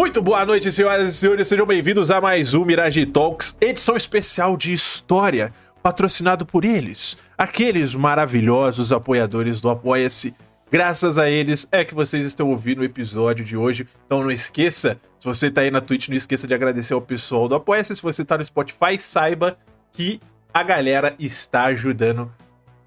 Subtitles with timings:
[0.00, 1.46] Muito boa noite, senhoras e senhores.
[1.46, 7.94] Sejam bem-vindos a mais um Mirage Talks, edição especial de história, patrocinado por eles, aqueles
[7.94, 10.34] maravilhosos apoiadores do Apoia-se.
[10.72, 13.86] Graças a eles é que vocês estão ouvindo o episódio de hoje.
[14.06, 17.46] Então não esqueça, se você tá aí na Twitch, não esqueça de agradecer ao pessoal
[17.46, 17.94] do Apoia-se.
[17.94, 19.58] Se você tá no Spotify, saiba
[19.92, 20.18] que
[20.52, 22.32] a galera está ajudando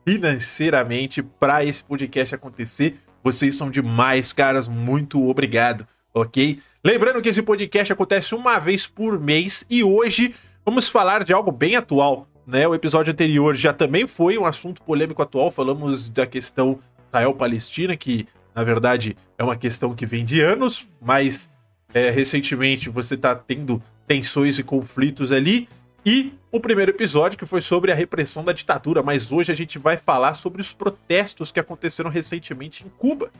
[0.04, 2.98] financeiramente para esse podcast acontecer.
[3.24, 4.68] Vocês são demais, caras.
[4.68, 6.60] Muito obrigado, ok?
[6.84, 10.36] Lembrando que esse podcast acontece uma vez por mês e hoje
[10.66, 12.28] vamos falar de algo bem atual.
[12.46, 12.68] Né?
[12.68, 15.50] O episódio anterior já também foi um assunto polêmico atual.
[15.50, 21.50] Falamos da questão Israel-Palestina, que na verdade é uma questão que vem de anos, mas
[21.94, 25.70] é, recentemente você está tendo tensões e conflitos ali.
[26.06, 29.80] E o primeiro episódio que foi sobre a repressão da ditadura, mas hoje a gente
[29.80, 33.32] vai falar sobre os protestos que aconteceram recentemente em Cuba.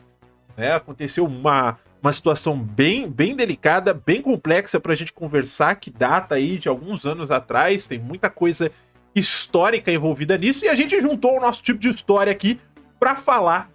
[0.56, 5.90] É, aconteceu uma, uma situação bem, bem delicada, bem complexa para a gente conversar, que
[5.90, 8.70] data aí de alguns anos atrás, tem muita coisa
[9.16, 12.60] histórica envolvida nisso, e a gente juntou o nosso tipo de história aqui
[13.00, 13.72] para falar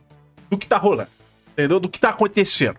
[0.51, 1.09] do que tá rolando,
[1.53, 1.81] entendeu?
[1.81, 2.77] Do que tá acontecendo.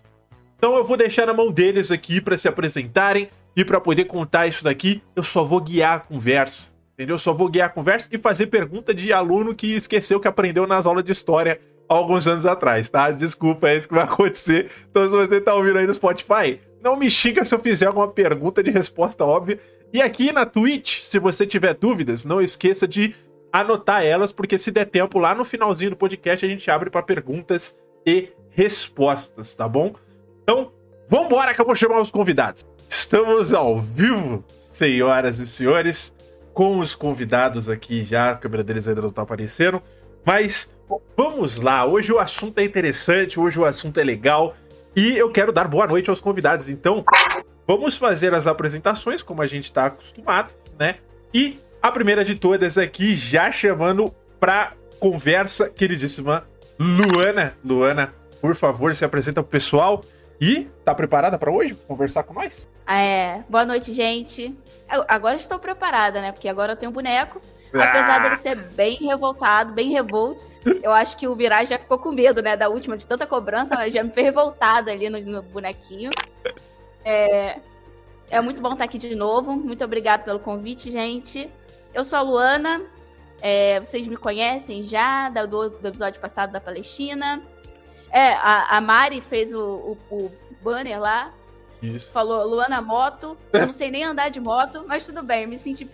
[0.56, 4.46] Então eu vou deixar na mão deles aqui para se apresentarem e para poder contar
[4.46, 7.16] isso daqui, eu só vou guiar a conversa, entendeu?
[7.16, 10.68] Eu só vou guiar a conversa e fazer pergunta de aluno que esqueceu que aprendeu
[10.68, 13.10] nas aulas de história alguns anos atrás, tá?
[13.10, 14.70] Desculpa, é isso que vai acontecer.
[14.90, 18.08] Então, se você tá ouvindo aí no Spotify, não me xinga se eu fizer alguma
[18.08, 19.60] pergunta de resposta óbvia.
[19.92, 23.16] E aqui na Twitch, se você tiver dúvidas, não esqueça de
[23.52, 27.02] anotar elas, porque se der tempo, lá no finalzinho do podcast a gente abre para
[27.02, 29.96] perguntas e respostas, tá bom?
[30.44, 30.72] Então,
[31.08, 32.64] vambora que eu vou chamar os convidados.
[32.88, 36.14] Estamos ao vivo, senhoras e senhores,
[36.54, 39.82] com os convidados aqui já, a câmera deles ainda não tá aparecendo,
[40.24, 40.72] mas
[41.16, 44.56] Vamos lá, hoje o assunto é interessante, hoje o assunto é legal
[44.96, 46.68] e eu quero dar boa noite aos convidados.
[46.68, 47.06] Então,
[47.68, 50.96] vamos fazer as apresentações como a gente está acostumado, né?
[51.34, 56.48] E a primeira de todas aqui, já chamando para conversa, queridíssima
[56.80, 57.56] Luana.
[57.64, 60.02] Luana, por favor, se apresenta pro pessoal.
[60.42, 62.66] E tá preparada para hoje conversar com nós?
[62.88, 64.56] É, boa noite, gente.
[64.88, 66.32] Agora estou preparada, né?
[66.32, 67.42] Porque agora eu tenho um boneco
[67.74, 72.12] Apesar dele ser bem revoltado, bem revolts, eu acho que o Mirai já ficou com
[72.12, 72.58] medo, né?
[72.58, 76.12] Da última, de tanta cobrança, já me fez revoltada ali no, no bonequinho.
[77.06, 77.60] É,
[78.30, 79.56] é muito bom estar aqui de novo.
[79.56, 81.50] Muito obrigado pelo convite, gente.
[81.94, 82.82] Eu sou a Luana.
[83.42, 87.42] É, vocês me conhecem já do, do, episódio passado da Palestina.
[88.12, 90.32] É, a, a Mari fez o, o, o
[90.62, 91.34] banner lá.
[91.82, 92.12] Isso.
[92.12, 93.38] Falou Luana Moto.
[93.54, 95.86] Eu não sei nem andar de moto, mas tudo bem, me senti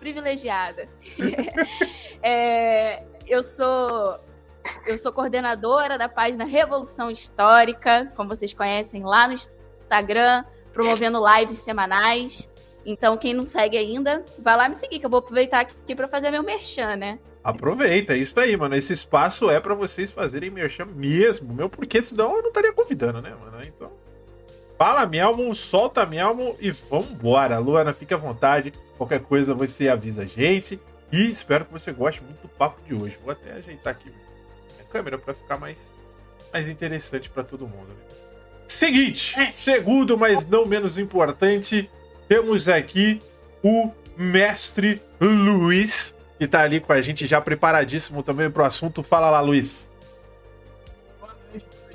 [0.00, 0.88] privilegiada.
[2.22, 4.18] é, eu sou
[4.86, 11.58] eu sou coordenadora da página Revolução Histórica, como vocês conhecem, lá no Instagram, promovendo lives
[11.58, 12.52] semanais.
[12.86, 16.08] Então, quem não segue ainda, vai lá me seguir, que eu vou aproveitar aqui para
[16.08, 17.18] fazer meu merchan, né?
[17.42, 18.74] Aproveita, é isso aí, mano.
[18.74, 23.20] Esse espaço é para vocês fazerem merchan mesmo, meu, porque senão eu não estaria convidando,
[23.20, 23.62] né, mano?
[23.62, 23.90] Então,
[24.76, 27.58] Fala Melmo, solta Melmo e vambora.
[27.58, 28.72] Luana, fique à vontade.
[28.96, 30.80] Qualquer coisa você avisa a gente.
[31.12, 33.18] E espero que você goste muito do papo de hoje.
[33.22, 34.10] Vou até ajeitar aqui
[34.80, 35.78] a câmera para ficar mais,
[36.52, 37.88] mais interessante para todo mundo.
[37.88, 38.16] Né?
[38.66, 41.88] Seguinte, segundo, mas não menos importante,
[42.26, 43.22] temos aqui
[43.62, 49.02] o mestre Luiz, que está ali com a gente já preparadíssimo também para o assunto.
[49.02, 49.88] Fala lá, Luiz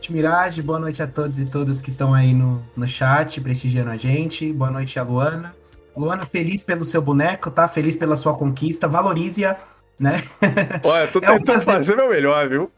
[0.10, 0.62] noite, Mirage.
[0.62, 4.52] Boa noite a todos e todas que estão aí no, no chat, prestigiando a gente.
[4.52, 5.56] Boa noite a Luana.
[5.96, 7.68] Luana, feliz pelo seu boneco, tá?
[7.68, 8.88] Feliz pela sua conquista.
[8.88, 9.58] Valorize-a,
[10.00, 10.22] né?
[10.84, 11.74] Olha, tô tentando é um prazer...
[11.74, 12.72] fazer meu melhor, viu?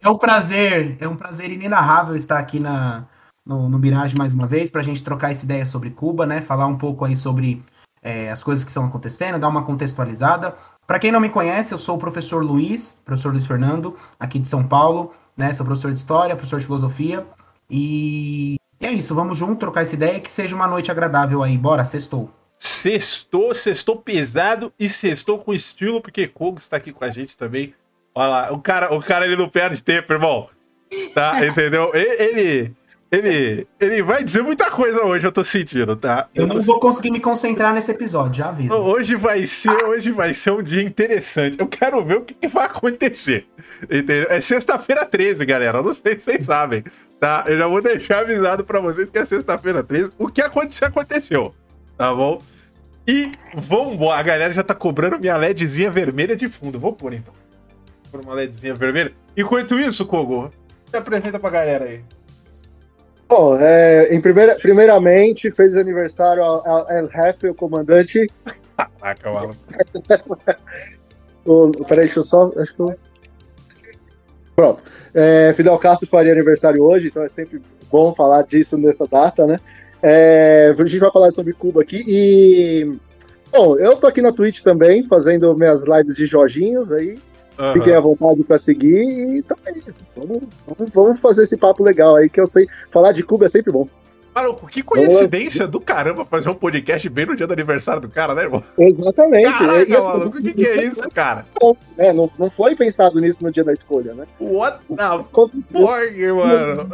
[0.00, 3.04] É um prazer, é um prazer inenarrável estar aqui na,
[3.46, 6.40] no, no Mirage mais uma vez, para a gente trocar essa ideia sobre Cuba, né?
[6.40, 7.64] Falar um pouco aí sobre
[8.02, 10.56] é, as coisas que estão acontecendo, dar uma contextualizada.
[10.86, 14.48] Para quem não me conhece, eu sou o professor Luiz, professor Luiz Fernando, aqui de
[14.48, 15.52] São Paulo né?
[15.54, 17.26] Sou professor de história, professor de filosofia.
[17.70, 21.56] E é isso, vamos junto trocar essa ideia que seja uma noite agradável aí.
[21.56, 22.30] Bora, sextou.
[22.58, 27.74] Sextou, sextou pesado e sextou com estilo, porque Kogo está aqui com a gente também.
[28.14, 30.48] Olha lá, o cara, o cara ele não perde tempo, irmão.
[31.14, 31.90] Tá, entendeu?
[31.94, 32.74] Ele,
[33.12, 36.30] ele, ele vai dizer muita coisa hoje, eu tô sentindo, tá?
[36.34, 38.72] Eu, eu não vou conseguir me concentrar nesse episódio, já aviso.
[38.72, 41.60] Hoje vai ser, hoje vai ser um dia interessante.
[41.60, 43.46] Eu quero ver o que, que vai acontecer.
[43.82, 44.28] Entendeu?
[44.30, 45.78] É sexta-feira 13, galera.
[45.78, 46.84] Eu não sei se vocês sabem,
[47.20, 47.44] tá?
[47.46, 50.12] Eu já vou deixar avisado para vocês que é sexta-feira 13.
[50.18, 51.54] O que aconteceu, aconteceu.
[51.98, 52.40] Tá bom?
[53.06, 56.80] E vamos A galera já tá cobrando minha LEDzinha vermelha de fundo.
[56.80, 57.34] Vou pôr então.
[58.04, 59.12] Vou pôr uma LEDzinha vermelha.
[59.36, 60.50] Enquanto isso, Kogo,
[60.86, 62.02] se apresenta pra galera aí.
[63.34, 68.30] Bom, é, em primeira, primeiramente, fez aniversário ao El Jefe, o comandante.
[68.76, 69.56] Caraca, mano.
[71.46, 72.52] o, peraí, deixa eu só.
[72.58, 72.94] Acho que eu...
[74.54, 74.82] Pronto.
[75.14, 79.56] É, Fidel Castro faria aniversário hoje, então é sempre bom falar disso nessa data, né?
[80.02, 82.92] É, a gente vai falar sobre Cuba aqui e.
[83.50, 87.14] Bom, eu tô aqui na Twitch também, fazendo minhas lives de Jorginhos aí.
[87.58, 87.72] Uhum.
[87.74, 89.82] Fiquem à vontade para seguir e também.
[90.16, 92.66] Vamos, vamos, vamos fazer esse papo legal aí, que eu sei.
[92.90, 93.86] Falar de Cuba é sempre bom.
[94.34, 98.34] Maluco, que coincidência do caramba fazer um podcast bem no dia do aniversário do cara,
[98.34, 98.62] né, irmão?
[98.78, 99.58] Exatamente.
[99.58, 101.44] Caraca, e, assim, maluco, o que, que, é isso, cara?
[101.98, 104.26] É, não, não foi pensado nisso no dia da escolha, né?
[104.40, 106.88] What the fuck, mano?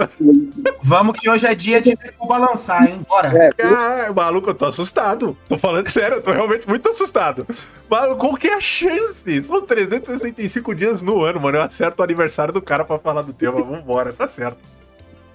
[0.83, 1.97] Vamos que hoje é dia de
[2.27, 3.01] balançar, hein?
[3.09, 3.29] Bora.
[3.29, 5.37] É, Caralho, maluco, eu tô assustado.
[5.49, 7.47] Tô falando sério, eu tô realmente muito assustado.
[7.89, 9.43] Maluco, qual que é a chance?
[9.43, 11.59] São 365 dias no ano, mano.
[11.59, 13.63] Eu acerto o aniversário do cara pra falar do tema.
[13.63, 14.78] Vambora, tá certo.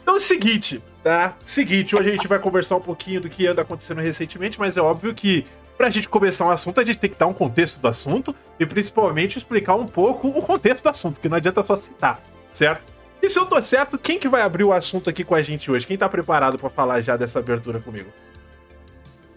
[0.04, 1.34] Então é o seguinte, tá?
[1.44, 4.82] Seguinte, hoje a gente vai conversar um pouquinho do que anda acontecendo recentemente, mas é
[4.82, 5.46] óbvio que
[5.78, 8.66] pra gente começar um assunto, a gente tem que dar um contexto do assunto e
[8.66, 12.22] principalmente explicar um pouco o contexto do assunto, porque não adianta só citar,
[12.52, 12.92] certo?
[13.22, 15.72] E se eu tô certo, quem que vai abrir o assunto aqui com a gente
[15.72, 15.88] hoje?
[15.88, 18.10] Quem tá preparado para falar já dessa abertura comigo?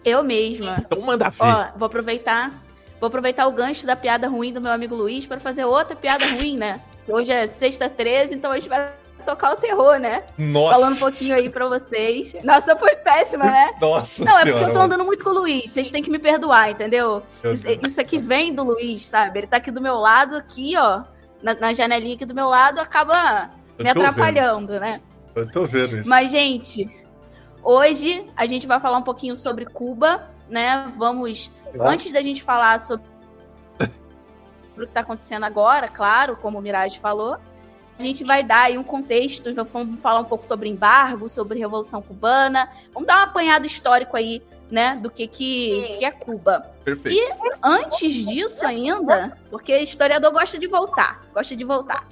[0.03, 0.83] Eu mesma.
[0.85, 1.37] Então manda ver.
[1.39, 2.51] Ó, vou aproveitar,
[2.99, 6.25] vou aproveitar o gancho da piada ruim do meu amigo Luiz para fazer outra piada
[6.25, 6.81] ruim, né?
[7.07, 8.91] Hoje é sexta 13, então a gente vai
[9.27, 10.23] tocar o terror, né?
[10.37, 10.79] Nossa.
[10.79, 12.35] Falando um pouquinho aí pra vocês.
[12.43, 13.73] Nossa, foi péssima, né?
[13.81, 15.69] Nossa Não, senhora, é porque eu tô andando muito com o Luiz.
[15.69, 17.21] Vocês têm que me perdoar, entendeu?
[17.43, 19.39] Isso, isso, aqui vem do Luiz, sabe?
[19.39, 21.03] Ele tá aqui do meu lado, aqui, ó.
[21.43, 24.81] Na, na janelinha aqui do meu lado, acaba me atrapalhando, vendo.
[24.81, 25.01] né?
[25.35, 26.09] Eu tô vendo isso.
[26.09, 26.89] Mas, gente,
[27.61, 30.91] hoje a gente vai falar um pouquinho sobre Cuba, né?
[30.97, 31.51] Vamos.
[31.79, 33.05] Antes da gente falar sobre
[34.77, 37.37] o que tá acontecendo agora, claro, como o Mirage falou,
[37.97, 42.01] a gente vai dar aí um contexto, vamos falar um pouco sobre embargo, sobre Revolução
[42.01, 46.69] Cubana, vamos dar um apanhado histórico aí, né, do que, que, que é Cuba.
[46.83, 47.17] Perfeito.
[47.17, 52.07] E antes disso ainda, porque historiador gosta de voltar, gosta de voltar.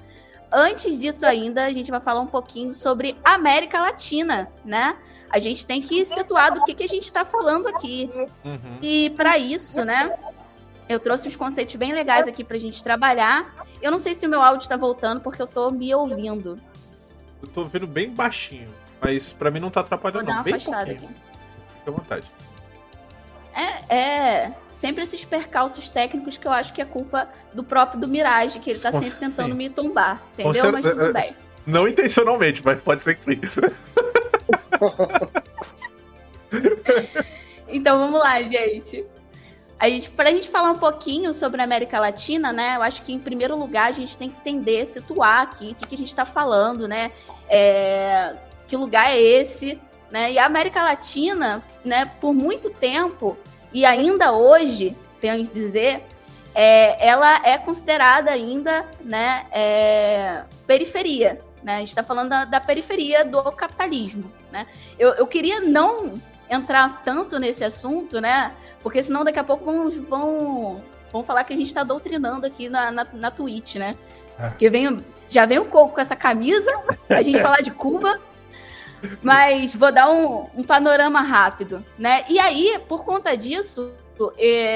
[0.52, 4.96] Antes disso ainda, a gente vai falar um pouquinho sobre América Latina, né?
[5.30, 8.10] A gente tem que situar do que, que a gente está falando aqui.
[8.44, 8.80] Uhum.
[8.82, 10.18] E para isso, né,
[10.88, 13.56] eu trouxe uns conceitos bem legais aqui pra gente trabalhar.
[13.82, 16.58] Eu não sei se o meu áudio tá voltando, porque eu tô me ouvindo.
[17.42, 18.68] Eu tô ouvindo bem baixinho,
[19.02, 21.10] mas pra mim não tá atrapalhando Vou dar uma bem afastada pouquinho.
[21.10, 21.20] aqui.
[21.78, 22.32] Fique à vontade.
[23.56, 28.08] É, é, sempre esses percalços técnicos que eu acho que é culpa do próprio do
[28.08, 29.58] Mirage, que ele tá sempre tentando sim.
[29.58, 30.74] me tombar, entendeu?
[30.74, 31.36] Mas tudo é, é, bem.
[31.66, 33.40] Não intencionalmente, mas pode ser que sim.
[37.68, 39.04] Então vamos lá, gente.
[39.78, 42.78] A gente, pra gente falar um pouquinho sobre a América Latina, né?
[42.78, 45.96] Eu acho que em primeiro lugar a gente tem que entender, situar aqui o que,
[45.96, 47.12] a gente está falando, né?
[47.50, 48.36] É,
[48.68, 49.80] que lugar é esse,
[50.10, 50.32] né?
[50.32, 53.38] E a América Latina, né, por muito tempo,
[53.74, 56.06] e ainda hoje, tenho que dizer,
[56.54, 61.76] é, ela é considerada ainda, né, é, periferia, né?
[61.76, 64.68] A gente está falando da, da, periferia do capitalismo, né?
[64.98, 66.14] Eu, eu queria não
[66.50, 68.54] entrar tanto nesse assunto, né?
[68.86, 72.70] Porque senão daqui a pouco vão, vão, vão falar que a gente está doutrinando aqui
[72.70, 73.96] na, na, na Twitch, né?
[74.38, 74.50] É.
[74.50, 76.72] Porque vem, já vem o Coco com essa camisa,
[77.10, 78.22] a gente falar de Cuba,
[79.24, 82.26] mas vou dar um, um, panorama rápido, né?
[82.30, 83.92] E aí, por conta disso,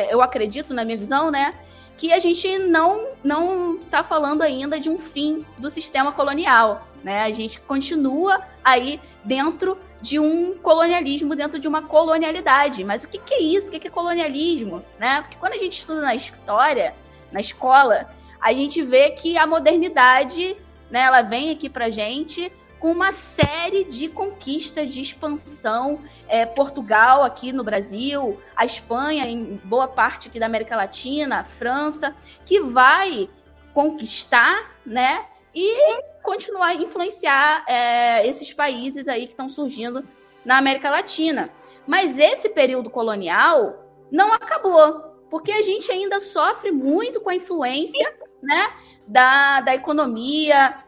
[0.09, 1.53] eu acredito, na minha visão, né?
[1.99, 7.23] Que a gente não não está falando ainda de um fim do sistema colonial, né?
[7.23, 12.85] A gente continua aí dentro de um colonialismo dentro de uma colonialidade.
[12.85, 13.67] Mas o que, que é isso?
[13.67, 14.81] O que, que é colonialismo?
[14.97, 15.21] Né?
[15.21, 16.95] Porque quando a gente estuda na história,
[17.33, 20.55] na escola, a gente vê que a modernidade,
[20.89, 22.49] né, ela vem aqui pra gente
[22.79, 26.01] com uma série de conquistas de expansão.
[26.27, 31.43] É, Portugal aqui no Brasil, a Espanha em boa parte aqui da América Latina, a
[31.43, 33.29] França, que vai
[33.73, 35.25] conquistar, né?
[35.53, 40.07] E continuar a influenciar é, esses países aí que estão surgindo
[40.45, 41.49] na América Latina.
[41.85, 48.15] Mas esse período colonial não acabou, porque a gente ainda sofre muito com a influência
[48.41, 48.69] né,
[49.07, 50.83] da, da economia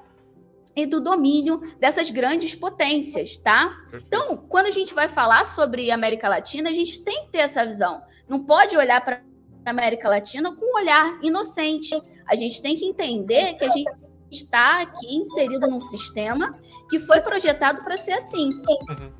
[0.75, 3.75] e do domínio dessas grandes potências, tá?
[3.93, 7.65] Então, quando a gente vai falar sobre América Latina, a gente tem que ter essa
[7.65, 8.01] visão.
[8.27, 9.21] Não pode olhar para
[9.65, 11.99] a América Latina com um olhar inocente.
[12.25, 13.91] A gente tem que entender que a gente
[14.31, 16.49] está aqui inserido num sistema
[16.89, 18.51] que foi projetado para ser assim.
[18.89, 19.11] Uhum.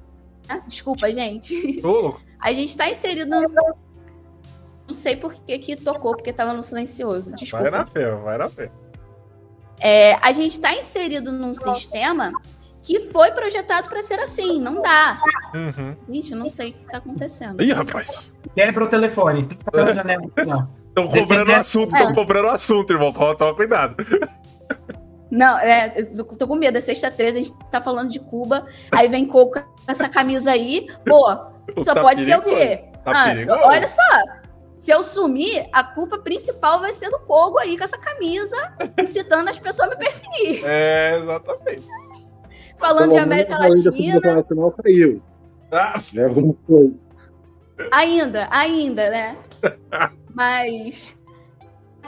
[0.68, 1.82] Desculpa, gente.
[1.86, 2.14] Oh.
[2.40, 3.30] A gente está inserido.
[3.30, 3.42] No...
[4.88, 7.36] Não sei por que, que tocou, porque estava no silencioso.
[7.36, 7.70] Desculpa.
[7.70, 8.72] Vai na fé, vai na fé.
[9.82, 12.32] É, a gente está inserido num sistema
[12.84, 14.60] que foi projetado para ser assim.
[14.62, 15.18] Não dá.
[15.54, 15.96] Uhum.
[16.10, 17.62] Gente, eu não sei o que tá acontecendo.
[17.62, 18.34] Ih, rapaz.
[18.56, 19.48] Quebra o telefone.
[20.88, 23.12] Estão cobrando o assunto, estão cobrando o assunto, irmão.
[23.12, 23.96] Toma cuidado.
[25.32, 26.78] Não, é, eu tô com medo.
[26.78, 28.66] É sexta-13, a gente tá falando de Cuba.
[28.92, 30.88] Aí vem Coco com essa camisa aí.
[31.06, 31.30] Pô,
[31.86, 32.84] só tá pode ser o quê?
[33.06, 34.41] Tá ah, olha só.
[34.82, 38.56] Se eu sumir, a culpa principal vai ser do Kogo aí com essa camisa,
[39.00, 40.66] incitando as pessoas a me perseguir.
[40.66, 41.88] É, exatamente.
[42.80, 44.20] Falando de América Latina.
[44.34, 45.22] Nacional caiu.
[45.72, 46.02] Ah.
[46.18, 49.38] É, ainda, ainda, né?
[50.34, 51.16] Mas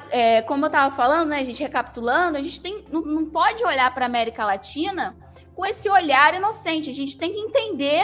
[0.09, 3.63] é, como eu estava falando, né, a gente recapitulando, a gente tem, não, não pode
[3.63, 5.15] olhar para a América Latina
[5.53, 6.89] com esse olhar inocente.
[6.89, 8.03] A gente tem que entender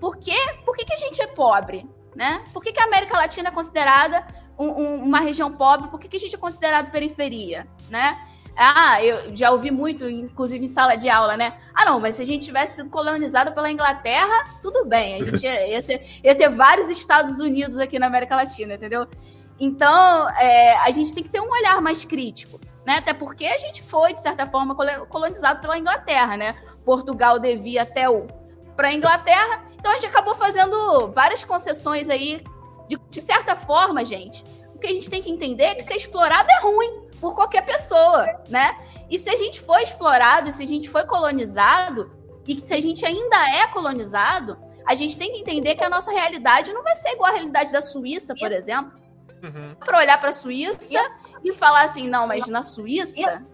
[0.00, 0.32] por, quê,
[0.64, 2.42] por que, que a gente é pobre, né?
[2.52, 4.26] Por que, que a América Latina é considerada
[4.58, 5.88] um, um, uma região pobre?
[5.88, 8.18] Por que, que a gente é considerado periferia, né?
[8.58, 11.58] Ah, eu já ouvi muito, inclusive em sala de aula, né?
[11.74, 15.20] Ah, não, mas se a gente tivesse sido colonizado pela Inglaterra, tudo bem.
[15.20, 19.06] A gente ia, ia, ser, ia ter vários Estados Unidos aqui na América Latina, entendeu?
[19.60, 22.94] Então, é, a gente tem que ter um olhar mais crítico, né?
[22.96, 24.74] Até porque a gente foi, de certa forma,
[25.06, 26.54] colonizado pela Inglaterra, né?
[26.82, 28.26] Portugal devia até o
[28.76, 32.44] para a Inglaterra, então a gente acabou fazendo várias concessões aí.
[32.88, 35.96] De, de certa forma, gente, o que a gente tem que entender é que ser
[35.96, 38.78] explorado é ruim por qualquer pessoa, né?
[39.10, 42.10] E se a gente foi explorado, se a gente foi colonizado,
[42.46, 44.56] e se a gente ainda é colonizado,
[44.86, 47.72] a gente tem que entender que a nossa realidade não vai ser igual à realidade
[47.72, 48.96] da Suíça, por exemplo.
[49.42, 49.74] Uhum.
[49.76, 51.00] Para olhar para a Suíça
[51.42, 53.44] e falar assim, não, mas na Suíça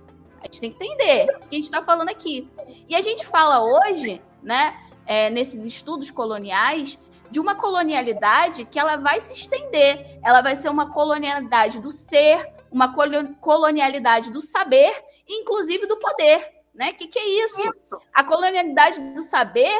[0.40, 2.50] a gente tem que entender o que a gente está falando aqui.
[2.88, 4.76] E a gente fala hoje, né,
[5.06, 6.98] é, nesses estudos coloniais,
[7.30, 10.18] de uma colonialidade que ela vai se estender.
[10.22, 12.94] Ela vai ser uma colonialidade do ser, uma
[13.40, 14.92] colonialidade do saber,
[15.28, 16.46] inclusive do poder.
[16.74, 16.90] Né?
[16.90, 17.62] O que, que é isso?
[18.12, 19.72] A colonialidade do saber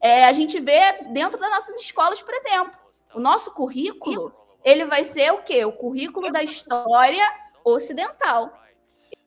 [0.00, 2.72] é, a gente vê dentro das nossas escolas, por exemplo.
[3.14, 4.32] O nosso currículo
[4.64, 5.64] ele vai ser o quê?
[5.64, 7.22] O currículo da história
[7.64, 8.52] ocidental,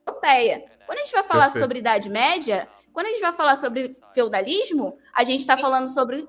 [0.06, 0.66] europeia.
[0.86, 1.64] Quando a gente vai falar Perfeito.
[1.64, 6.26] sobre Idade Média, quando a gente vai falar sobre feudalismo, a gente está falando sobre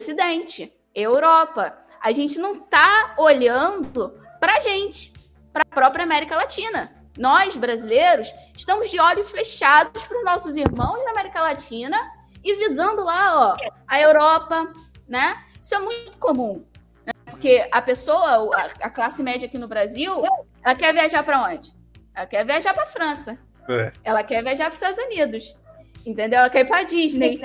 [0.00, 1.76] Ocidente, Europa.
[2.00, 5.12] A gente não está olhando para a gente
[5.52, 6.90] para a própria América Latina.
[7.18, 11.98] Nós, brasileiros, estamos de olhos fechados para os nossos irmãos da América Latina
[12.42, 14.72] e visando lá, ó, a Europa,
[15.06, 15.44] né?
[15.60, 16.64] Isso é muito comum.
[17.04, 17.12] Né?
[17.26, 20.22] Porque a pessoa, a, classe média aqui no Brasil,
[20.64, 21.70] ela quer viajar para onde?
[22.14, 23.38] Ela quer viajar para a França.
[23.68, 23.92] É.
[24.02, 25.56] Ela quer viajar para os Estados Unidos.
[26.04, 26.40] Entendeu?
[26.40, 27.40] Ela quer ir para Disney.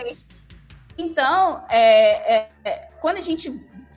[0.98, 3.52] Então, é, é, é, quando a gente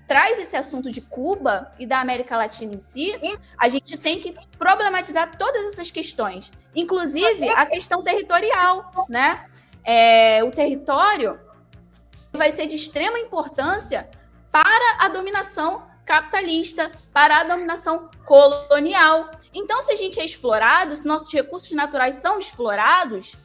[0.06, 3.12] traz esse assunto de Cuba e da América Latina em si,
[3.58, 9.46] a gente tem que problematizar todas essas questões, inclusive a questão territorial, né?
[9.84, 11.40] É, o território
[12.32, 14.08] vai ser de extrema importância
[14.50, 19.30] para a dominação capitalista, para a dominação colonial.
[19.54, 23.36] Então, se a gente é explorado, se nossos recursos naturais são explorados,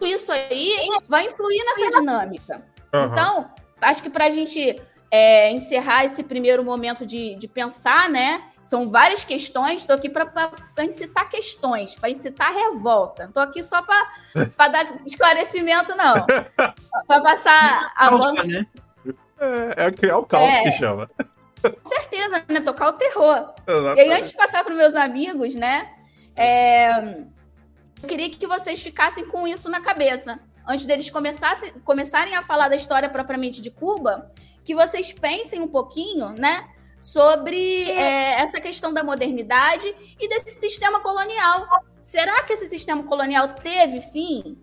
[0.00, 2.66] isso aí vai influir nessa dinâmica.
[2.92, 3.04] Uhum.
[3.04, 3.50] Então,
[3.80, 8.42] acho que para a gente é, encerrar esse primeiro momento de, de pensar, né?
[8.62, 9.82] São várias questões.
[9.82, 13.24] Estou aqui para incitar questões, para incitar revolta.
[13.24, 16.26] Estou aqui só para dar esclarecimento, não.
[17.06, 18.34] para passar a mão.
[18.34, 18.66] Né?
[19.38, 21.08] É, é criar o caos é, que chama.
[21.70, 22.60] Com certeza, né?
[22.60, 23.54] Tocar o terror.
[23.66, 23.98] Exatamente.
[23.98, 25.90] E aí, antes de passar para meus amigos, né?
[26.34, 26.90] É,
[28.02, 30.38] eu queria que vocês ficassem com isso na cabeça.
[30.66, 31.10] Antes deles
[31.84, 34.32] começarem a falar da história propriamente de Cuba,
[34.64, 36.68] que vocês pensem um pouquinho, né?
[37.00, 39.86] Sobre é, essa questão da modernidade
[40.18, 41.68] e desse sistema colonial.
[42.02, 44.58] Será que esse sistema colonial teve fim?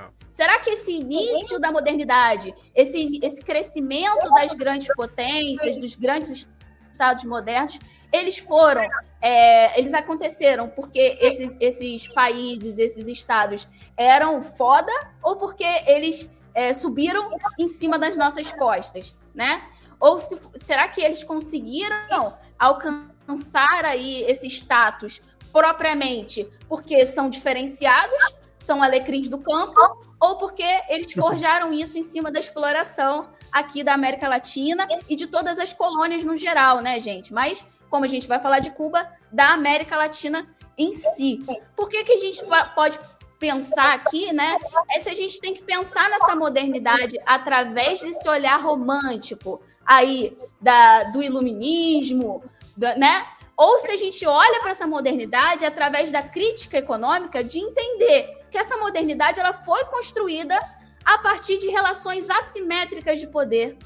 [0.00, 0.10] Ah.
[0.30, 6.48] Será que esse início da modernidade, esse, esse crescimento das grandes potências, dos grandes
[6.92, 7.78] estados modernos,
[8.12, 8.86] eles foram,
[9.20, 14.92] é, eles aconteceram porque esses, esses países, esses estados eram foda
[15.22, 19.62] ou porque eles é, subiram em cima das nossas costas, né?
[19.98, 25.20] Ou se, será que eles conseguiram alcançar aí esse status
[25.52, 29.80] propriamente porque são diferenciados, são alecrins do campo,
[30.20, 35.26] ou porque eles forjaram isso em cima da exploração aqui da América Latina e de
[35.26, 37.32] todas as colônias no geral, né, gente?
[37.32, 40.46] Mas, como a gente vai falar de Cuba, da América Latina
[40.78, 41.44] em si.
[41.74, 42.42] Por que, que a gente
[42.74, 42.98] pode
[43.38, 44.56] pensar aqui, né?
[44.90, 51.04] É se a gente tem que pensar nessa modernidade através desse olhar romântico aí da,
[51.04, 52.42] do iluminismo,
[52.76, 53.26] da, né?
[53.56, 58.58] Ou se a gente olha para essa modernidade através da crítica econômica de entender que
[58.58, 60.58] essa modernidade ela foi construída
[61.04, 63.78] a partir de relações assimétricas de poder.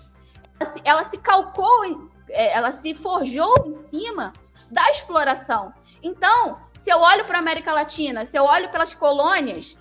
[0.59, 4.33] Ela se, ela se calcou, é, ela se forjou em cima
[4.71, 5.73] da exploração.
[6.03, 9.77] Então, se eu olho para a América Latina, se eu olho pelas colônias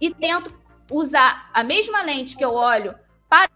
[0.00, 0.52] e tento
[0.90, 3.48] usar a mesma lente que eu olho para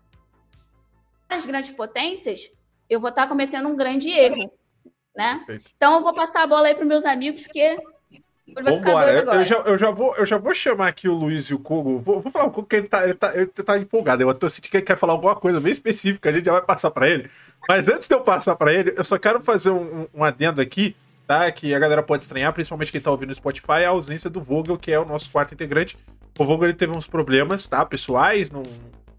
[1.28, 2.50] as grandes potências,
[2.88, 4.50] eu vou estar cometendo um grande erro,
[5.16, 5.44] né?
[5.76, 7.76] Então, eu vou passar a bola aí para meus amigos, porque
[8.54, 9.12] Vambora.
[9.12, 11.58] Eu, eu, já, eu, já vou, eu já vou chamar aqui o Luiz e o
[11.58, 11.98] Kogo.
[11.98, 14.22] Vou, vou falar o Kogo que ele tá, ele, tá, ele tá empolgado.
[14.22, 16.28] Eu tô sentindo que ele quer falar alguma coisa bem específica.
[16.28, 17.30] A gente já vai passar para ele.
[17.68, 20.96] Mas antes de eu passar para ele, eu só quero fazer um, um adendo aqui,
[21.26, 21.50] tá?
[21.52, 24.76] Que a galera pode estranhar, principalmente quem tá ouvindo no Spotify, a ausência do Vogel,
[24.76, 25.96] que é o nosso quarto integrante.
[26.38, 27.84] O Vogel ele teve uns problemas, tá?
[27.84, 28.62] Pessoais, não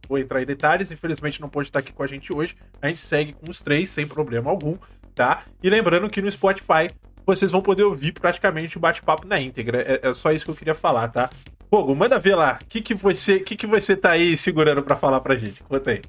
[0.07, 0.91] vou entrar em detalhes.
[0.91, 2.55] Infelizmente não pode estar aqui com a gente hoje.
[2.81, 4.77] A gente segue com os três sem problema algum,
[5.15, 5.43] tá?
[5.61, 6.89] E lembrando que no Spotify
[7.25, 9.81] vocês vão poder ouvir praticamente o bate-papo na íntegra.
[9.81, 11.29] É, é, só isso que eu queria falar, tá?
[11.69, 12.59] Fogo, manda ver lá.
[12.61, 15.63] O que, que, você, que, que você tá aí segurando para falar pra gente?
[15.63, 16.01] Conta aí.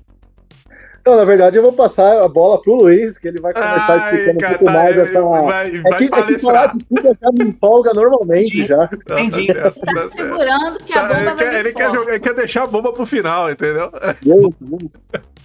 [1.06, 4.14] Não, na verdade, eu vou passar a bola pro Luiz, que ele vai começar Ai,
[4.14, 5.20] explicando cara, um pouco tá, mais essa.
[5.22, 8.88] Vai, é, vai que, é que falar de tudo já me empolga normalmente já.
[9.18, 9.52] Entendi.
[9.52, 12.34] Tá, tá, tá segurando que a bomba ele vai quer, ele quer, jogar, ele quer
[12.34, 13.92] deixar a bomba pro final, entendeu?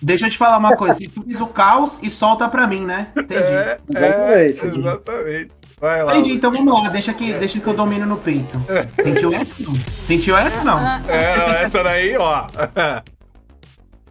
[0.02, 0.94] Deixa eu te falar uma coisa.
[0.94, 3.10] Você fez o caos e solta pra mim, né?
[3.18, 3.44] Entendi.
[3.44, 5.59] É, é, exatamente.
[5.80, 6.14] Vai lá.
[6.14, 8.62] Entendi, então vamos lá, deixa que, deixa que eu domino no peito.
[8.68, 8.88] É.
[9.02, 9.76] Sentiu essa não?
[10.04, 10.80] Sentiu essa não?
[11.08, 12.48] É, não, essa daí, ó.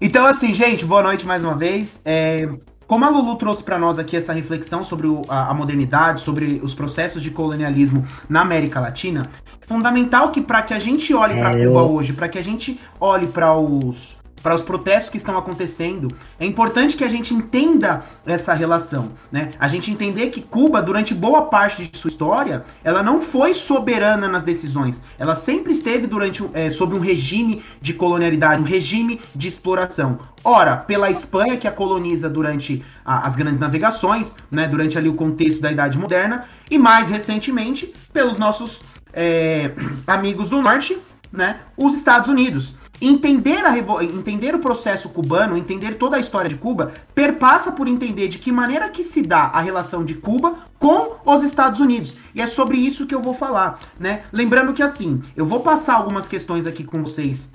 [0.01, 2.01] Então, assim, gente, boa noite mais uma vez.
[2.05, 2.49] É,
[2.87, 6.61] como a Lulu trouxe para nós aqui essa reflexão sobre o, a, a, modernidade, sobre
[6.63, 9.29] os processos de colonialismo na América Latina,
[9.61, 12.43] é fundamental que para que a gente olhe para é, Cuba hoje, para que a
[12.43, 14.17] gente olhe para os
[14.49, 16.09] para os protestos que estão acontecendo,
[16.41, 19.51] é importante que a gente entenda essa relação, né?
[19.61, 24.27] A gente entender que Cuba, durante boa parte de sua história, ela não foi soberana
[24.27, 25.03] nas decisões.
[25.19, 30.19] Ela sempre esteve durante é, sob um regime de colonialidade, um regime de exploração.
[30.43, 34.67] Ora, pela Espanha que a coloniza durante a, as grandes navegações, né?
[34.67, 38.81] Durante ali o contexto da Idade Moderna e mais recentemente pelos nossos
[39.13, 39.73] é,
[40.09, 40.97] amigos do Norte,
[41.31, 41.61] né?
[41.77, 42.75] Os Estados Unidos.
[43.01, 48.29] Entender, a entender o processo cubano, entender toda a história de Cuba, perpassa por entender
[48.29, 52.17] de que maneira que se dá a relação de Cuba com os Estados Unidos.
[52.35, 54.23] E é sobre isso que eu vou falar, né?
[54.33, 57.51] Lembrando que assim, eu vou passar algumas questões aqui com vocês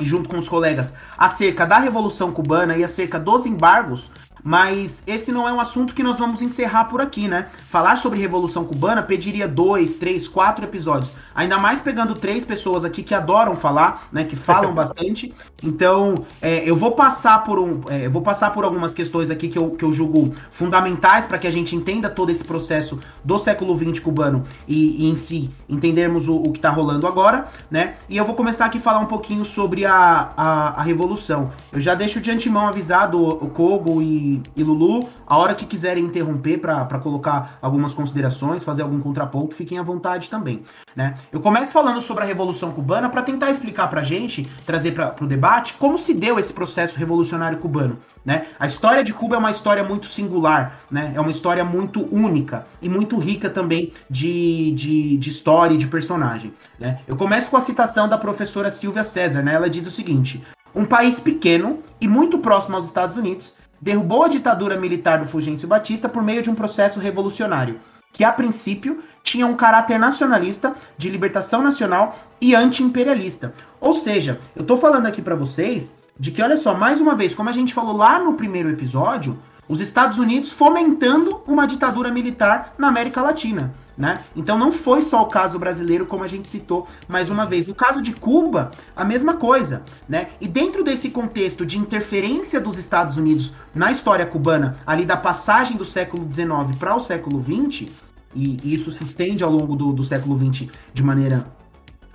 [0.00, 4.10] e junto com os colegas acerca da Revolução Cubana e acerca dos embargos
[4.46, 7.48] mas esse não é um assunto que nós vamos encerrar por aqui, né?
[7.66, 11.12] Falar sobre Revolução Cubana pediria dois, três, quatro episódios.
[11.34, 14.22] Ainda mais pegando três pessoas aqui que adoram falar, né?
[14.22, 15.34] Que falam bastante.
[15.60, 19.58] Então, é, eu vou passar por um, é, vou passar por algumas questões aqui que
[19.58, 23.76] eu, que eu julgo fundamentais para que a gente entenda todo esse processo do século
[23.76, 27.96] XX cubano e, e em si entendermos o, o que está rolando agora, né?
[28.08, 31.50] E eu vou começar aqui a falar um pouquinho sobre a, a, a Revolução.
[31.72, 35.66] Eu já deixo de antemão avisado o, o Kogo e e, Lulu, a hora que
[35.66, 40.62] quiserem interromper para colocar algumas considerações, fazer algum contraponto, fiquem à vontade também.
[40.94, 41.14] Né?
[41.30, 45.14] Eu começo falando sobre a Revolução Cubana para tentar explicar para a gente, trazer para
[45.20, 47.98] o debate, como se deu esse processo revolucionário cubano.
[48.24, 48.46] Né?
[48.58, 51.12] A história de Cuba é uma história muito singular, né?
[51.14, 55.86] é uma história muito única e muito rica também de, de, de história e de
[55.86, 56.52] personagem.
[56.78, 57.00] Né?
[57.06, 59.42] Eu começo com a citação da professora Silvia César.
[59.42, 59.54] Né?
[59.54, 60.42] Ela diz o seguinte:
[60.74, 65.68] um país pequeno e muito próximo aos Estados Unidos derrubou a ditadura militar do Fulgêncio
[65.68, 67.80] Batista por meio de um processo revolucionário,
[68.12, 73.52] que a princípio tinha um caráter nacionalista, de libertação nacional e anti-imperialista.
[73.80, 77.34] Ou seja, eu estou falando aqui para vocês de que, olha só, mais uma vez,
[77.34, 82.72] como a gente falou lá no primeiro episódio, os Estados Unidos fomentando uma ditadura militar
[82.78, 83.74] na América Latina.
[83.96, 84.20] Né?
[84.34, 87.66] Então não foi só o caso brasileiro, como a gente citou mais uma vez.
[87.66, 89.82] No caso de Cuba, a mesma coisa.
[90.06, 90.28] Né?
[90.38, 95.76] E dentro desse contexto de interferência dos Estados Unidos na história cubana, ali da passagem
[95.76, 97.88] do século XIX para o século XX,
[98.34, 101.46] e, isso se estende ao longo do, do século XX de maneira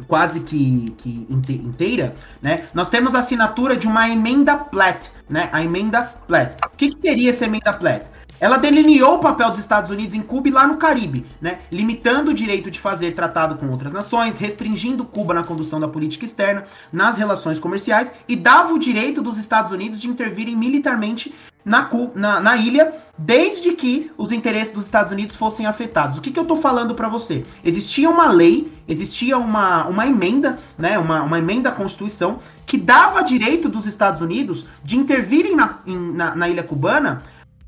[0.08, 2.64] quase que, que inteira, né?
[2.74, 5.50] Nós temos a assinatura de uma emenda Platt, né?
[5.52, 6.56] A emenda Platt.
[6.66, 8.06] O que, que seria essa emenda Platt?
[8.42, 11.60] Ela delineou o papel dos Estados Unidos em Cuba e lá no Caribe, né?
[11.72, 16.26] limitando o direito de fazer tratado com outras nações, restringindo Cuba na condução da política
[16.26, 21.88] externa, nas relações comerciais e dava o direito dos Estados Unidos de intervirem militarmente na,
[22.16, 26.18] na, na ilha, desde que os interesses dos Estados Unidos fossem afetados.
[26.18, 27.46] O que, que eu estou falando para você?
[27.64, 33.22] Existia uma lei, existia uma, uma emenda, né, uma, uma emenda à Constituição, que dava
[33.22, 37.22] direito dos Estados Unidos de intervirem na, na, na ilha cubana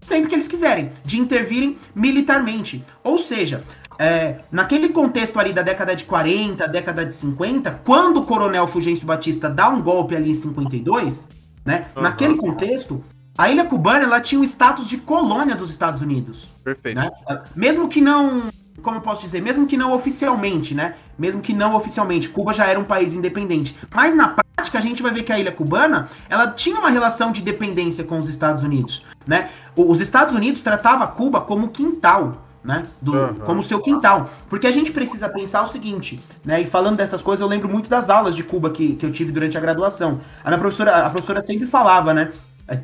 [0.03, 2.83] sempre que eles quiserem, de intervirem militarmente.
[3.03, 3.63] Ou seja,
[3.97, 9.05] é, naquele contexto ali da década de 40, década de 50, quando o coronel Fulgêncio
[9.05, 11.27] Batista dá um golpe ali em 52,
[11.65, 11.87] né?
[11.95, 12.03] Uhum.
[12.03, 13.03] Naquele contexto,
[13.37, 16.49] a ilha cubana ela tinha o status de colônia dos Estados Unidos.
[16.63, 16.99] Perfeito.
[16.99, 17.09] Né?
[17.55, 18.49] Mesmo que não,
[18.81, 20.95] como eu posso dizer, mesmo que não oficialmente, né?
[21.17, 23.75] Mesmo que não oficialmente, Cuba já era um país independente.
[23.89, 27.31] Mas na prática a gente vai ver que a ilha cubana, ela tinha uma relação
[27.31, 29.49] de dependência com os Estados Unidos, né?
[29.75, 32.85] Os Estados Unidos tratava Cuba como quintal né?
[33.01, 33.33] Do, uhum.
[33.35, 34.29] Como seu quintal.
[34.49, 36.61] Porque a gente precisa pensar o seguinte, né?
[36.61, 39.31] E falando dessas coisas, eu lembro muito das aulas de Cuba que, que eu tive
[39.31, 40.21] durante a graduação.
[40.43, 42.31] A minha professora, a professora sempre falava, né?
[42.67, 42.79] É,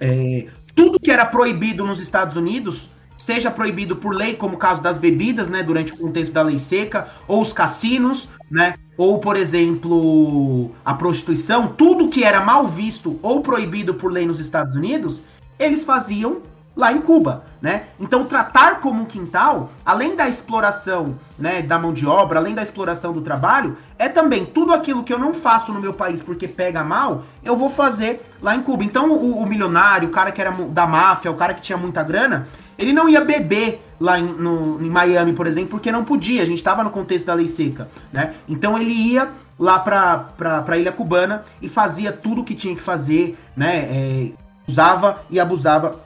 [0.00, 4.82] é, tudo que era proibido nos Estados Unidos, seja proibido por lei, como o caso
[4.82, 5.62] das bebidas, né?
[5.62, 8.74] Durante o contexto da lei seca, ou os cassinos, né?
[8.96, 14.40] Ou, por exemplo, a prostituição, tudo que era mal visto ou proibido por lei nos
[14.40, 15.22] Estados Unidos,
[15.58, 16.40] eles faziam
[16.74, 17.88] lá em Cuba, né?
[17.98, 22.62] Então tratar como um quintal, além da exploração, né, da mão de obra, além da
[22.62, 26.48] exploração do trabalho, é também tudo aquilo que eu não faço no meu país porque
[26.48, 28.82] pega mal, eu vou fazer lá em Cuba.
[28.82, 32.02] Então o, o milionário, o cara que era da máfia, o cara que tinha muita
[32.02, 32.48] grana,
[32.80, 36.42] ele não ia beber lá em, no, em Miami, por exemplo, porque não podia.
[36.42, 38.34] A gente estava no contexto da lei seca, né?
[38.48, 42.82] Então ele ia lá para a ilha cubana e fazia tudo o que tinha que
[42.82, 43.76] fazer, né?
[43.90, 44.30] É,
[44.66, 46.00] usava e abusava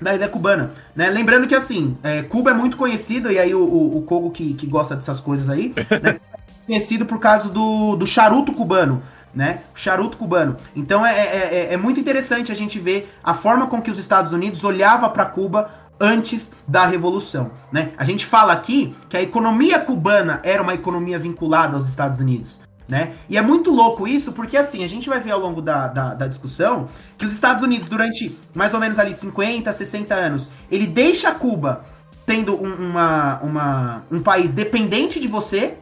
[0.00, 1.08] da ideia cubana, né?
[1.10, 4.54] Lembrando que, assim, é, Cuba é muito conhecido, e aí o, o, o Kogo que,
[4.54, 6.20] que gosta dessas coisas aí, né?
[6.66, 9.02] conhecido por causa do, do charuto cubano,
[9.34, 9.60] né?
[9.74, 10.56] O charuto cubano.
[10.76, 13.98] Então é, é, é, é muito interessante a gente ver a forma com que os
[13.98, 17.92] Estados Unidos olhava para Cuba antes da revolução, né?
[17.96, 22.60] A gente fala aqui que a economia cubana era uma economia vinculada aos Estados Unidos,
[22.86, 23.14] né?
[23.28, 26.14] E é muito louco isso, porque assim, a gente vai ver ao longo da, da,
[26.14, 30.86] da, discussão que os Estados Unidos, durante mais ou menos ali 50, 60 anos, ele
[30.86, 31.84] deixa Cuba
[32.24, 35.74] tendo um, uma, uma, um país dependente de você,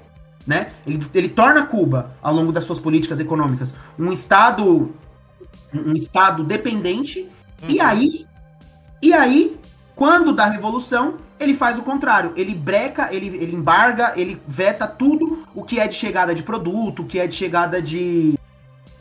[0.46, 0.70] né?
[0.87, 4.94] Ele, ele torna Cuba, ao longo das suas políticas econômicas, um estado
[5.74, 7.29] um estado dependente,
[7.62, 7.68] uhum.
[7.68, 8.26] e aí
[9.02, 9.57] e aí,
[9.97, 12.35] quando da revolução, ele faz o contrário.
[12.37, 17.03] Ele breca, ele, ele embarga, ele veta tudo o que é de chegada de produto,
[17.03, 18.39] o que é de chegada de,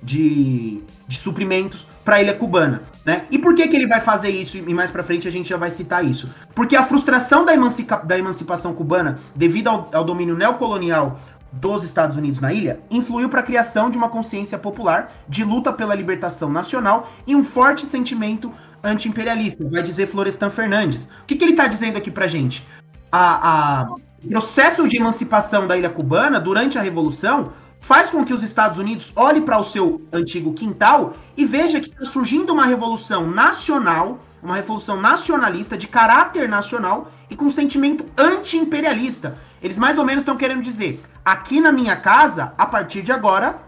[0.01, 2.83] de, de suprimentos para a ilha cubana.
[3.03, 3.23] Né?
[3.29, 4.57] E por que, que ele vai fazer isso?
[4.57, 6.29] E mais para frente a gente já vai citar isso.
[6.55, 11.19] Porque a frustração da, emancipa, da emancipação cubana, devido ao, ao domínio neocolonial
[11.51, 15.71] dos Estados Unidos na ilha, influiu para a criação de uma consciência popular de luta
[15.71, 18.51] pela libertação nacional e um forte sentimento
[18.85, 21.05] anti-imperialista, vai dizer Florestan Fernandes.
[21.05, 22.63] O que, que ele está dizendo aqui pra gente?
[23.11, 23.95] A, a
[24.29, 29.11] processo de emancipação da ilha cubana durante a Revolução faz com que os Estados Unidos
[29.15, 34.55] olhem para o seu antigo quintal e veja que está surgindo uma revolução nacional, uma
[34.55, 39.37] revolução nacionalista de caráter nacional e com sentimento anti-imperialista.
[39.61, 43.59] Eles mais ou menos estão querendo dizer: aqui na minha casa, a partir de agora,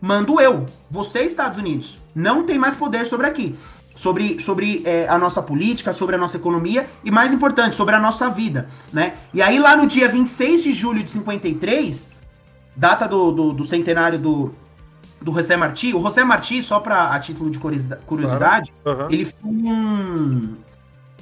[0.00, 0.66] mando eu.
[0.90, 3.56] Você, Estados Unidos, não tem mais poder sobre aqui
[3.94, 8.00] sobre, sobre é, a nossa política, sobre a nossa economia e, mais importante, sobre a
[8.00, 9.14] nossa vida, né?
[9.32, 12.10] E aí, lá no dia 26 de julho de 53,
[12.76, 14.50] data do, do, do centenário do,
[15.22, 19.08] do José Martí, o José Martí, só para a título de curiosidade, uhum.
[19.10, 20.54] ele foi um,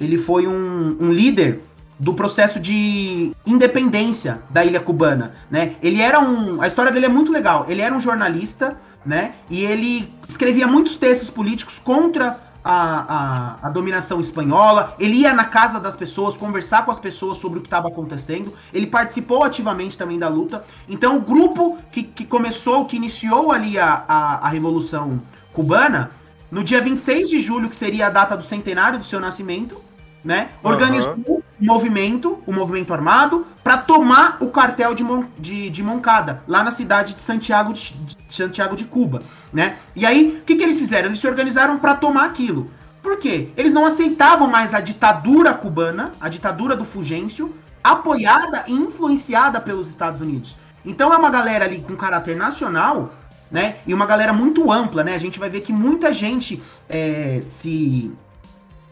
[0.01, 1.61] ele foi um, um líder
[1.99, 5.75] do processo de independência da ilha cubana, né?
[5.81, 7.65] Ele era um, a história dele é muito legal.
[7.69, 9.35] Ele era um jornalista, né?
[9.49, 15.45] E ele escrevia muitos textos políticos contra a, a, a, dominação espanhola, ele ia na
[15.45, 19.97] casa das pessoas, conversar com as pessoas sobre o que estava acontecendo, ele participou ativamente
[19.97, 20.63] também da luta.
[20.87, 25.21] Então, o grupo que, que começou, que iniciou ali a, a, a Revolução
[25.51, 26.11] Cubana,
[26.49, 29.75] no dia 26 de julho, que seria a data do centenário do seu nascimento,
[30.23, 31.41] né, organizou uhum.
[31.61, 36.63] um movimento, um movimento armado, para tomar o cartel de, Mon, de, de Moncada, lá
[36.63, 39.21] na cidade de Santiago de, de Santiago de Cuba
[39.53, 39.77] né?
[39.95, 41.09] E aí, o que, que eles fizeram?
[41.09, 42.71] Eles se organizaram para tomar aquilo.
[43.03, 43.49] Por quê?
[43.55, 49.87] Eles não aceitavam mais a ditadura cubana, a ditadura do Fulgêncio, apoiada e influenciada pelos
[49.87, 50.57] Estados Unidos.
[50.83, 53.13] Então é uma galera ali com caráter nacional,
[53.51, 53.75] né?
[53.85, 55.13] E uma galera muito ampla, né?
[55.13, 58.11] A gente vai ver que muita gente é, se,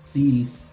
[0.03, 0.70] se.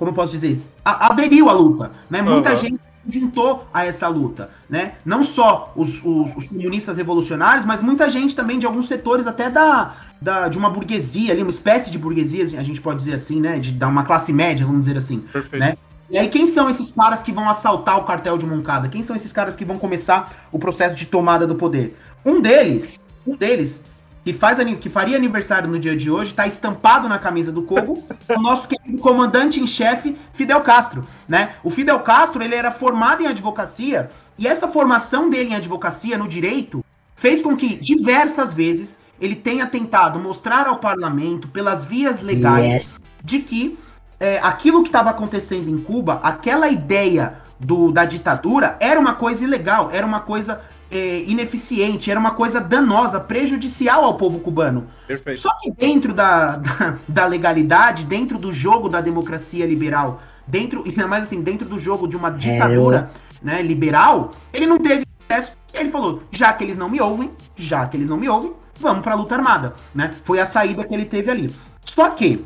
[0.00, 0.58] Como eu posso dizer?
[0.82, 2.22] aderiu à luta, né?
[2.22, 2.56] Muita uhum.
[2.56, 4.94] gente juntou a essa luta, né?
[5.04, 9.50] Não só os, os, os, comunistas revolucionários, mas muita gente também de alguns setores até
[9.50, 13.42] da, da de uma burguesia ali, uma espécie de burguesia, a gente pode dizer assim,
[13.42, 13.58] né?
[13.58, 15.58] De dar uma classe média, vamos dizer assim, Perfeito.
[15.58, 15.76] né?
[16.10, 18.88] E aí, quem são esses caras que vão assaltar o cartel de Moncada?
[18.88, 21.94] Quem são esses caras que vão começar o processo de tomada do poder?
[22.24, 23.84] Um deles, um deles,
[24.32, 28.02] que, faz, que faria aniversário no dia de hoje, está estampado na camisa do Kogo,
[28.28, 31.04] o nosso querido comandante em chefe, Fidel Castro.
[31.28, 31.54] Né?
[31.64, 36.28] O Fidel Castro ele era formado em advocacia, e essa formação dele em advocacia no
[36.28, 36.84] direito
[37.16, 42.86] fez com que diversas vezes ele tenha tentado mostrar ao parlamento, pelas vias legais,
[43.22, 43.78] de que
[44.18, 49.44] é, aquilo que estava acontecendo em Cuba, aquela ideia do, da ditadura, era uma coisa
[49.44, 54.88] ilegal, era uma coisa é, ineficiente, era uma coisa danosa, prejudicial ao povo cubano.
[55.06, 55.40] Perfeito.
[55.40, 61.06] Só que dentro da, da, da, legalidade, dentro do jogo da democracia liberal, dentro, ainda
[61.06, 63.10] mais assim, dentro do jogo de uma ditadura
[63.42, 65.52] é, né, liberal, ele não teve acesso.
[65.72, 69.02] Ele falou: já que eles não me ouvem, já que eles não me ouvem, vamos
[69.02, 70.10] para a luta armada, né?
[70.24, 71.54] Foi a saída que ele teve ali.
[71.84, 72.44] Só que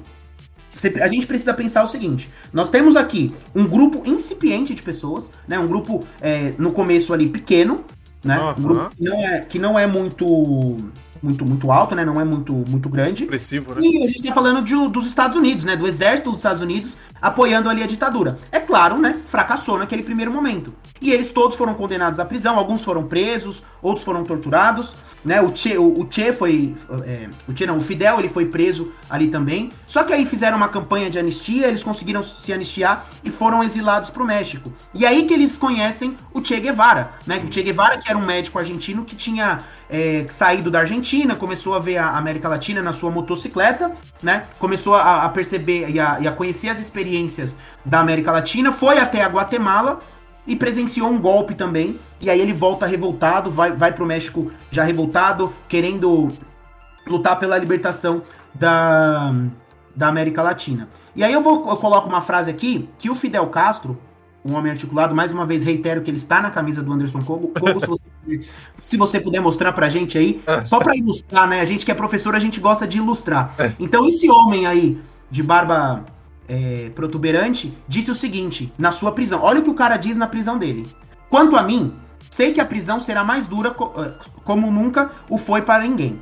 [1.00, 5.58] a gente precisa pensar o seguinte: nós temos aqui um grupo incipiente de pessoas, né?
[5.58, 7.84] Um grupo é, no começo ali pequeno,
[8.24, 8.38] né?
[8.38, 8.50] Uhum.
[8.50, 10.76] Um grupo que não é, que não é muito
[11.24, 12.04] muito, muito alto, né?
[12.04, 13.22] Não é muito, muito grande.
[13.22, 13.80] Expressivo, né?
[13.82, 15.74] E a gente está falando de, dos Estados Unidos, né?
[15.74, 18.38] Do exército dos Estados Unidos apoiando ali a ditadura.
[18.52, 19.18] É claro, né?
[19.28, 20.74] Fracassou naquele primeiro momento.
[21.00, 25.40] E eles todos foram condenados à prisão, alguns foram presos, outros foram torturados, né?
[25.40, 26.74] O Che, o, o che foi.
[27.04, 29.70] É, o Che não, o Fidel ele foi preso ali também.
[29.86, 34.10] Só que aí fizeram uma campanha de anistia, eles conseguiram se anistiar e foram exilados
[34.10, 34.70] para o México.
[34.92, 37.42] E aí que eles conhecem o Che Guevara, né?
[37.46, 41.74] O Che Guevara, que era um médico argentino que tinha é, saído da Argentina, começou
[41.74, 43.92] a ver a América Latina na sua motocicleta,
[44.22, 44.44] né?
[44.58, 48.98] Começou a, a perceber e a, e a conhecer as experiências da América Latina, foi
[48.98, 50.00] até a Guatemala
[50.46, 51.98] e presenciou um golpe também.
[52.20, 56.32] E aí ele volta revoltado, vai, vai pro México já revoltado, querendo
[57.06, 58.22] lutar pela libertação
[58.54, 59.34] da,
[59.94, 60.88] da América Latina.
[61.14, 63.98] E aí eu vou eu coloco uma frase aqui que o Fidel Castro,
[64.44, 67.48] um homem articulado, mais uma vez reitero que ele está na camisa do Anderson Kogo.
[67.48, 68.02] Kogo se, você,
[68.82, 71.60] se, você, puder mostrar pra gente aí, só para ilustrar, né?
[71.60, 73.54] A gente que é professor, a gente gosta de ilustrar.
[73.58, 73.72] É.
[73.80, 76.04] Então esse homem aí de barba
[76.48, 79.40] é, protuberante, disse o seguinte na sua prisão.
[79.42, 80.86] Olha o que o cara diz na prisão dele.
[81.30, 81.94] Quanto a mim,
[82.30, 84.12] sei que a prisão será mais dura é,
[84.44, 86.20] como nunca o foi para ninguém.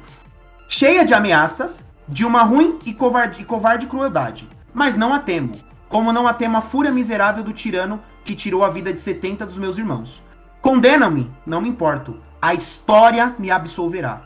[0.68, 4.48] Cheia de ameaças, de uma ruim e covarde, e covarde crueldade.
[4.72, 5.52] Mas não a temo,
[5.92, 9.44] como não a temo a fúria miserável do tirano que tirou a vida de 70
[9.44, 10.22] dos meus irmãos.
[10.62, 12.18] Condenam-me, não me importo.
[12.40, 14.22] A história me absolverá.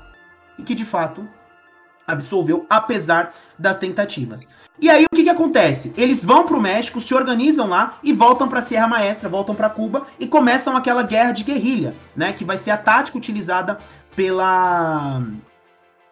[0.56, 1.28] E que de fato
[2.06, 4.46] absolveu, apesar das tentativas.
[4.80, 5.92] E aí o que, que acontece?
[5.96, 9.68] Eles vão para o México, se organizam lá e voltam para Sierra Maestra, voltam para
[9.68, 12.32] Cuba e começam aquela guerra de guerrilha, né?
[12.32, 13.78] Que vai ser a tática utilizada
[14.14, 15.20] pela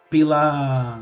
[0.09, 0.99] pela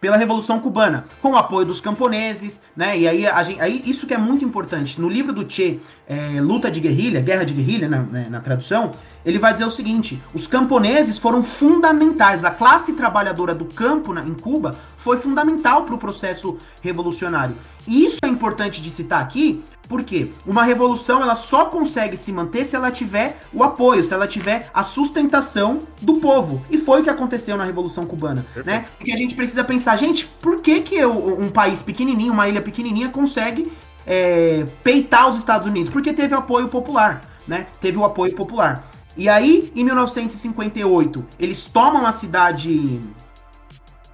[0.00, 2.98] pela Revolução Cubana, com o apoio dos camponeses, né?
[2.98, 5.00] E aí, gente, aí isso que é muito importante.
[5.00, 8.92] No livro do Che, é, Luta de Guerrilha, Guerra de Guerrilha, na, né, na tradução,
[9.24, 12.44] ele vai dizer o seguinte: os camponeses foram fundamentais.
[12.44, 17.56] A classe trabalhadora do campo na, em Cuba foi fundamental para o processo revolucionário.
[17.86, 22.64] E isso é importante de citar aqui, porque uma revolução ela só consegue se manter
[22.64, 26.62] se ela tiver o apoio, se ela tiver a sustentação do povo.
[26.70, 28.86] E foi o que aconteceu na Revolução Cubana, né?
[28.98, 33.08] Porque a gente precisa pensar, gente, por que que um país pequenininho, uma ilha pequenininha
[33.08, 33.72] consegue
[34.06, 35.90] é, peitar os Estados Unidos?
[35.90, 37.66] Porque teve apoio popular, né?
[37.80, 38.90] Teve o apoio popular.
[39.16, 43.00] E aí, em 1958, eles tomam a cidade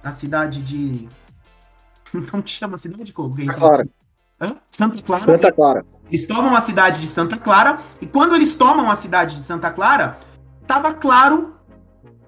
[0.03, 1.07] a cidade de
[2.43, 3.45] te chama a cidade de?
[3.45, 3.87] Santa Clara.
[4.39, 4.55] Hã?
[4.69, 5.25] Santa Clara.
[5.25, 5.85] Santa Clara.
[6.07, 9.71] Eles tomam a cidade de Santa Clara, e quando eles tomam a cidade de Santa
[9.71, 10.19] Clara,
[10.61, 11.55] estava claro,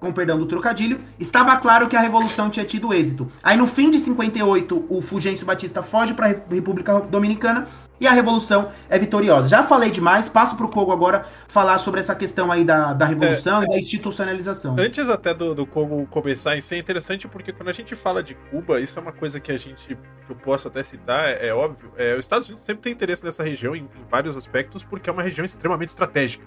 [0.00, 3.30] com perdão do trocadilho, estava claro que a revolução tinha tido êxito.
[3.42, 7.68] Aí no fim de 58, o Fulgêncio Batista foge para a República Dominicana
[8.00, 9.48] e a revolução é vitoriosa.
[9.48, 13.04] Já falei demais, passo para o Kogo agora falar sobre essa questão aí da, da
[13.04, 14.76] revolução é, e da institucionalização.
[14.78, 18.34] Antes até do, do Kogo começar, isso é interessante porque quando a gente fala de
[18.50, 21.54] Cuba, isso é uma coisa que a gente, que eu posso até citar, é, é
[21.54, 25.10] óbvio, é, os Estados Unidos sempre tem interesse nessa região em, em, vários aspectos porque
[25.10, 26.44] é uma região extremamente estratégica,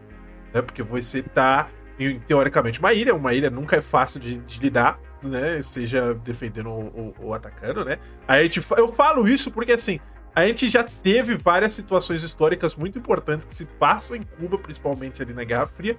[0.54, 0.62] né?
[0.62, 1.68] Porque você está
[2.00, 5.62] em, teoricamente, uma ilha, uma ilha nunca é fácil de, de lidar, né?
[5.62, 8.00] Seja defendendo ou, ou, ou atacando, né?
[8.28, 10.00] Aí a gente, eu falo isso porque assim
[10.36, 15.22] a gente já teve várias situações históricas muito importantes que se passam em Cuba, principalmente
[15.22, 15.98] ali na Guerra Fria,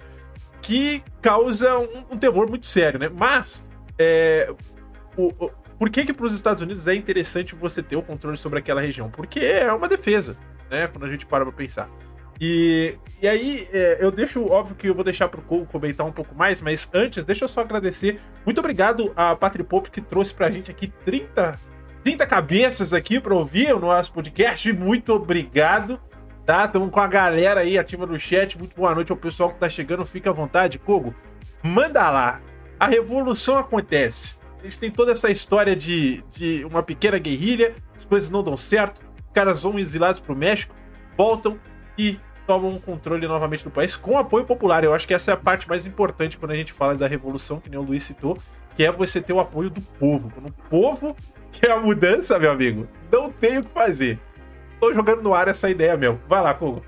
[0.61, 3.09] que causam um, um temor muito sério, né?
[3.09, 3.67] Mas,
[3.97, 4.53] é,
[5.15, 8.37] o, o, por que que para os Estados Unidos é interessante você ter o controle
[8.37, 9.09] sobre aquela região?
[9.09, 10.35] Porque é uma defesa,
[10.69, 10.87] né?
[10.87, 11.89] Quando a gente para para pensar.
[12.41, 16.11] E, e aí, é, eu deixo, óbvio que eu vou deixar pro Cole comentar um
[16.11, 18.19] pouco mais, mas antes, deixa eu só agradecer.
[18.45, 21.59] Muito obrigado a Patri Pop que trouxe pra gente aqui 30
[22.03, 24.71] 30 cabeças aqui para ouvir o nosso podcast.
[24.73, 25.99] Muito obrigado.
[26.45, 26.65] Tá?
[26.65, 28.57] Estamos com a galera aí ativa no chat.
[28.57, 30.05] Muito boa noite ao pessoal que tá chegando.
[30.05, 31.15] Fica à vontade, Kogo.
[31.63, 32.41] Manda lá.
[32.77, 34.37] a revolução acontece.
[34.59, 38.55] A gente tem toda essa história de, de uma pequena guerrilha, as coisas não dão
[38.55, 40.73] certo, os caras vão exilados pro México,
[41.17, 41.59] voltam
[41.97, 44.83] e tomam controle novamente do país com apoio popular.
[44.83, 47.59] Eu acho que essa é a parte mais importante quando a gente fala da revolução,
[47.59, 48.37] que nem o Luiz citou,
[48.75, 50.31] que é você ter o apoio do povo.
[50.33, 51.15] Quando o povo
[51.61, 54.19] quer a mudança, meu amigo, não tem o que fazer.
[54.79, 56.19] Tô jogando no ar essa ideia mesmo.
[56.27, 56.83] Vai lá, Kogo.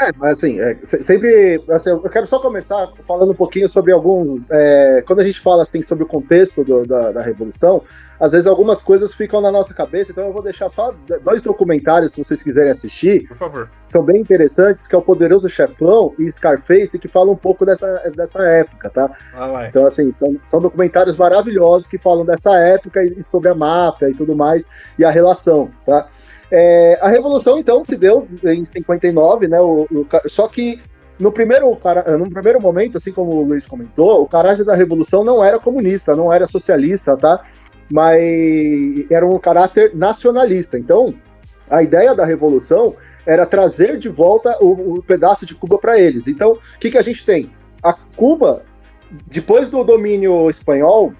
[0.00, 1.62] É, mas assim, é, sempre.
[1.70, 4.44] Assim, eu quero só começar falando um pouquinho sobre alguns.
[4.50, 7.82] É, quando a gente fala assim sobre o contexto do, da, da, Revolução,
[8.18, 12.12] às vezes algumas coisas ficam na nossa cabeça, então eu vou deixar só dois documentários,
[12.12, 13.28] se vocês quiserem assistir.
[13.28, 13.70] Por favor.
[13.88, 18.10] São bem interessantes, que é o Poderoso Chefão e Scarface, que falam um pouco dessa,
[18.14, 19.10] dessa época, tá?
[19.34, 24.10] Ah, então, assim, são, são documentários maravilhosos que falam dessa época e sobre a máfia
[24.10, 26.08] e tudo mais, e a relação, tá?
[26.50, 29.60] É, a revolução, então, se deu em 59, né?
[29.60, 30.80] O, o, só que
[31.18, 31.76] no primeiro,
[32.18, 36.14] no primeiro momento, assim como o Luiz comentou, o caráter da revolução não era comunista,
[36.14, 37.44] não era socialista, tá?
[37.90, 40.78] Mas era um caráter nacionalista.
[40.78, 41.14] Então,
[41.68, 42.94] a ideia da revolução
[43.26, 46.28] era trazer de volta o, o pedaço de Cuba para eles.
[46.28, 47.50] Então, o que, que a gente tem?
[47.82, 48.62] A Cuba,
[49.26, 51.12] depois do domínio espanhol,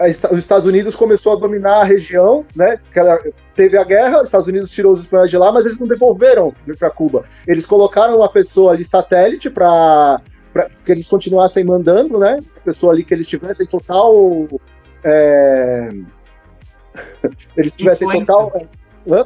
[0.00, 2.78] os Estados Unidos começou a dominar a região, né?
[2.94, 3.18] Ela
[3.54, 6.52] teve a guerra, os Estados Unidos tirou os espanhóis de lá, mas eles não devolveram
[6.78, 7.24] para Cuba.
[7.46, 10.20] Eles colocaram uma pessoa ali satélite para
[10.84, 12.40] que eles continuassem mandando, né?
[12.56, 14.48] A pessoa ali que eles tivessem total
[15.04, 15.90] é...
[17.56, 18.34] eles tivessem influência.
[18.34, 18.68] total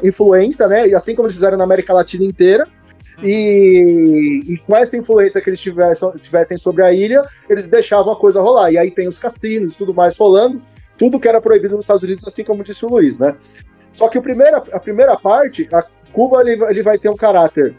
[0.02, 0.88] influência, né?
[0.88, 2.66] E assim como eles fizeram na América Latina inteira,
[3.22, 8.16] e, e, com essa influência que eles tivessem, tivessem sobre a ilha, eles deixavam a
[8.16, 8.70] coisa rolar.
[8.72, 10.62] E aí tem os cassinos e tudo mais rolando,
[10.96, 13.36] tudo que era proibido nos Estados Unidos, assim como disse o Luiz, né?
[13.90, 14.22] Só que o
[14.72, 17.74] a primeira parte, a Cuba ele, ele vai ter um caráter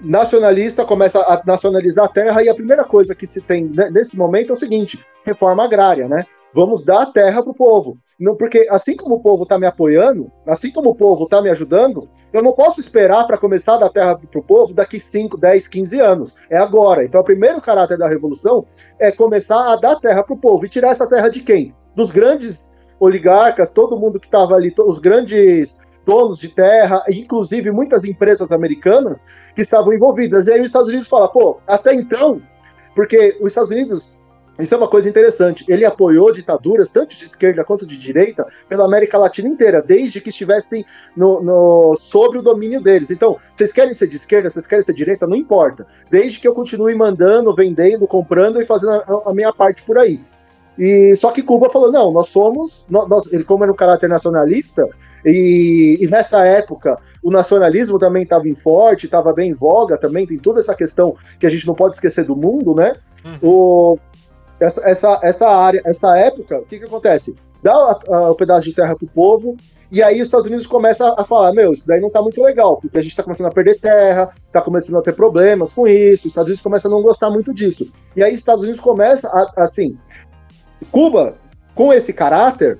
[0.00, 4.50] nacionalista, começa a nacionalizar a terra, e a primeira coisa que se tem nesse momento
[4.50, 6.24] é o seguinte: reforma agrária, né?
[6.56, 7.98] Vamos dar a terra para o povo.
[8.18, 11.50] Não, porque assim como o povo está me apoiando, assim como o povo está me
[11.50, 15.36] ajudando, eu não posso esperar para começar a dar terra para o povo daqui 5,
[15.36, 16.34] 10, 15 anos.
[16.48, 17.04] É agora.
[17.04, 18.64] Então, o primeiro caráter da revolução
[18.98, 20.64] é começar a dar terra para o povo.
[20.64, 21.74] E tirar essa terra de quem?
[21.94, 28.02] Dos grandes oligarcas, todo mundo que estava ali, os grandes donos de terra, inclusive muitas
[28.02, 30.46] empresas americanas que estavam envolvidas.
[30.46, 32.40] E aí os Estados Unidos fala, pô, até então,
[32.94, 34.16] porque os Estados Unidos
[34.58, 35.64] isso é uma coisa interessante.
[35.68, 40.30] Ele apoiou ditaduras, tanto de esquerda quanto de direita, pela América Latina inteira, desde que
[40.30, 40.84] estivessem
[41.16, 43.10] no, no, sob o domínio deles.
[43.10, 45.86] Então, vocês querem ser de esquerda, vocês querem ser de direita, não importa.
[46.10, 50.20] Desde que eu continue mandando, vendendo, comprando e fazendo a, a minha parte por aí.
[50.78, 54.86] E só que Cuba falou: não, nós somos, nós, ele como era um caráter nacionalista,
[55.24, 60.26] e, e nessa época o nacionalismo também estava em forte, estava bem em voga também,
[60.26, 62.94] tem toda essa questão que a gente não pode esquecer do mundo, né?
[63.24, 63.38] Uhum.
[63.42, 63.98] O,
[64.60, 67.36] essa, essa, essa área, essa época, o que, que acontece?
[67.62, 67.98] Dá
[68.30, 69.56] o pedaço de terra pro povo,
[69.90, 72.76] e aí os Estados Unidos começam a falar: meu, isso daí não tá muito legal,
[72.76, 76.26] porque a gente tá começando a perder terra, tá começando a ter problemas com isso,
[76.26, 77.90] os Estados Unidos começam a não gostar muito disso.
[78.14, 79.96] E aí os Estados Unidos começam a, assim.
[80.90, 81.36] Cuba,
[81.74, 82.78] com esse caráter,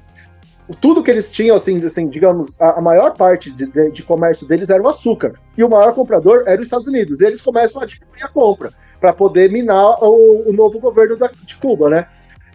[0.80, 4.46] tudo que eles tinham, assim, assim digamos, a, a maior parte de, de, de, comércio
[4.46, 5.34] deles era o açúcar.
[5.56, 7.20] E o maior comprador era os Estados Unidos.
[7.20, 8.70] E eles começam a diminuir a compra
[9.06, 12.08] para poder minar o, o, novo governo da, de Cuba, né?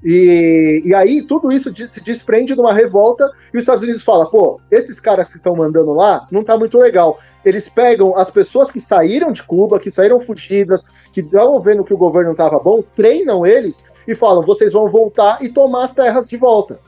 [0.04, 4.30] E, e aí tudo isso se desprende de uma revolta e os Estados Unidos falam,
[4.30, 7.20] pô, esses caras que estão mandando lá não tá muito legal.
[7.46, 10.84] Eles pegam as pessoas que saíram de Cuba, que saíram fugidas,
[11.14, 14.90] que estavam vendo que o governo não estava bom, treinam eles e falam, vocês vão
[14.90, 16.82] voltar e tomar as terras de volta.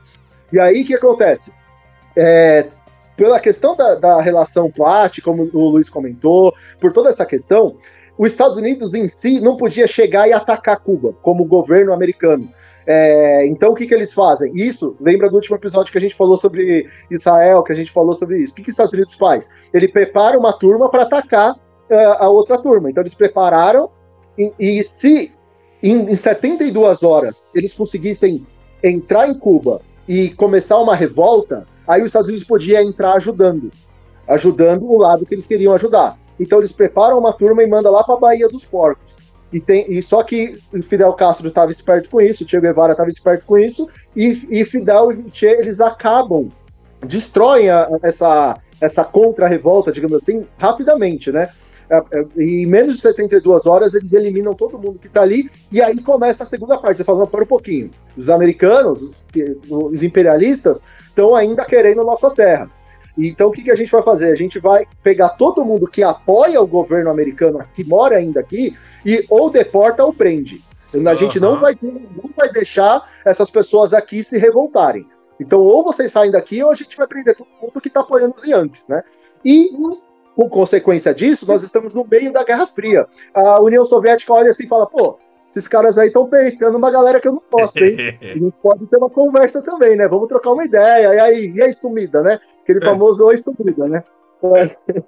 [0.52, 1.54] E aí o que acontece?
[2.18, 2.68] É,
[3.16, 7.78] pela questão da, da relação Plat, como o Luiz comentou, por toda essa questão,
[8.18, 12.48] os Estados Unidos em si não podia chegar e atacar Cuba, como governo americano.
[12.86, 14.52] É, então o que, que eles fazem?
[14.56, 18.14] Isso lembra do último episódio que a gente falou sobre Israel, que a gente falou
[18.14, 18.54] sobre isso.
[18.54, 19.50] O que, que os Estados Unidos faz?
[19.74, 22.90] Ele prepara uma turma para atacar uh, a outra turma.
[22.90, 23.90] Então eles prepararam
[24.38, 25.32] e, e se
[25.82, 28.46] em, em 72 horas eles conseguissem
[28.84, 33.72] entrar em Cuba e começar uma revolta, aí os Estados Unidos podiam entrar ajudando,
[34.28, 36.18] ajudando o lado que eles queriam ajudar.
[36.44, 39.18] Então eles preparam uma turma e mandam lá para a Bahia dos Porcos.
[39.52, 43.46] E, tem, e só que Fidel Castro estava esperto com isso, Che Guevara estava esperto
[43.46, 46.50] com isso, e, e Fidel e Che eles acabam,
[47.06, 51.50] destroem a, essa, essa contra-revolta, digamos assim, rapidamente, né?
[51.90, 55.82] É, é, em menos de 72 horas eles eliminam todo mundo que está ali, e
[55.82, 56.98] aí começa a segunda parte.
[56.98, 57.92] Você fala, não, para um pouquinho.
[58.18, 59.26] Os americanos, os,
[59.70, 62.70] os imperialistas, estão ainda querendo nossa terra.
[63.18, 64.32] Então, o que, que a gente vai fazer?
[64.32, 68.76] A gente vai pegar todo mundo que apoia o governo americano, que mora ainda aqui,
[69.06, 70.62] e ou deporta ou prende.
[71.10, 75.08] A gente não vai, não vai deixar essas pessoas aqui se revoltarem.
[75.40, 78.36] Então, ou vocês saem daqui, ou a gente vai prender todo mundo que está apoiando
[78.38, 79.04] os Yankees, né?
[79.44, 79.72] E,
[80.36, 83.08] com consequência disso, nós estamos no meio da Guerra Fria.
[83.34, 85.18] A União Soviética olha assim e fala, pô,
[85.54, 87.96] esses caras aí estão peitando uma galera que eu não gosto, hein?
[88.22, 90.08] A gente pode ter uma conversa também, né?
[90.08, 91.14] Vamos trocar uma ideia.
[91.14, 92.40] E aí, e aí sumida, né?
[92.64, 92.82] Aquele é.
[92.82, 94.04] famoso oi sumida, né?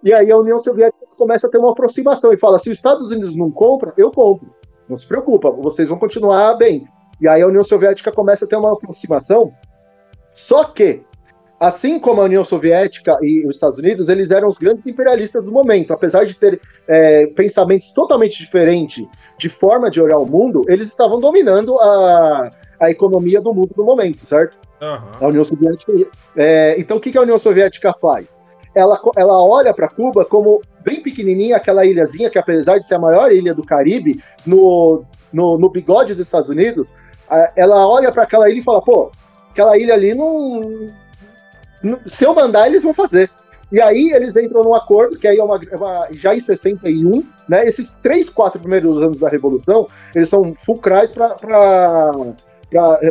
[0.00, 3.08] E aí a União Soviética começa a ter uma aproximação e fala: se os Estados
[3.08, 4.48] Unidos não compram, eu compro.
[4.88, 6.86] Não se preocupa, vocês vão continuar bem.
[7.20, 9.52] E aí a União Soviética começa a ter uma aproximação.
[10.32, 11.02] Só que,
[11.58, 15.52] assim como a União Soviética e os Estados Unidos, eles eram os grandes imperialistas do
[15.52, 15.92] momento.
[15.92, 19.06] Apesar de ter é, pensamentos totalmente diferentes
[19.36, 22.50] de forma de olhar o mundo, eles estavam dominando a,
[22.80, 24.56] a economia do mundo no momento, certo?
[24.80, 25.10] Uhum.
[25.20, 25.92] A União Soviética.
[26.36, 28.38] É, então, o que, que a União Soviética faz?
[28.74, 32.98] Ela, ela olha para Cuba como bem pequenininha, aquela ilhazinha que, apesar de ser a
[33.00, 35.02] maior ilha do Caribe, no,
[35.32, 36.96] no, no bigode dos Estados Unidos,
[37.56, 39.10] ela olha para aquela ilha e fala: pô,
[39.50, 41.07] aquela ilha ali não, não.
[42.06, 43.30] Se eu mandar, eles vão fazer.
[43.70, 47.66] E aí eles entram num acordo, que aí é uma, é já em 61, né?
[47.66, 51.36] Esses três, quatro primeiros anos da Revolução, eles são fulcrais para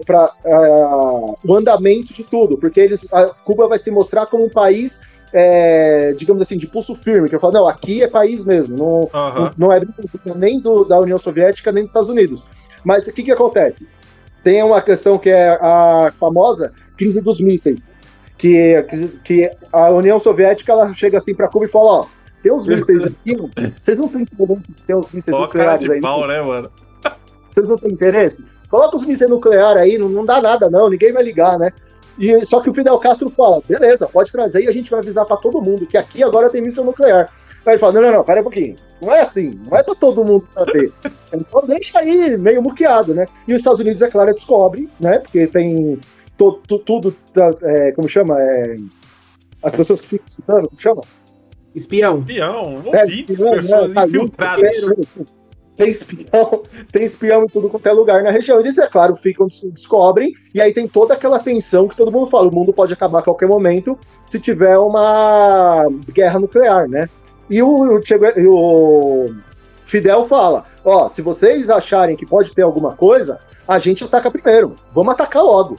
[0.05, 4.49] para uh, o andamento de tudo, porque eles, a Cuba vai se mostrar como um
[4.49, 5.01] país,
[5.33, 8.99] é, digamos assim, de pulso firme, que eu falo, não, aqui é país mesmo, não,
[8.99, 9.09] uhum.
[9.11, 9.81] não, não, é
[10.35, 12.47] nem do, da União Soviética, nem dos Estados Unidos.
[12.83, 13.87] Mas o que, que acontece?
[14.43, 17.95] Tem uma questão que é a famosa crise dos mísseis,
[18.37, 18.85] que,
[19.23, 22.05] que a União Soviética ela chega assim para Cuba e fala, ó,
[22.43, 23.35] tem uns mísseis aqui,
[23.79, 26.01] vocês não têm interesse tem uns mísseis nucleares aí.
[26.01, 26.71] Pau, né, mano?
[27.49, 28.45] Vocês não têm interesse?
[28.69, 31.71] Coloca os mísseis nucleares aí, não, não dá nada não, ninguém vai ligar, né?
[32.19, 35.25] E, só que o Fidel Castro fala, beleza, pode trazer e a gente vai avisar
[35.25, 37.29] para todo mundo que aqui agora tem míssil nuclear.
[37.65, 38.75] Aí ele fala, não, não, não, pera um pouquinho.
[39.01, 40.91] Não é assim, não é para todo mundo saber.
[41.33, 43.25] então deixa aí meio muqueado, né?
[43.47, 45.19] E os Estados Unidos, é claro, descobre, né?
[45.19, 45.99] Porque tem
[46.37, 47.15] to, to, tudo,
[47.63, 48.41] é, como chama?
[48.41, 48.75] É,
[49.63, 51.01] as pessoas que ficam escutando, como chama?
[51.75, 52.19] Espião.
[52.19, 54.81] Espião, ouvintes, é, pessoas né, infiltradas
[55.77, 58.59] tem espião, tem espião em tudo quanto é lugar na região.
[58.59, 62.49] Eles, é claro, ficam, descobrem, e aí tem toda aquela tensão que todo mundo fala:
[62.49, 67.07] o mundo pode acabar a qualquer momento se tiver uma guerra nuclear, né?
[67.49, 67.99] E o, o,
[68.49, 69.25] o
[69.85, 74.75] Fidel fala: ó, se vocês acharem que pode ter alguma coisa, a gente ataca primeiro.
[74.93, 75.77] Vamos atacar logo.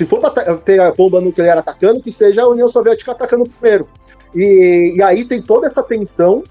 [0.00, 0.18] Se for
[0.64, 3.86] ter a bomba nuclear atacando, que seja a União Soviética atacando primeiro.
[4.34, 6.42] E, e aí tem toda essa tensão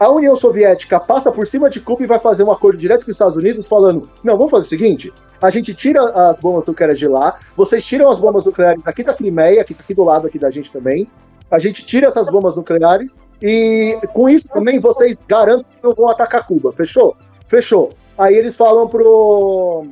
[0.00, 3.10] a União Soviética passa por cima de Cuba e vai fazer um acordo direto com
[3.10, 6.98] os Estados Unidos, falando: não, vamos fazer o seguinte: a gente tira as bombas nucleares
[6.98, 10.38] de lá, vocês tiram as bombas nucleares daqui da Crimeia, aqui, aqui do lado aqui
[10.38, 11.06] da gente também.
[11.50, 16.08] A gente tira essas bombas nucleares e com isso também vocês garantem que não vão
[16.08, 16.72] atacar Cuba.
[16.72, 17.14] Fechou?
[17.46, 17.90] Fechou.
[18.16, 19.86] Aí eles falam pro,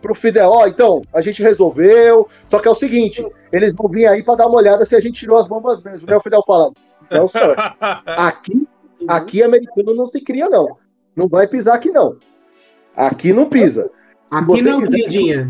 [0.00, 3.88] pro Fidel, ó, oh, então, a gente resolveu, só que é o seguinte, eles vão
[3.88, 6.08] vir aí para dar uma olhada se a gente tirou as bombas mesmo.
[6.08, 6.72] Aí o Fidel fala,
[7.10, 7.56] não, senhor,
[8.06, 8.68] aqui.
[9.06, 10.76] Aqui americano não se cria, não.
[11.14, 12.16] Não vai pisar aqui, não.
[12.96, 13.90] Aqui não pisa.
[14.30, 15.46] aqui não, quiser...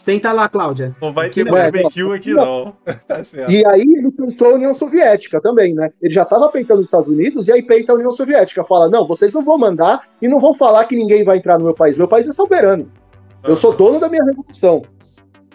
[0.00, 0.96] Senta lá, Cláudia.
[0.98, 2.74] Não vai ter barbecue aqui, não.
[3.06, 3.20] tá
[3.50, 5.90] e aí ele peitou a União Soviética também, né?
[6.00, 8.64] Ele já estava peitando os Estados Unidos e aí peita a União Soviética.
[8.64, 11.66] Fala, não, vocês não vão mandar e não vão falar que ninguém vai entrar no
[11.66, 11.98] meu país.
[11.98, 12.90] Meu país é soberano.
[13.44, 14.80] Eu sou dono da minha revolução.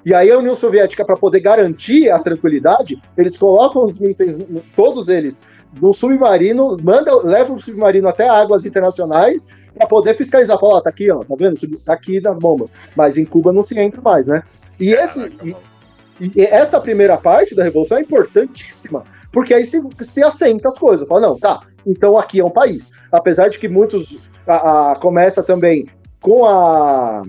[0.05, 4.37] E aí a União Soviética, para poder garantir a tranquilidade, eles colocam os mísseis,
[4.75, 5.43] todos eles,
[5.81, 9.47] no submarino, manda, leva o submarino até águas internacionais
[9.77, 10.59] para poder fiscalizar.
[10.59, 11.77] Fala, ó, tá aqui, ó, tá vendo?
[11.79, 12.73] Tá aqui nas bombas.
[12.95, 14.43] Mas em Cuba não se entra mais, né?
[14.79, 15.55] E, esse, e,
[16.35, 21.07] e essa primeira parte da revolução é importantíssima, porque aí se, se assenta as coisas.
[21.07, 22.91] Fala, não, tá, então aqui é um país.
[23.11, 24.17] Apesar de que muitos
[24.47, 25.87] a, a, começa também
[26.21, 27.23] com a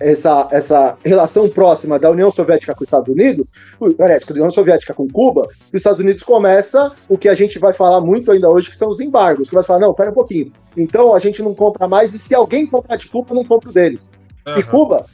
[0.00, 3.52] essa, essa relação próxima da União Soviética com os Estados Unidos,
[3.96, 7.58] parece que a União Soviética com Cuba, os Estados Unidos começa o que a gente
[7.58, 9.48] vai falar muito ainda hoje, que são os embargos.
[9.48, 10.52] Que vai falar, não, pera um pouquinho.
[10.76, 14.12] Então a gente não compra mais, e se alguém comprar de Cuba, não compra deles.
[14.46, 14.58] Uhum.
[14.58, 15.06] E Cuba,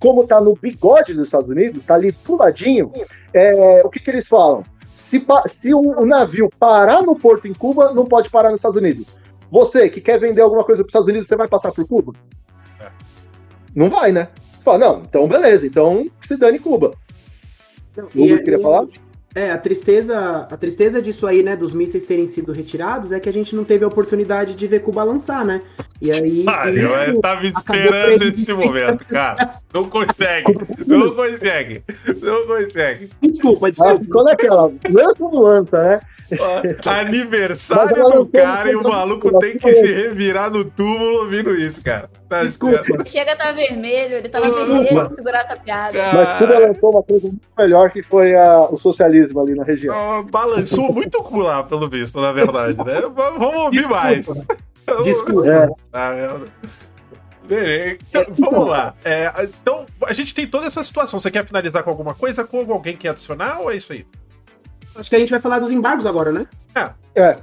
[0.00, 2.90] como está no bigode dos Estados Unidos, está ali puladinho,
[3.32, 4.62] é, o que, que eles falam?
[4.92, 9.16] Se, se um navio parar no porto em Cuba, não pode parar nos Estados Unidos.
[9.50, 12.14] Você que quer vender alguma coisa para os Estados Unidos, você vai passar por Cuba?
[13.74, 14.28] Não vai, né?
[14.56, 16.92] Você fala, não, então beleza, então que se dane Cuba.
[17.96, 18.86] Não, o Luiz queria falar?
[19.34, 23.28] É, a tristeza, a tristeza disso aí, né, dos mísseis terem sido retirados, é que
[23.28, 25.62] a gente não teve a oportunidade de ver Cuba lançar, né?
[26.02, 26.44] E aí.
[26.46, 29.60] Ah, eu tava esperando esse momento, cara.
[29.72, 30.54] Não consegue.
[30.86, 31.82] Não consegue.
[32.20, 33.10] Não consegue.
[33.22, 34.00] Desculpa, desculpa.
[34.02, 34.72] Ah, quando é aquela?
[34.90, 36.00] Lança ou lança, né?
[36.86, 42.08] Aniversário do cara e o maluco tem que se revirar no túmulo ouvindo isso, cara.
[42.28, 42.82] Tá Desculpa.
[43.04, 45.98] Chega tá vermelho, ele tava vermelho pra segurar essa piada.
[46.12, 49.94] Mas Cuba lançou uma coisa muito melhor que foi a, o socialismo ali na região.
[49.94, 53.02] Oh, balançou muito cu lá, pelo visto, na verdade, né?
[53.14, 54.02] Vamos ouvir Desculpa.
[54.02, 54.26] mais.
[55.04, 55.48] Desculpa.
[55.48, 55.68] É.
[55.92, 56.30] Ah, é.
[57.44, 58.94] Então, vamos lá.
[59.04, 61.20] É, então, a gente tem toda essa situação.
[61.20, 62.44] Você quer finalizar com alguma coisa?
[62.44, 64.06] Com alguém quer adicionar ou é isso aí?
[64.94, 66.46] Acho que a gente vai falar dos embargos agora, né?
[66.74, 66.90] É.
[67.14, 67.36] É.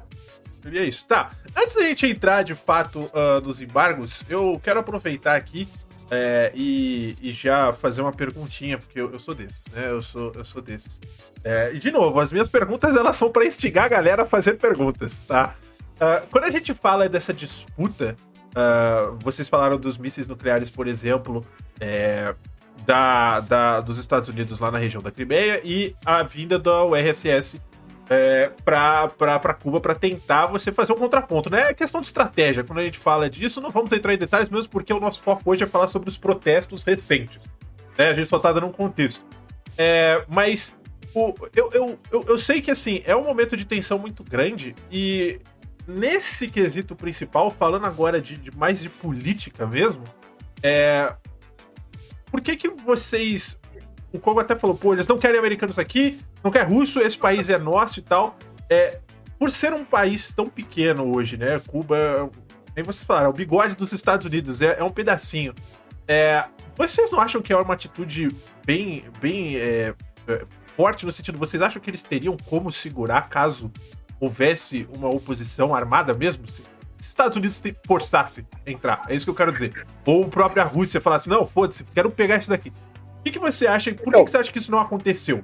[0.62, 1.06] Seria isso.
[1.08, 1.30] Tá.
[1.56, 5.68] Antes da gente entrar de fato uh, dos embargos, eu quero aproveitar aqui
[6.12, 9.92] é, e, e, já fazer uma perguntinha, porque eu, eu, sou desses, né?
[9.92, 11.00] Eu sou, eu sou desses.
[11.44, 14.56] É, e de novo, as minhas perguntas elas são para instigar a galera a fazer
[14.56, 15.56] perguntas, tá?
[15.96, 18.16] Uh, quando a gente fala dessa disputa,
[18.60, 21.46] uh, vocês falaram dos mísseis nucleares, por exemplo,
[21.80, 22.36] é,
[22.86, 27.62] da, da, dos Estados Unidos lá na região da Crimeia e a vinda da URSS
[28.10, 31.70] é, para Cuba para tentar você fazer um contraponto, né?
[31.70, 32.64] É questão de estratégia.
[32.64, 35.44] Quando a gente fala disso, não vamos entrar em detalhes mesmo porque o nosso foco
[35.46, 37.40] hoje é falar sobre os protestos recentes.
[37.98, 38.10] Né?
[38.10, 39.24] A gente só tá dando um contexto.
[39.78, 40.76] É, mas
[41.14, 44.76] o, eu, eu, eu, eu sei que assim é um momento de tensão muito grande
[44.92, 45.40] e
[45.90, 50.04] nesse quesito principal, falando agora de, de mais de política mesmo,
[50.62, 51.14] é,
[52.32, 53.60] por que que vocês.
[54.12, 57.50] O Congo até falou, pô, eles não querem americanos aqui, não quer russo, esse país
[57.50, 58.38] é nosso e tal.
[58.70, 59.00] É,
[59.38, 61.62] por ser um país tão pequeno hoje, né?
[61.68, 62.30] Cuba,
[62.76, 65.54] nem vocês falaram, é o bigode dos Estados Unidos, é, é um pedacinho.
[66.08, 68.36] É, vocês não acham que é uma atitude
[68.66, 69.94] bem, bem é,
[70.28, 73.72] é, forte no sentido, vocês acham que eles teriam como segurar caso
[74.20, 76.48] houvesse uma oposição armada mesmo?
[76.48, 76.62] Se
[77.20, 79.02] Estados Unidos forçasse entrar.
[79.10, 79.86] É isso que eu quero dizer.
[80.06, 82.70] Ou a própria Rússia falasse, não, foda-se, quero pegar isso daqui.
[83.20, 83.94] O que, que você acha?
[83.94, 85.44] Por então, que, você acha que isso não aconteceu?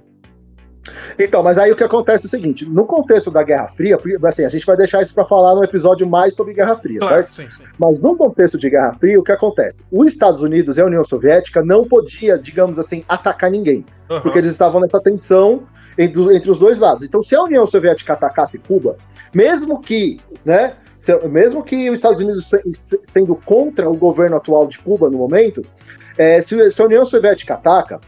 [1.18, 4.46] Então, mas aí o que acontece é o seguinte: no contexto da Guerra Fria, assim,
[4.46, 7.34] a gente vai deixar isso para falar no episódio mais sobre Guerra Fria, claro, certo?
[7.34, 7.64] Sim, sim.
[7.78, 9.88] Mas no contexto de Guerra Fria, o que acontece?
[9.92, 14.22] Os Estados Unidos e a União Soviética não podia, digamos assim, atacar ninguém, uhum.
[14.22, 15.64] porque eles estavam nessa tensão
[15.98, 17.04] entre, entre os dois lados.
[17.04, 18.98] Então, se a União Soviética atacasse Cuba,
[19.34, 20.74] mesmo que, né,
[21.30, 22.50] mesmo que os Estados Unidos
[23.04, 25.64] sendo contra o governo atual de Cuba no momento,
[26.18, 28.00] é, se, se, a União Soviética ataca,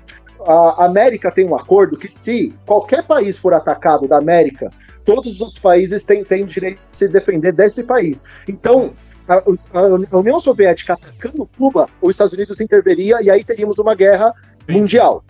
[0.45, 4.69] a América tem um acordo que se qualquer país for atacado da América,
[5.03, 8.25] todos os outros países têm, têm o direito de se defender desse país.
[8.47, 8.93] Então,
[9.27, 9.43] a,
[10.13, 14.33] a União Soviética atacando Cuba, os Estados Unidos interveria e aí teríamos uma guerra
[14.67, 15.23] mundial.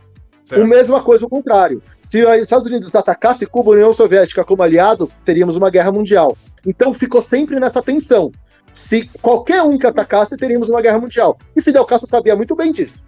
[0.47, 0.63] Certo.
[0.63, 1.83] O mesma coisa o contrário.
[1.99, 6.37] Se os Estados Unidos atacasse Cuba, a União Soviética como aliado, teríamos uma guerra mundial.
[6.65, 8.31] Então ficou sempre nessa tensão.
[8.73, 11.37] Se qualquer um que atacasse, teríamos uma guerra mundial.
[11.53, 13.03] E Fidel Castro sabia muito bem disso.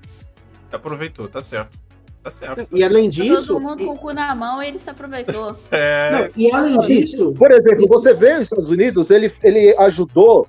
[0.69, 1.79] Aproveitou, tá certo.
[2.21, 2.67] Tá certo.
[2.73, 3.47] E além disso.
[3.47, 5.55] Todo mundo com o cu na mão, ele se aproveitou.
[5.71, 6.11] é...
[6.11, 7.33] Não, e além disso.
[7.37, 10.45] Por exemplo, você vê os Estados Unidos, ele, ele ajudou,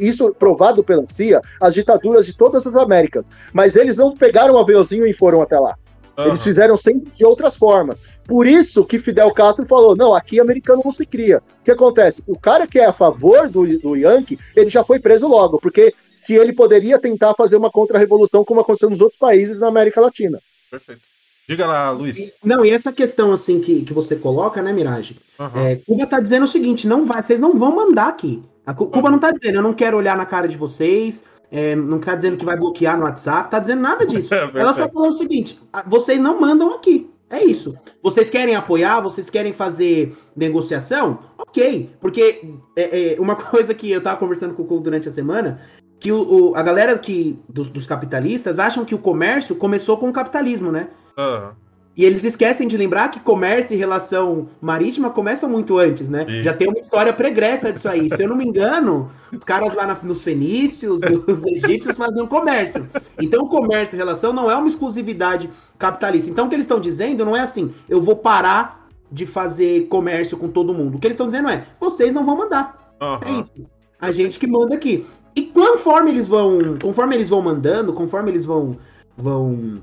[0.00, 3.30] isso provado pela CIA, as ditaduras de todas as Américas.
[3.52, 5.76] Mas eles não pegaram um aviãozinho e foram até lá.
[6.18, 6.26] Uhum.
[6.26, 8.02] Eles fizeram sempre de outras formas.
[8.26, 11.38] Por isso que Fidel Castro falou: não, aqui americano não se cria.
[11.60, 12.24] O que acontece?
[12.26, 15.94] O cara que é a favor do, do Yankee, ele já foi preso logo, porque
[16.12, 20.40] se ele poderia tentar fazer uma contra-revolução como aconteceu nos outros países na América Latina.
[20.68, 21.02] Perfeito.
[21.48, 22.36] Diga lá, Luiz.
[22.44, 25.16] Não, e essa questão assim que, que você coloca, né, Mirage?
[25.38, 25.66] Uhum.
[25.66, 28.42] É, Cuba tá dizendo o seguinte: não vai, vocês não vão mandar aqui.
[28.66, 29.12] A Cuba uhum.
[29.12, 32.36] não tá dizendo, eu não quero olhar na cara de vocês, é, não tá dizendo
[32.36, 34.32] que vai bloquear no WhatsApp, tá dizendo nada disso.
[34.34, 37.10] É Ela só falou o seguinte: vocês não mandam aqui.
[37.30, 37.76] É isso.
[38.02, 41.18] Vocês querem apoiar, vocês querem fazer negociação?
[41.36, 41.90] Ok.
[42.00, 42.42] Porque
[42.74, 45.60] é, é uma coisa que eu tava conversando com o Cole durante a semana,
[46.00, 50.08] que o, o a galera que, dos, dos, capitalistas acham que o comércio começou com
[50.08, 50.88] o capitalismo, né?
[51.18, 51.50] Uhum.
[51.98, 56.24] E eles esquecem de lembrar que comércio e relação marítima começam muito antes, né?
[56.44, 58.08] Já tem uma história pregressa disso aí.
[58.08, 62.88] Se eu não me engano, os caras lá na, nos fenícios, nos egípcios faziam comércio.
[63.20, 66.30] Então, comércio e relação não é uma exclusividade capitalista.
[66.30, 70.38] Então, o que eles estão dizendo não é assim, eu vou parar de fazer comércio
[70.38, 70.98] com todo mundo.
[70.98, 72.94] O que eles estão dizendo é, vocês não vão mandar.
[73.00, 73.18] Uhum.
[73.36, 73.52] É isso.
[74.00, 75.04] A gente que manda aqui.
[75.34, 78.76] E conforme eles vão, conforme eles vão mandando, conforme eles vão,
[79.16, 79.82] vão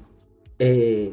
[0.57, 1.09] é,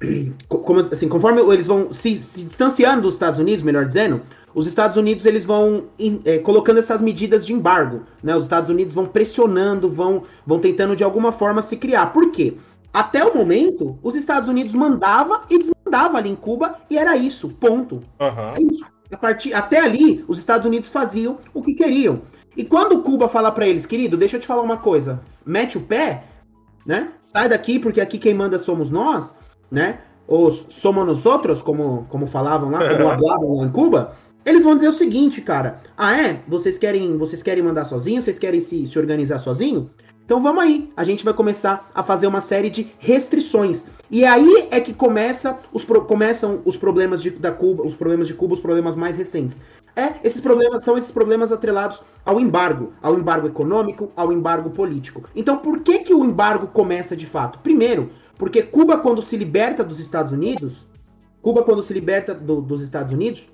[0.48, 4.22] como, assim, conforme eles vão se, se, distanciando dos Estados Unidos, melhor dizendo,
[4.54, 5.84] os Estados Unidos eles vão
[6.24, 8.34] é, colocando essas medidas de embargo, né?
[8.34, 12.06] Os Estados Unidos vão pressionando, vão, vão tentando de alguma forma se criar.
[12.06, 12.56] Por quê?
[12.92, 17.50] Até o momento, os Estados Unidos mandava e desmandava ali em Cuba e era isso,
[17.50, 18.00] ponto.
[18.18, 18.54] Aham.
[18.56, 18.84] É isso.
[19.12, 22.22] A partir, até ali, os Estados Unidos faziam o que queriam.
[22.56, 25.82] E quando Cuba fala pra eles, querido, deixa eu te falar uma coisa, mete o
[25.82, 26.24] pé,
[26.86, 27.12] né?
[27.20, 29.36] Sai daqui porque aqui quem manda somos nós,
[29.70, 30.00] né?
[30.28, 34.12] Os somos nós outros, como, como falavam lá, como hablavam lá em Cuba.
[34.44, 35.80] Eles vão dizer o seguinte, cara.
[35.96, 36.40] Ah, é?
[36.46, 38.22] Vocês querem, vocês querem mandar sozinho?
[38.22, 39.90] Vocês querem se, se organizar sozinho?
[40.26, 43.86] Então vamos aí, a gente vai começar a fazer uma série de restrições.
[44.10, 48.26] E aí é que começa os pro, começam os problemas de, da Cuba, os problemas
[48.26, 49.60] de Cuba, os problemas mais recentes.
[49.94, 55.22] É, esses problemas são esses problemas atrelados ao embargo, ao embargo econômico, ao embargo político.
[55.34, 57.60] Então por que que o embargo começa de fato?
[57.60, 60.86] Primeiro, porque Cuba quando se liberta dos Estados Unidos,
[61.42, 63.48] Cuba quando se liberta do, dos Estados Unidos,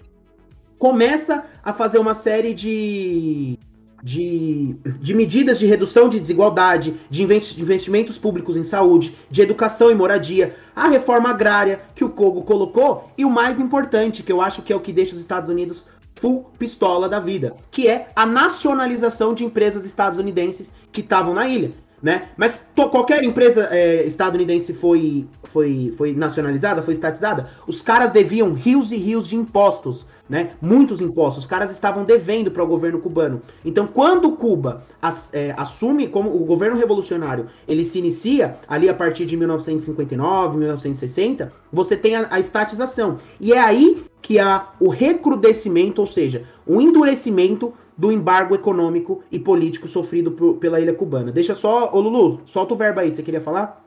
[0.78, 3.58] começa a fazer uma série de
[4.02, 9.94] de, de medidas de redução de desigualdade, de investimentos públicos em saúde, de educação e
[9.94, 14.60] moradia, a reforma agrária que o Kogo colocou e o mais importante, que eu acho
[14.62, 18.26] que é o que deixa os Estados Unidos full pistola da vida, que é a
[18.26, 21.72] nacionalização de empresas estadunidenses que estavam na ilha
[22.02, 22.30] né?
[22.36, 28.90] Mas qualquer empresa é, estadunidense foi, foi, foi nacionalizada, foi estatizada, os caras deviam rios
[28.90, 30.52] e rios de impostos, né?
[30.60, 31.44] Muitos impostos.
[31.44, 33.42] Os caras estavam devendo para o governo cubano.
[33.64, 38.94] Então, quando Cuba as, é, assume como o governo revolucionário, ele se inicia ali a
[38.94, 43.18] partir de 1959, 1960, você tem a, a estatização.
[43.40, 49.38] E é aí que há o recrudescimento, ou seja, o endurecimento do embargo econômico e
[49.38, 51.30] político sofrido por, pela ilha cubana.
[51.30, 53.80] Deixa só, ô Lulu, solta o verbo aí, você queria falar?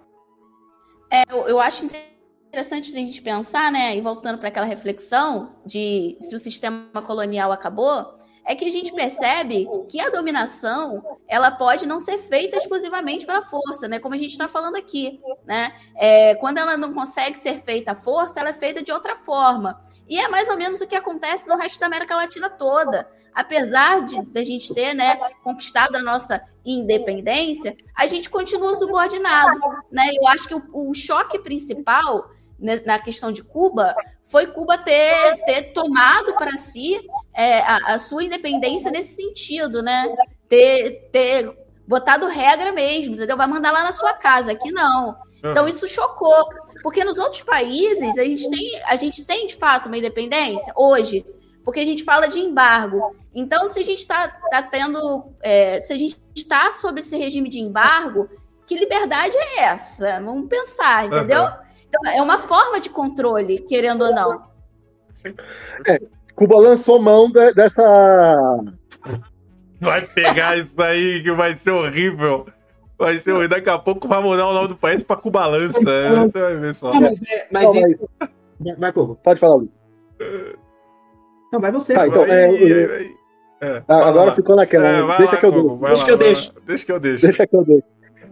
[1.12, 1.86] É, eu, eu acho
[2.48, 7.52] interessante a gente pensar, né, e voltando para aquela reflexão de se o sistema colonial
[7.52, 13.26] acabou, é que a gente percebe que a dominação ela pode não ser feita exclusivamente
[13.26, 14.00] pela força, né?
[14.00, 15.74] Como a gente está falando aqui, né?
[15.96, 19.78] É, quando ela não consegue ser feita à força, ela é feita de outra forma.
[20.08, 24.02] E é mais ou menos o que acontece no resto da América Latina toda apesar
[24.02, 29.60] de, de a gente ter né, conquistado a nossa independência, a gente continua subordinado.
[29.92, 30.06] Né?
[30.16, 33.94] Eu acho que o, o choque principal na questão de Cuba
[34.24, 36.98] foi Cuba ter, ter tomado para si
[37.34, 40.08] é, a, a, sua independência nesse sentido, né?
[40.48, 41.54] Ter, ter
[41.88, 43.38] botado regra mesmo, entendeu?
[43.38, 45.16] Vai mandar lá na sua casa, aqui não.
[45.44, 46.48] Então isso chocou,
[46.82, 51.24] porque nos outros países a gente tem, a gente tem de fato uma independência hoje,
[51.64, 53.16] porque a gente fala de embargo.
[53.34, 57.50] Então, se a gente está tá tendo, é, se a gente está sob esse regime
[57.50, 58.30] de embargo,
[58.66, 60.20] que liberdade é essa?
[60.22, 61.42] Vamos pensar, entendeu?
[61.42, 61.66] Uhum.
[61.88, 64.44] Então, é uma forma de controle, querendo ou não.
[65.88, 66.00] É,
[66.36, 68.48] Cuba lançou mão de, dessa.
[69.86, 72.48] Vai pegar isso aí que vai ser horrível.
[72.98, 73.50] Vai ser horrível.
[73.50, 75.80] Daqui a pouco vai mudar o nome do país para Cubalança.
[75.80, 76.92] Você vai ver só.
[76.92, 78.10] Não, mas, é, mas não, isso...
[78.60, 79.70] Vai, vai, Pode falar, Luiz.
[81.52, 81.94] Não, vai você.
[81.94, 83.12] Tá, então, é, é,
[83.62, 84.36] é, ah, agora lá.
[84.36, 84.88] ficou naquela.
[84.88, 86.54] É, deixa, lá, que eu deixa lá, que eu deixo.
[86.66, 87.22] Deixa que eu deixo.
[87.22, 87.84] Deixa que eu deixo.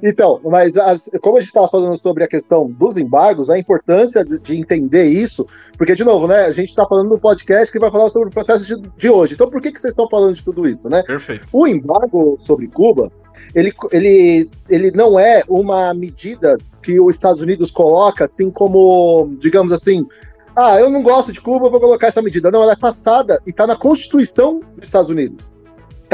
[0.04, 4.26] Então, mas as, como a gente estava falando sobre a questão dos embargos, a importância
[4.26, 5.48] de, de entender isso,
[5.78, 8.32] porque, de novo, né, a gente está falando no podcast que vai falar sobre o
[8.32, 9.36] processo de, de, hoje.
[9.36, 11.04] Então, por que, que vocês estão falando de tudo isso, né?
[11.04, 11.48] Perfeito.
[11.54, 13.10] O embargo sobre Cuba,
[13.56, 19.72] ele, ele, ele não é uma medida que os Estados Unidos coloca assim como, digamos
[19.72, 20.06] assim,
[20.54, 22.52] ah, eu não gosto de Cuba, vou colocar essa medida.
[22.52, 25.54] Não, ela é passada e está na Constituição dos Estados Unidos.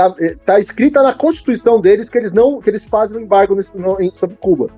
[0.08, 3.78] Está tá escrita na Constituição deles que eles não que eles fazem um embargo nesse,
[3.78, 4.70] no, sobre Cuba.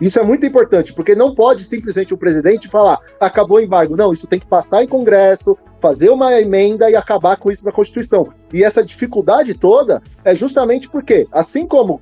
[0.00, 3.96] Isso é muito importante, porque não pode simplesmente o presidente falar acabou o embargo.
[3.96, 7.72] Não, isso tem que passar em Congresso, fazer uma emenda e acabar com isso na
[7.72, 8.28] Constituição.
[8.52, 12.00] E essa dificuldade toda é justamente porque, assim como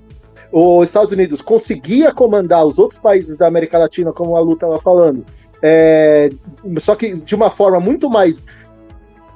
[0.50, 4.80] os Estados Unidos conseguia comandar os outros países da América Latina, como a Lu estava
[4.80, 5.24] falando,
[5.62, 6.30] é,
[6.78, 8.46] só que de uma forma muito mais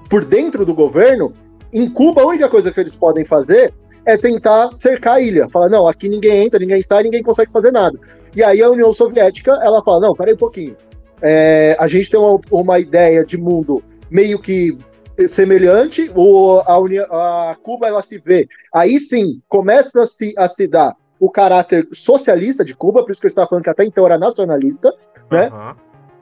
[0.09, 1.33] por dentro do governo.
[1.73, 3.73] Em Cuba, a única coisa que eles podem fazer
[4.05, 5.49] é tentar cercar a ilha.
[5.51, 7.99] Fala, não, aqui ninguém entra, ninguém sai, ninguém consegue fazer nada.
[8.35, 10.77] E aí a União Soviética, ela fala, não, peraí um pouquinho.
[11.21, 14.79] É, a gente tem uma, uma ideia de mundo meio que
[15.27, 18.47] semelhante, o, a, União, a Cuba ela se vê.
[18.73, 23.21] Aí sim, começa a se, a se dar o caráter socialista de Cuba, por isso
[23.21, 24.95] que eu estava falando que até então era nacionalista,
[25.31, 25.51] né?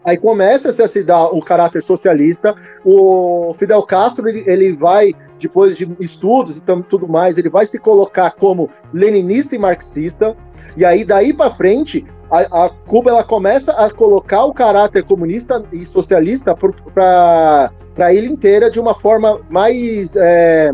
[0.07, 2.55] Aí começa -se a se dar o caráter socialista.
[2.85, 7.81] O Fidel Castro ele, ele vai, depois de estudos e tudo mais, ele vai se
[7.81, 10.37] colocar como leninista e marxista.
[10.77, 15.65] E aí daí para frente a, a, Cuba ela começa a colocar o caráter comunista
[15.73, 20.71] e socialista para a ilha inteira de uma forma mais, é,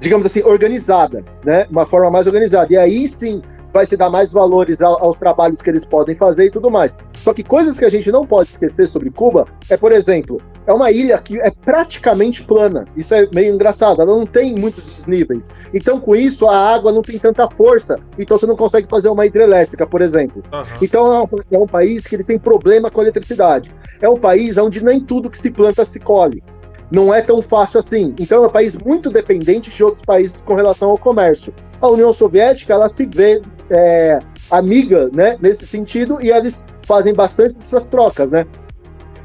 [0.00, 1.66] digamos assim, organizada, né?
[1.70, 2.72] Uma forma mais organizada.
[2.72, 3.40] E aí sim
[3.72, 6.98] vai se dar mais valores ao, aos trabalhos que eles podem fazer e tudo mais.
[7.24, 10.72] Só que coisas que a gente não pode esquecer sobre Cuba é, por exemplo, é
[10.72, 12.86] uma ilha que é praticamente plana.
[12.96, 15.50] Isso é meio engraçado, ela não tem muitos desníveis.
[15.74, 17.98] Então, com isso, a água não tem tanta força.
[18.18, 20.42] Então, você não consegue fazer uma hidrelétrica, por exemplo.
[20.52, 20.62] Uhum.
[20.80, 23.74] Então, é um, é um, país que ele tem problema com a eletricidade.
[24.00, 26.42] É um país onde nem tudo que se planta se colhe.
[26.90, 28.14] Não é tão fácil assim.
[28.20, 31.52] Então, é um país muito dependente de outros países com relação ao comércio.
[31.80, 33.40] A União Soviética, ela se vê
[33.72, 34.18] é,
[34.50, 38.46] amiga, né, nesse sentido, e eles fazem bastante essas trocas, né?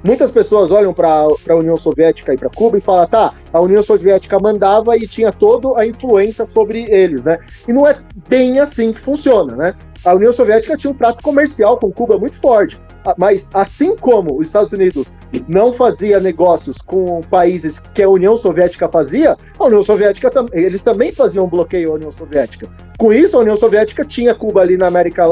[0.03, 3.81] Muitas pessoas olham para a União Soviética e para Cuba e falam, tá, a União
[3.83, 7.39] Soviética mandava e tinha toda a influência sobre eles, né?
[7.67, 7.97] E não é
[8.29, 9.75] bem assim que funciona, né?
[10.03, 12.79] A União Soviética tinha um trato comercial com Cuba muito forte.
[13.05, 15.15] Ah, mas assim como os Estados Unidos
[15.47, 21.13] não fazia negócios com países que a União Soviética fazia, a União Soviética eles também
[21.13, 22.69] faziam bloqueio à União Soviética.
[22.97, 25.25] Com isso, a União Soviética tinha Cuba ali na América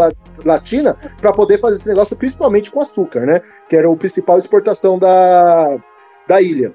[0.44, 3.42] Latina para poder fazer esse negócio, principalmente com açúcar, né?
[3.70, 5.78] Que era a principal exportação da,
[6.28, 6.74] da ilha.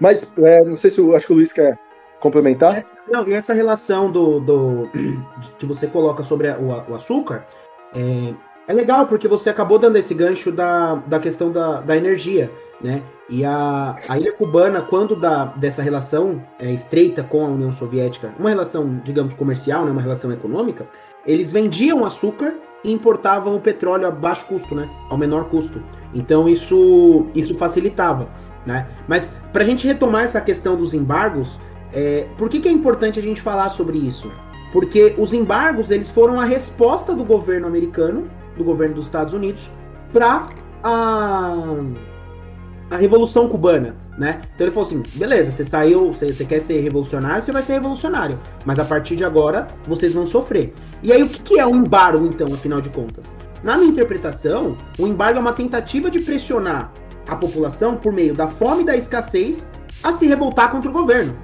[0.00, 1.78] Mas é, não sei se acho que o Luiz quer
[2.22, 2.80] complementar.
[3.10, 4.88] Não, e essa relação do, do
[5.58, 7.44] que você coloca sobre a, o, o, açúcar,
[7.92, 8.32] é,
[8.68, 12.48] é legal, porque você acabou dando esse gancho da, da questão da, da energia,
[12.80, 13.02] né?
[13.28, 18.32] E a, a ilha cubana, quando da, dessa relação é, estreita com a União Soviética,
[18.38, 20.86] uma relação, digamos, comercial, né, uma relação econômica,
[21.26, 22.54] eles vendiam açúcar
[22.84, 24.88] e importavam o petróleo a baixo custo, né?
[25.10, 25.82] Ao menor custo.
[26.14, 28.28] Então isso, isso facilitava,
[28.64, 28.86] né?
[29.08, 31.58] Mas para a gente retomar essa questão dos embargos,
[31.92, 34.30] é, por que, que é importante a gente falar sobre isso?
[34.72, 39.70] Porque os embargos eles foram a resposta do governo americano do governo dos Estados Unidos
[40.12, 40.46] para
[40.82, 41.56] a,
[42.90, 44.40] a Revolução Cubana, né?
[44.54, 47.74] Então ele falou assim: beleza, você saiu, você, você, quer ser revolucionário, você vai ser
[47.74, 50.72] revolucionário, mas a partir de agora vocês vão sofrer.
[51.02, 53.34] E aí o que, que é um embargo, então, afinal de contas?
[53.62, 56.92] Na minha interpretação, o embargo é uma tentativa de pressionar
[57.28, 59.68] a população por meio da fome e da escassez
[60.02, 61.36] a se revoltar contra o governo.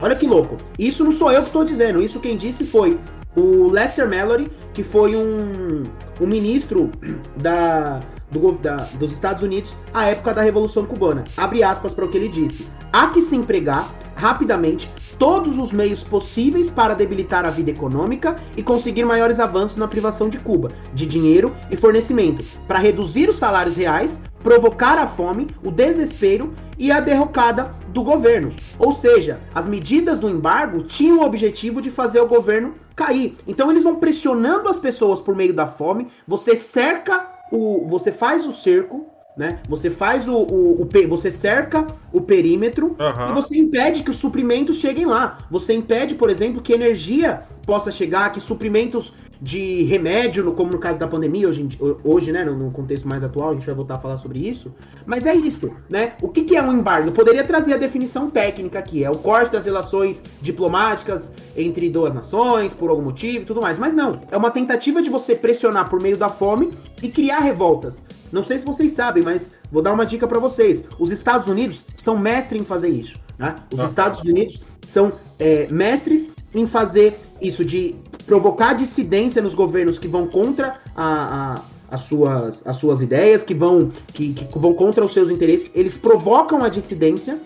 [0.00, 0.56] Olha que louco.
[0.78, 2.02] Isso não sou eu que estou dizendo.
[2.02, 2.98] Isso quem disse foi
[3.36, 5.82] o Lester Mallory, que foi um,
[6.20, 6.90] um ministro
[7.36, 11.24] da, do, da, dos Estados Unidos à época da Revolução Cubana.
[11.36, 12.66] Abre aspas para o que ele disse.
[12.92, 18.62] Há que se empregar rapidamente todos os meios possíveis para debilitar a vida econômica e
[18.62, 23.76] conseguir maiores avanços na privação de Cuba, de dinheiro e fornecimento, para reduzir os salários
[23.76, 28.52] reais, provocar a fome, o desespero e a derrocada do governo.
[28.78, 33.36] Ou seja, as medidas do embargo tinham o objetivo de fazer o governo cair.
[33.46, 37.86] Então eles vão pressionando as pessoas por meio da fome, você cerca o.
[37.88, 39.06] Você faz o cerco
[39.38, 39.60] né?
[39.68, 43.30] Você faz o, o, o, você cerca o perímetro uhum.
[43.30, 45.38] e você impede que os suprimentos cheguem lá.
[45.48, 50.98] Você impede, por exemplo, que energia possa chegar, que suprimentos de remédio, como no caso
[50.98, 51.68] da pandemia, hoje,
[52.02, 54.72] hoje né, no, contexto mais atual, a gente vai voltar a falar sobre isso.
[55.06, 56.14] Mas é isso, né?
[56.20, 57.08] O que, que é um embargo?
[57.08, 62.12] Eu poderia trazer a definição técnica aqui, é o corte das relações diplomáticas entre duas
[62.12, 63.78] nações, por algum motivo e tudo mais.
[63.78, 66.70] Mas não, é uma tentativa de você pressionar por meio da fome
[67.02, 68.02] e criar revoltas.
[68.32, 70.84] Não sei se vocês sabem, mas vou dar uma dica para vocês.
[70.98, 73.14] Os Estados Unidos são mestres em fazer isso.
[73.38, 73.56] Né?
[73.72, 77.94] Os Estados Unidos são é, mestres em fazer isso de
[78.26, 83.54] provocar dissidência nos governos que vão contra a, a as suas, as suas ideias, que
[83.54, 87.38] vão, que, que, vão contra os seus interesses, eles provocam a dissidência,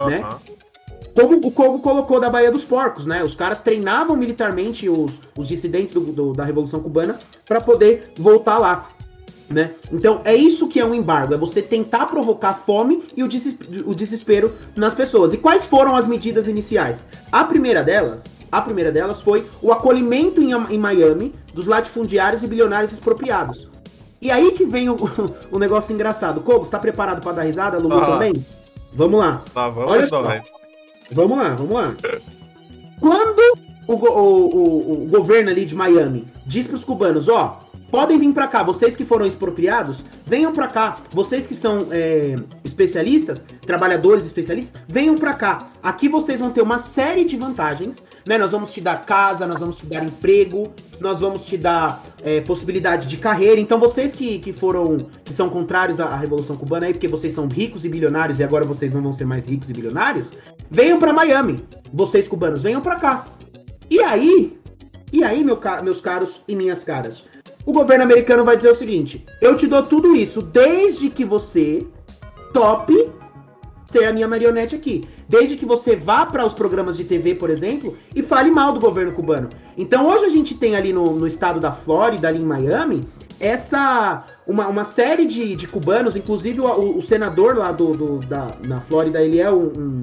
[0.00, 0.08] uhum.
[0.08, 0.28] né?
[1.12, 3.22] Como o Kogo colocou da Baía dos Porcos, né?
[3.24, 8.58] Os caras treinavam militarmente os, os dissidentes do, do, da Revolução Cubana para poder voltar
[8.58, 8.88] lá.
[9.50, 9.72] Né?
[9.90, 13.52] Então é isso que é um embargo, é você tentar provocar fome e o, des
[13.84, 15.34] o desespero nas pessoas.
[15.34, 17.08] E quais foram as medidas iniciais?
[17.32, 22.46] A primeira delas, a primeira delas foi o acolhimento em, em Miami dos latifundiários e
[22.46, 23.68] bilionários expropriados.
[24.22, 24.94] E aí que vem o,
[25.50, 26.40] o negócio engraçado.
[26.42, 27.76] Kobo, está preparado para dar risada?
[27.76, 28.06] Lulu ah.
[28.06, 28.32] também?
[28.92, 29.42] Vamos lá.
[29.52, 30.22] Tá, vamos Olha só.
[31.10, 31.94] Vamos lá, vamos lá.
[33.00, 33.40] Quando
[33.88, 38.32] o, o, o, o governo ali de Miami diz para os cubanos, ó, podem vir
[38.32, 38.62] para cá.
[38.62, 40.98] Vocês que foram expropriados, venham para cá.
[41.12, 45.68] Vocês que são é, especialistas, trabalhadores especialistas, venham para cá.
[45.82, 48.02] Aqui vocês vão ter uma série de vantagens.
[48.26, 48.38] Né?
[48.38, 52.40] Nós vamos te dar casa, nós vamos te dar emprego, nós vamos te dar é,
[52.40, 53.60] possibilidade de carreira.
[53.60, 57.32] Então vocês que, que foram, que são contrários à, à Revolução Cubana aí, porque vocês
[57.32, 60.32] são ricos e bilionários e agora vocês não vão ser mais ricos e bilionários,
[60.70, 61.64] venham para Miami.
[61.92, 63.26] Vocês cubanos, venham para cá.
[63.90, 64.56] E aí,
[65.12, 67.24] e aí, meu, meus caros e minhas caras,
[67.64, 71.86] o governo americano vai dizer o seguinte: eu te dou tudo isso desde que você
[72.52, 73.10] tope
[73.84, 75.06] ser a minha marionete aqui.
[75.28, 78.80] Desde que você vá para os programas de TV, por exemplo, e fale mal do
[78.80, 79.50] governo cubano.
[79.76, 83.00] Então hoje a gente tem ali no, no estado da Flórida, ali em Miami,
[83.40, 88.48] essa uma, uma série de, de cubanos, inclusive o, o senador lá do, do, da,
[88.66, 90.00] na Flórida, ele é um,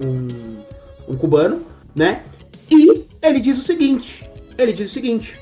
[0.00, 0.28] um,
[1.08, 1.62] um cubano,
[1.94, 2.24] né?
[2.70, 5.38] E ele diz o seguinte: ele diz o seguinte: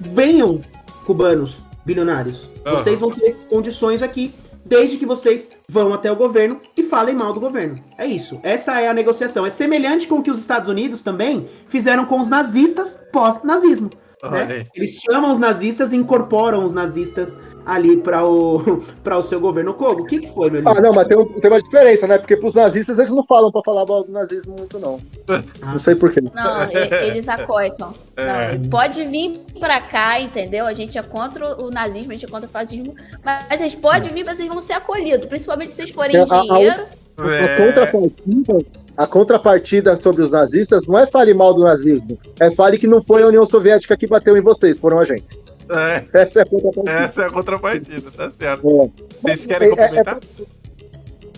[0.00, 0.60] venham,
[1.04, 2.72] cubanos bilionários, uhum.
[2.72, 4.32] vocês vão ter condições aqui
[4.64, 7.76] desde que vocês vão até o governo e falem mal do governo.
[7.96, 8.38] É isso.
[8.42, 9.46] Essa é a negociação.
[9.46, 13.90] É semelhante com o que os Estados Unidos também fizeram com os nazistas pós-nazismo.
[14.22, 14.66] Né?
[14.74, 19.74] Eles chamam os nazistas e incorporam os nazistas ali para o, pra o seu governo.
[19.74, 22.18] Kogo, o que, que foi, meu Ah, não, mas tem, um, tem uma diferença, né?
[22.18, 25.00] Porque pros nazistas eles não falam para falar do nazismo muito, não.
[25.28, 25.42] Ah.
[25.72, 26.20] Não sei porquê.
[26.20, 26.66] Não,
[27.04, 27.94] eles acoitam.
[28.16, 28.56] É.
[28.56, 30.66] Não, pode vir para cá, entendeu?
[30.66, 32.94] A gente é contra o nazismo, a gente é contra o fascismo,
[33.24, 36.82] mas vocês podem vir, mas vocês vão ser acolhidos, principalmente se vocês forem é, engenheiro.
[37.16, 41.62] A, a, a, a contrapartida a contrapartida sobre os nazistas não é fale mal do
[41.62, 45.06] nazismo, é fale que não foi a União Soviética que bateu em vocês, foram a
[45.06, 45.40] gente.
[45.70, 46.04] É.
[46.12, 46.98] Essa é a contrapartida.
[46.98, 48.68] Essa é a contrapartida, tá certo.
[48.68, 48.90] É.
[49.22, 50.18] Vocês querem é, é, complementar?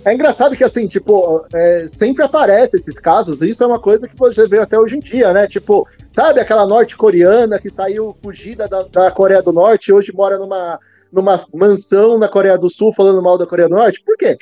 [0.05, 3.79] É, é, engraçado que, assim, tipo, é, sempre aparece esses casos, e isso é uma
[3.79, 5.47] coisa que você vê até hoje em dia, né?
[5.47, 10.37] Tipo, sabe aquela norte-coreana que saiu fugida da, da Coreia do Norte e hoje mora
[10.37, 10.81] numa,
[11.13, 14.03] numa mansão na Coreia do Sul falando mal da Coreia do Norte?
[14.05, 14.37] Por quê?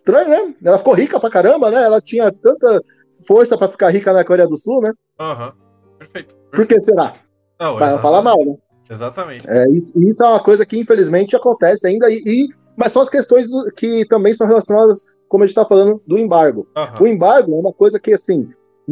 [0.00, 0.54] Estranho, né?
[0.64, 1.84] Ela ficou rica pra caramba, né?
[1.84, 2.80] Ela tinha tanta
[3.26, 4.92] força pra ficar rica na Coreia do Sul, né?
[5.18, 5.52] Aham, uhum.
[5.98, 6.50] perfeito, perfeito.
[6.56, 7.14] Por que será?
[7.60, 8.56] Não, Vai falar mal, né?
[8.90, 9.48] Exatamente.
[9.48, 13.48] É, isso é uma coisa que infelizmente acontece ainda, e, e mas são as questões
[13.50, 16.66] do, que também são relacionadas, como a gente está falando, do embargo.
[16.76, 17.04] Uhum.
[17.04, 18.48] O embargo é uma coisa que, assim,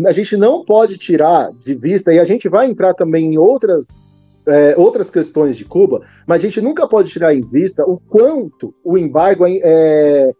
[0.06, 4.00] a gente não pode tirar de vista, e a gente vai entrar também em outras,
[4.46, 8.74] é, outras questões de Cuba, mas a gente nunca pode tirar em vista o quanto
[8.84, 10.32] o embargo é, é,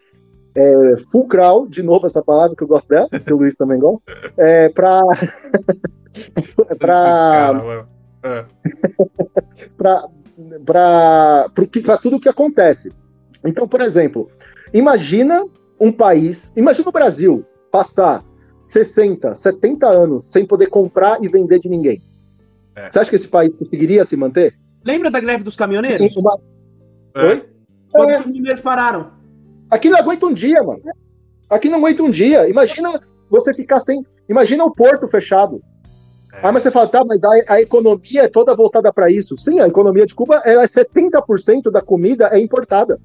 [0.58, 4.12] é fulcral, de novo essa palavra que eu gosto dela, que o Luiz também gosta,
[4.36, 5.02] é, para.
[6.78, 7.86] para
[8.22, 8.44] é.
[10.64, 12.90] para tudo o que acontece.
[13.44, 14.28] Então, por exemplo,
[14.74, 15.44] imagina
[15.78, 18.24] um país, imagina o Brasil passar
[18.60, 22.02] 60, 70 anos sem poder comprar e vender de ninguém.
[22.74, 22.90] É.
[22.90, 24.58] Você acha que esse país conseguiria se manter?
[24.84, 26.16] Lembra da greve dos caminhoneiros?
[26.16, 26.36] Uma...
[27.14, 27.26] É.
[27.26, 27.48] Oi?
[27.92, 28.18] Quando é.
[28.18, 29.17] os caminhoneiros pararam?
[29.70, 30.80] Aqui não aguenta um dia, mano.
[31.48, 32.48] Aqui não aguenta um dia.
[32.48, 32.98] Imagina
[33.30, 34.04] você ficar sem.
[34.28, 35.62] Imagina o porto fechado.
[36.34, 36.40] É.
[36.42, 39.36] Ah, mas você fala, tá, mas a, a economia é toda voltada para isso.
[39.36, 42.98] Sim, a economia de Cuba é 70% da comida é importada.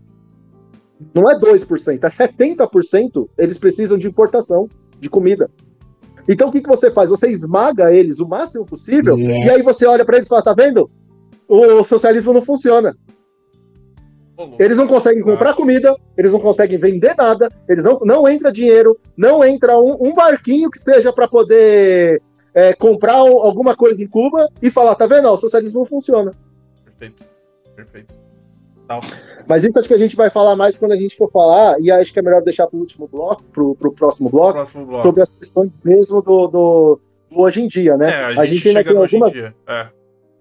[1.14, 5.50] Não é 2%, é 70% eles precisam de importação de comida.
[6.30, 7.10] Então o que, que você faz?
[7.10, 9.46] Você esmaga eles o máximo possível yeah.
[9.46, 10.90] e aí você olha para eles e fala, tá vendo?
[11.48, 12.96] O socialismo não funciona.
[14.58, 18.98] Eles não conseguem comprar comida, eles não conseguem vender nada, eles não, não entra dinheiro,
[19.16, 22.22] não entra um, um barquinho que seja para poder
[22.54, 25.30] é, comprar alguma coisa em Cuba e falar, tá vendo?
[25.30, 26.32] o socialismo não funciona.
[26.86, 27.24] Perfeito.
[27.76, 28.24] Perfeito.
[29.48, 31.92] Mas isso acho que a gente vai falar mais quando a gente for falar, e
[31.92, 35.04] acho que é melhor deixar para o último bloco, para o próximo bloco, próximo bloco,
[35.04, 38.12] sobre as questões mesmo do, do, do hoje em dia, né?
[38.12, 39.34] É, a, gente a gente ainda tem algumas.
[39.68, 39.88] É,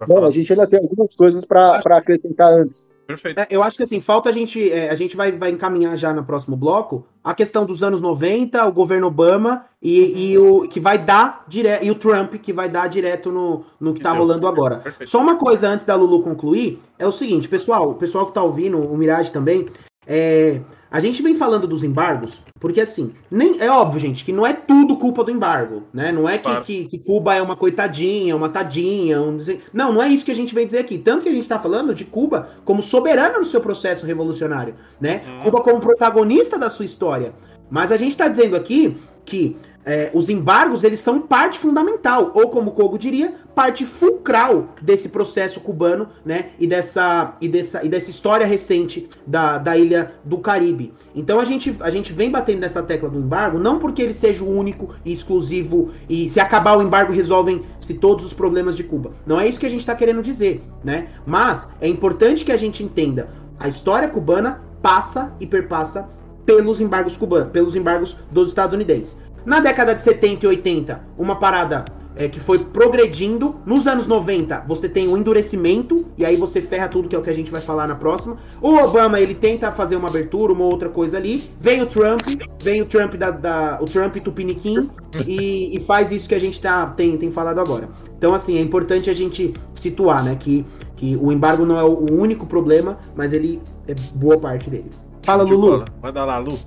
[0.08, 2.92] Não, a gente ainda tem algumas coisas para acrescentar antes.
[3.06, 3.38] Perfeito.
[3.38, 4.70] É, eu acho que assim, falta a gente.
[4.70, 8.64] É, a gente vai, vai encaminhar já no próximo bloco a questão dos anos 90,
[8.66, 11.84] o governo Obama e, e o que vai dar direto.
[11.84, 14.76] E o Trump que vai dar direto no, no que tá rolando agora.
[14.76, 15.10] Perfeito.
[15.10, 18.42] Só uma coisa antes da Lulu concluir: é o seguinte, pessoal, o pessoal que tá
[18.42, 19.66] ouvindo, o Mirage também,
[20.06, 20.60] é.
[20.92, 24.52] A gente vem falando dos embargos, porque assim, nem é óbvio, gente, que não é
[24.52, 26.12] tudo culpa do embargo, né?
[26.12, 26.62] Não é que, claro.
[26.62, 29.38] que, que, Cuba é uma coitadinha, uma tadinha, um...
[29.72, 30.98] não, não é isso que a gente vem dizer aqui.
[30.98, 35.22] Tanto que a gente está falando de Cuba como soberana no seu processo revolucionário, né?
[35.26, 35.44] Uhum.
[35.44, 37.32] Cuba como protagonista da sua história.
[37.70, 42.50] Mas a gente está dizendo aqui que é, os embargos eles são parte fundamental, ou
[42.50, 46.50] como o Kogo diria, parte fulcral desse processo cubano, né?
[46.58, 50.92] E dessa, e dessa, e dessa história recente da, da ilha do Caribe.
[51.14, 54.42] Então a gente, a gente vem batendo nessa tecla do embargo, não porque ele seja
[54.42, 59.12] o único e exclusivo, e se acabar o embargo resolvem-se todos os problemas de Cuba.
[59.26, 61.08] Não é isso que a gente está querendo dizer, né?
[61.26, 63.28] Mas é importante que a gente entenda
[63.58, 66.08] a história cubana passa e perpassa
[66.44, 69.16] pelos embargos cubanos, pelos embargos dos estadunidenses.
[69.44, 71.84] Na década de 70 e 80, uma parada
[72.16, 73.56] é, que foi progredindo.
[73.64, 77.18] Nos anos 90, você tem o um endurecimento, e aí você ferra tudo, que é
[77.18, 78.36] o que a gente vai falar na próxima.
[78.60, 81.50] O Obama, ele tenta fazer uma abertura, uma outra coisa ali.
[81.58, 82.22] Vem o Trump,
[82.62, 84.90] vem o Trump da, da o Trump Tupiniquim,
[85.26, 87.88] e, e, faz isso que a gente tá, tem, tem falado agora.
[88.16, 90.64] Então, assim, é importante a gente situar, né, que,
[90.96, 95.04] que o embargo não é o único problema, mas ele é boa parte deles.
[95.22, 95.84] Fala, Lulu.
[96.02, 96.58] Manda lá, Lu.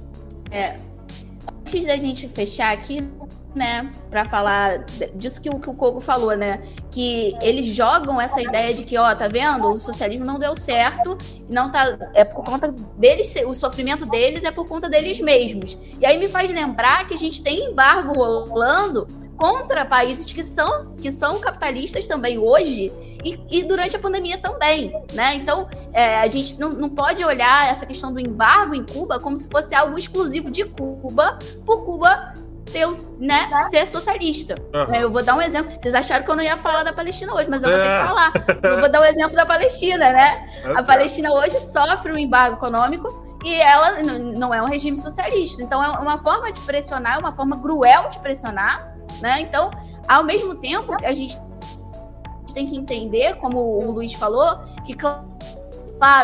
[0.52, 0.78] é,
[1.62, 3.04] antes da gente fechar aqui,
[3.56, 4.80] né, para falar
[5.16, 8.98] disso que o, que o Kogo falou, né, que eles jogam essa ideia de que,
[8.98, 11.18] ó, tá vendo, o socialismo não deu certo,
[11.50, 15.78] não tá, é por conta deles, o sofrimento deles é por conta deles mesmos.
[16.00, 20.94] E aí me faz lembrar que a gente tem embargo rolando contra países que são,
[20.96, 22.92] que são capitalistas também hoje
[23.24, 25.36] e, e durante a pandemia também, né?
[25.36, 29.36] Então, é, a gente não, não pode olhar essa questão do embargo em Cuba como
[29.38, 32.34] se fosse algo exclusivo de Cuba, por Cuba
[32.76, 32.88] ter,
[33.20, 34.56] né, ser socialista.
[34.74, 34.96] Uhum.
[34.96, 35.72] Eu vou dar um exemplo.
[35.80, 37.92] Vocês acharam que eu não ia falar da Palestina hoje, mas eu vou ter que
[37.92, 38.06] é.
[38.06, 38.34] falar.
[38.64, 40.50] Eu vou dar um exemplo da Palestina, né?
[40.64, 45.64] É a Palestina hoje sofre um embargo econômico e ela não é um regime socialista.
[45.64, 49.42] Então é uma forma de pressionar, é uma forma cruel de pressionar né?
[49.42, 49.72] Então,
[50.08, 51.38] ao mesmo tempo, a gente
[52.54, 55.28] tem que entender, como o Luiz falou, que claro,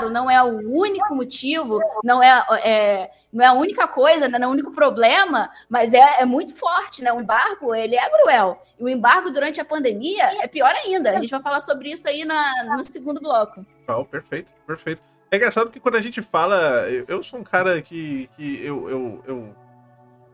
[0.10, 4.48] não é o único motivo, não é, é não é a única coisa, não é
[4.48, 7.14] o único problema, mas é, é, muito forte, né?
[7.14, 8.62] O embargo, ele é cruel.
[8.78, 11.12] E o embargo durante a pandemia é pior ainda.
[11.12, 13.66] A gente vai falar sobre isso aí na, no segundo bloco.
[13.88, 15.02] Oh, perfeito, perfeito.
[15.30, 18.90] É engraçado que quando a gente fala, eu, eu sou um cara que, que eu,
[18.90, 19.56] eu, eu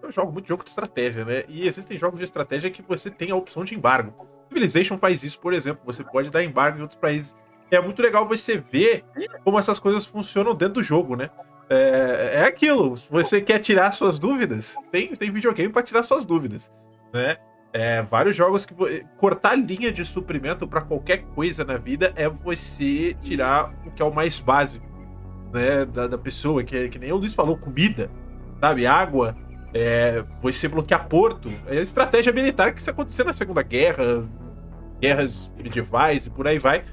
[0.02, 1.44] eu jogo muito jogo de estratégia, né?
[1.48, 4.14] E existem jogos de estratégia que você tem a opção de embargo.
[4.48, 5.82] Civilization faz isso, por exemplo.
[5.86, 7.36] Você pode dar embargo em outros países.
[7.70, 9.04] É muito legal você ver
[9.44, 11.30] como essas coisas funcionam dentro do jogo, né?
[11.70, 12.96] É, é aquilo.
[13.10, 14.76] Você quer tirar suas dúvidas?
[14.92, 16.72] Tem, tem videogame para tirar suas dúvidas,
[17.14, 17.38] né?
[17.74, 18.74] É, vários jogos que
[19.18, 24.06] cortar linha de suprimento para qualquer coisa na vida é você tirar o que é
[24.06, 24.86] o mais básico,
[25.54, 28.10] né, da, da pessoa, que, que nem o Luiz falou, comida,
[28.60, 29.36] sabe, água,
[29.74, 31.52] é, você bloquear porto.
[31.68, 34.26] É a estratégia militar que isso aconteceu na Segunda Guerra,
[35.00, 36.84] guerras medievais e por aí vai.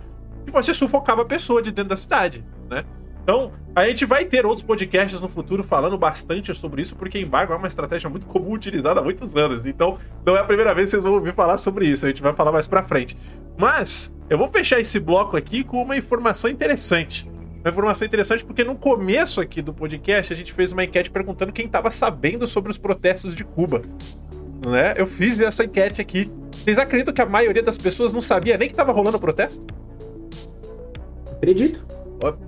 [0.46, 2.84] E você sufocava a pessoa de dentro da cidade, né?
[3.24, 7.54] Então, a gente vai ter outros podcasts no futuro falando bastante sobre isso, porque embargo
[7.54, 9.64] é uma estratégia muito comum utilizada há muitos anos.
[9.64, 12.04] Então, não é a primeira vez que vocês vão ouvir falar sobre isso.
[12.04, 13.16] A gente vai falar mais pra frente.
[13.56, 17.26] Mas, eu vou fechar esse bloco aqui com uma informação interessante.
[17.64, 21.50] Uma informação interessante porque no começo aqui do podcast a gente fez uma enquete perguntando
[21.50, 23.80] quem estava sabendo sobre os protestos de Cuba.
[24.66, 24.92] Né?
[24.98, 26.30] Eu fiz essa enquete aqui.
[26.52, 29.66] Vocês acreditam que a maioria das pessoas não sabia nem que estava rolando o protesto?
[31.36, 31.84] Acredito.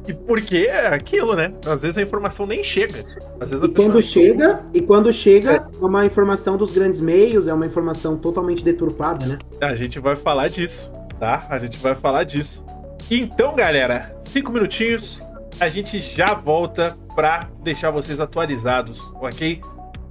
[0.08, 1.52] E porque é aquilo, né?
[1.66, 3.04] Às vezes a informação nem chega.
[3.38, 7.52] Às vezes e quando chega, e quando chega, é uma informação dos grandes meios, é
[7.52, 9.38] uma informação totalmente deturpada, né?
[9.60, 11.46] A gente vai falar disso, tá?
[11.50, 12.64] A gente vai falar disso.
[13.10, 15.20] Então, galera, cinco minutinhos,
[15.60, 19.60] a gente já volta pra deixar vocês atualizados, ok?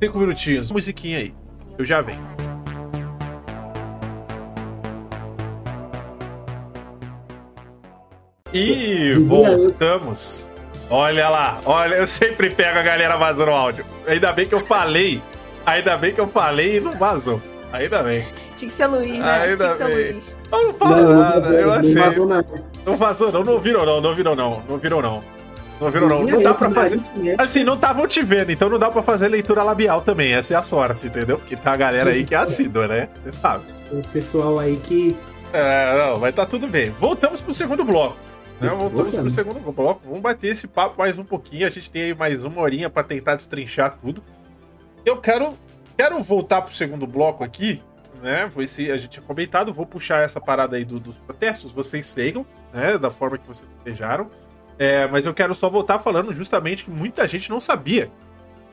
[0.04, 1.34] Cinco minutinhos, musiquinha aí,
[1.78, 2.55] eu já venho.
[8.56, 10.50] E voltamos.
[10.90, 13.86] Olha lá, olha, eu sempre pego a galera vazando o áudio.
[14.08, 15.22] Ainda bem que eu falei,
[15.66, 17.42] ainda bem que eu falei e não vazou.
[17.74, 18.24] Ainda bem.
[18.56, 19.42] Tinha que ser Luiz, né?
[19.42, 20.12] Ainda Tinha que ser bem.
[20.14, 20.38] Luiz.
[20.50, 21.96] Não, fala não, nada, eu achei.
[21.96, 22.46] Não vazou, não.
[22.86, 23.44] não vazou, não.
[23.44, 24.02] Não virou, não.
[24.02, 24.64] Não virou, não.
[24.70, 25.20] Não virou, não.
[25.82, 26.24] Não virou, não.
[26.24, 27.02] Não dá pra fazer.
[27.38, 30.34] Assim, não estavam te vendo, então não dá pra fazer leitura labial também.
[30.34, 31.38] Essa é a sorte, entendeu?
[31.38, 33.10] Porque tá a galera aí que é assídua, né?
[33.22, 33.66] Você sabe.
[33.92, 35.18] O pessoal aí que.
[35.52, 36.92] É, não, mas tá tudo bem.
[36.92, 38.16] Voltamos pro segundo bloco.
[38.60, 38.70] Né?
[38.70, 40.02] Voltamos pro segundo bloco.
[40.06, 41.68] Vamos bater esse papo mais um pouquinho.
[41.68, 44.24] A gente tem aí mais uma horinha para tentar destrinchar tudo.
[45.06, 45.54] Eu quero,
[45.98, 47.82] quero voltar pro segundo bloco aqui,
[48.22, 48.50] né?
[48.52, 52.06] Foi se a gente tinha comentado, vou puxar essa parada aí do, dos protestos, vocês
[52.06, 52.98] sigam, né?
[52.98, 54.30] Da forma que vocês desejaram.
[54.78, 58.10] É, mas eu quero só voltar falando justamente que muita gente não sabia.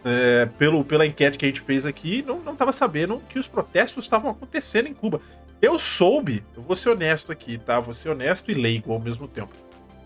[0.05, 3.47] É, pelo, pela enquete que a gente fez aqui, não, não tava sabendo que os
[3.47, 5.21] protestos estavam acontecendo em Cuba.
[5.61, 7.79] Eu soube, eu vou ser honesto aqui, tá?
[7.79, 9.53] Vou ser honesto e leigo ao mesmo tempo.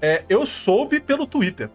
[0.00, 1.70] É, eu soube pelo Twitter.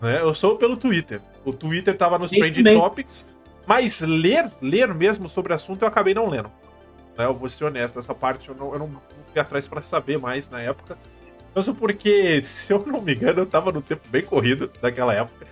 [0.00, 0.20] Né?
[0.20, 1.20] Eu soube pelo Twitter.
[1.44, 3.34] O Twitter tava nos Trending Topics,
[3.66, 6.50] mas ler, ler mesmo sobre o assunto eu acabei não lendo.
[7.16, 7.24] Né?
[7.24, 8.88] Eu vou ser honesto, essa parte eu não, eu não
[9.32, 10.96] fui atrás para saber mais na época.
[11.54, 15.46] Mesmo porque, se eu não me engano, eu tava no tempo bem corrido naquela época.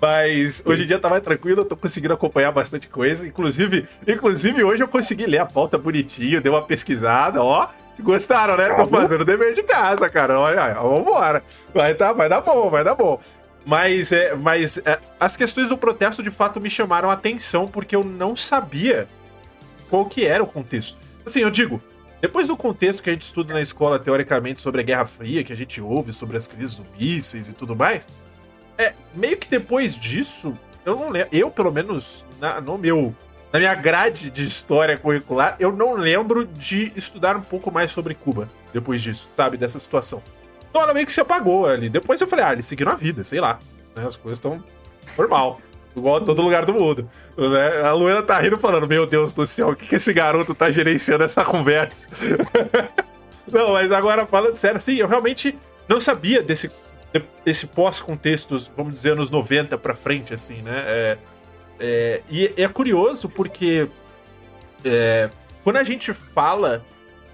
[0.00, 3.24] Mas hoje em dia tá mais tranquilo, eu tô conseguindo acompanhar bastante coisa.
[3.24, 7.68] Inclusive, inclusive hoje eu consegui ler a pauta bonitinho, dei uma pesquisada, ó.
[8.00, 8.74] Gostaram, né?
[8.74, 10.38] Tô fazendo dever de casa, cara.
[10.38, 11.42] Olha, vambora.
[11.74, 13.20] Vai, tá, vai dar bom, vai dar bom.
[13.64, 17.94] Mas, é, mas é, as questões do protesto de fato me chamaram a atenção porque
[17.94, 19.06] eu não sabia
[19.88, 20.98] qual que era o contexto.
[21.24, 21.80] Assim, eu digo,
[22.20, 25.52] depois do contexto que a gente estuda na escola, teoricamente, sobre a Guerra Fria, que
[25.52, 28.06] a gente ouve sobre as crises do mísseis e tudo mais,
[28.78, 33.14] é meio que depois disso, eu não lembro, eu pelo menos, na, no meu,
[33.52, 38.14] na minha grade de história curricular, eu não lembro de estudar um pouco mais sobre
[38.14, 40.22] Cuba depois disso, sabe, dessa situação.
[40.70, 41.90] Então ela meio que se apagou ali.
[41.90, 43.58] Depois eu falei, ah, eles seguiram a vida, sei lá,
[43.94, 44.64] né, as coisas estão
[45.18, 45.60] normal.
[45.94, 47.06] igual a todo lugar do mundo.
[47.36, 47.82] Né?
[47.82, 50.70] A Luana tá rindo falando, meu Deus do céu, o que, que esse garoto tá
[50.70, 52.08] gerenciando essa conversa?
[53.52, 56.70] não, mas agora falando sério, sim, eu realmente não sabia desse,
[57.44, 60.84] desse pós-contexto, vamos dizer, anos 90 pra frente, assim, né?
[60.86, 61.18] É,
[61.82, 63.88] é, e é curioso porque
[64.84, 65.28] é,
[65.64, 66.84] quando a gente fala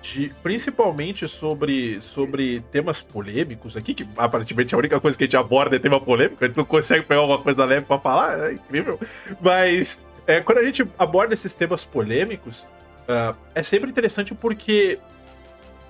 [0.00, 5.36] de, principalmente sobre, sobre temas polêmicos aqui, que aparentemente a única coisa que a gente
[5.36, 8.52] aborda é tema polêmico, a gente não consegue pegar alguma coisa leve pra falar, é
[8.54, 8.98] incrível.
[9.38, 12.60] Mas é, quando a gente aborda esses temas polêmicos,
[13.06, 14.98] uh, é sempre interessante porque,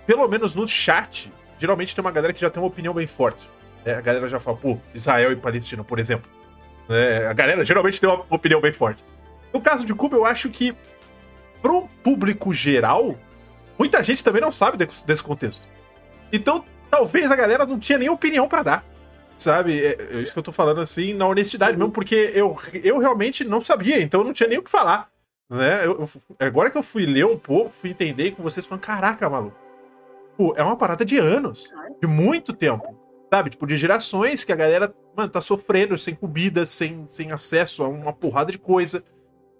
[0.04, 1.30] pelo menos no chat,
[1.60, 3.48] geralmente tem uma galera que já tem uma opinião bem forte.
[3.84, 3.94] Né?
[3.94, 6.37] A galera já fala, pô, Israel e Palestina, por exemplo.
[6.88, 7.26] Né?
[7.26, 9.04] A galera geralmente tem uma opinião bem forte.
[9.52, 10.74] No caso de Cuba, eu acho que
[11.60, 13.16] pro público geral,
[13.78, 15.68] muita gente também não sabe desse contexto.
[16.32, 18.84] Então, talvez a galera não tinha nem opinião para dar.
[19.36, 19.78] Sabe?
[19.78, 23.44] É, é, isso que eu tô falando assim, na honestidade mesmo, porque eu, eu realmente
[23.44, 25.08] não sabia, então eu não tinha nem o que falar.
[25.48, 25.86] Né?
[25.86, 26.10] Eu, eu,
[26.40, 29.56] agora que eu fui ler um pouco, fui entender com vocês, falando, caraca, maluco.
[30.36, 31.70] Pô, é uma parada de anos,
[32.00, 32.96] de muito tempo.
[33.32, 33.50] Sabe?
[33.50, 37.88] Tipo, de gerações que a galera, mano, tá sofrendo sem comida, sem, sem acesso a
[37.88, 39.04] uma porrada de coisa.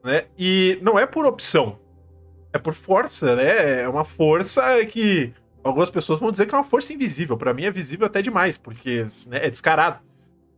[0.02, 0.26] Né?
[0.38, 1.78] E não é por opção
[2.52, 3.82] é por força, né?
[3.82, 5.32] É uma força que
[5.62, 7.36] algumas pessoas vão dizer que é uma força invisível.
[7.36, 10.00] Para mim é visível até demais, porque né, é descarado.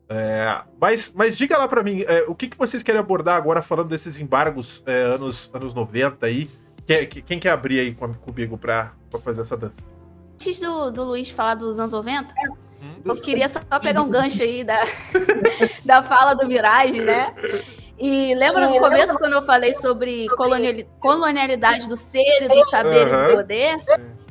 [0.09, 3.63] É, mas, mas diga lá para mim, é, o que, que vocês querem abordar agora
[3.63, 6.51] falando desses embargos é, anos, anos 90 aí?
[6.87, 8.93] Quem, quem quer abrir aí comigo pra
[9.23, 9.87] fazer essa dança?
[10.35, 12.35] Antes do, do Luiz falar dos anos 90,
[12.81, 13.01] hum?
[13.05, 14.83] eu queria só pegar um gancho aí da,
[15.85, 17.35] da fala do Mirage, né?
[17.99, 20.27] E lembra no começo quando eu falei sobre
[21.01, 23.25] colonialidade do ser e do saber uhum.
[23.25, 23.77] e do poder?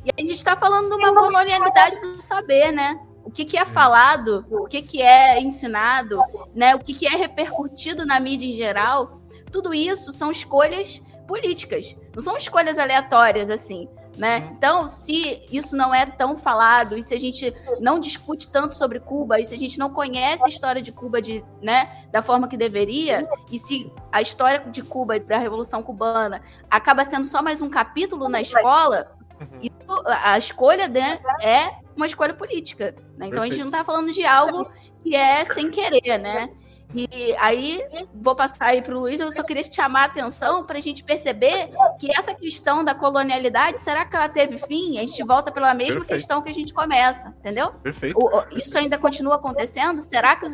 [0.03, 2.99] E a gente está falando de uma colonialidade do saber, né?
[3.23, 6.19] O que, que é falado, o que, que é ensinado,
[6.55, 6.73] né?
[6.73, 9.21] o que, que é repercutido na mídia em geral,
[9.51, 13.87] tudo isso são escolhas políticas, não são escolhas aleatórias assim
[14.19, 14.39] né?
[14.39, 14.51] Uhum.
[14.51, 18.99] Então, se isso não é tão falado, e se a gente não discute tanto sobre
[18.99, 22.47] Cuba, e se a gente não conhece a história de Cuba de, né, da forma
[22.47, 27.61] que deveria, e se a história de Cuba, da Revolução Cubana, acaba sendo só mais
[27.61, 29.09] um capítulo na escola,
[29.39, 29.59] uhum.
[29.61, 32.93] isso, a escolha né, é uma escolha política.
[33.17, 33.27] Né?
[33.27, 34.69] Então, a gente não está falando de algo
[35.01, 36.49] que é sem querer, né?
[36.93, 37.83] E aí,
[38.15, 40.81] vou passar aí para o Luiz, eu só queria te chamar a atenção para a
[40.81, 41.69] gente perceber
[41.99, 44.97] que essa questão da colonialidade, será que ela teve fim?
[44.97, 46.19] A gente volta pela mesma Perfeito.
[46.19, 47.71] questão que a gente começa, entendeu?
[47.83, 48.17] Perfeito.
[48.17, 49.99] O, isso ainda continua acontecendo?
[49.99, 50.53] Será que os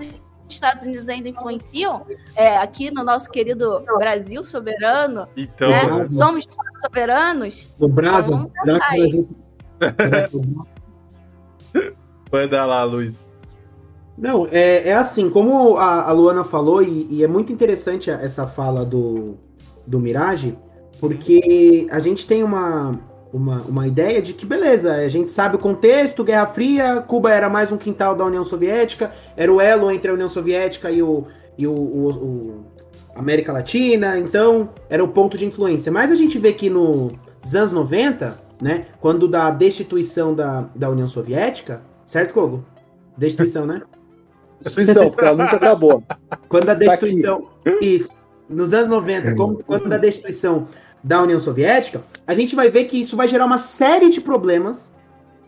[0.50, 2.06] Estados Unidos ainda influenciam
[2.36, 5.30] é, aqui no nosso querido Brasil soberano?
[5.38, 6.10] Então, né?
[6.10, 6.46] somos
[6.82, 7.74] soberanos?
[7.80, 8.52] No Brasil.
[8.60, 8.78] Então,
[12.30, 13.25] Vai dar lá, Luiz.
[14.18, 18.48] Não, é, é assim, como a, a Luana falou, e, e, é muito interessante essa
[18.48, 19.36] fala do,
[19.86, 20.58] do Mirage,
[21.00, 22.98] porque a gente tem uma,
[23.34, 27.50] uma, uma ideia de que, beleza, a gente sabe o contexto, Guerra Fria, Cuba era
[27.50, 31.26] mais um quintal da União Soviética, era o elo entre a União Soviética e o,
[31.58, 32.66] e o, o, o
[33.14, 35.92] América Latina, então era o ponto de influência.
[35.92, 37.14] Mas a gente vê que nos
[37.54, 42.64] anos 90, né, quando da destituição da, da União Soviética, certo, Kogo?
[43.18, 43.82] Destituição, né?
[44.66, 46.04] Destruição, porque ela nunca acabou.
[46.50, 47.48] Quando a tá destruição.
[47.82, 48.10] Isso.
[48.50, 50.68] Nos anos 90, como, quando a destruição
[51.04, 54.94] da União Soviética, a gente vai ver que isso vai gerar uma série de problemas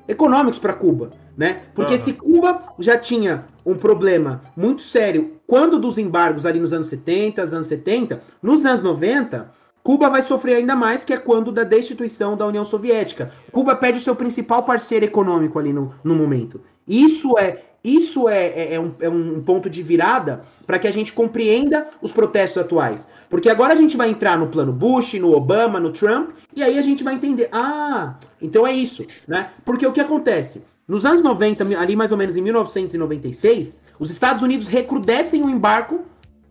[0.08, 1.64] econômicos para Cuba, né?
[1.74, 2.00] Porque uhum.
[2.00, 7.42] se Cuba já tinha um problema muito sério quando dos embargos ali nos anos 70,
[7.42, 9.52] anos 70, nos anos 90,
[9.84, 13.32] Cuba vai sofrer ainda mais, que é quando da destituição da União Soviética.
[13.52, 16.62] Cuba perde o seu principal parceiro econômico ali no, no momento.
[16.88, 17.64] Isso é
[17.96, 21.88] isso é, é, é, um, é um ponto de virada para que a gente compreenda
[22.02, 23.10] os protestos atuais.
[23.30, 26.78] Porque agora a gente vai entrar no plano Bush, no Obama, no Trump, e aí
[26.78, 27.50] a gente vai entender.
[27.52, 29.52] Ah, então é isso, né?
[29.64, 30.64] Porque o que acontece?
[30.88, 36.06] Nos anos 90, ali mais ou menos em 1996, os Estados Unidos recrudescem o embargo,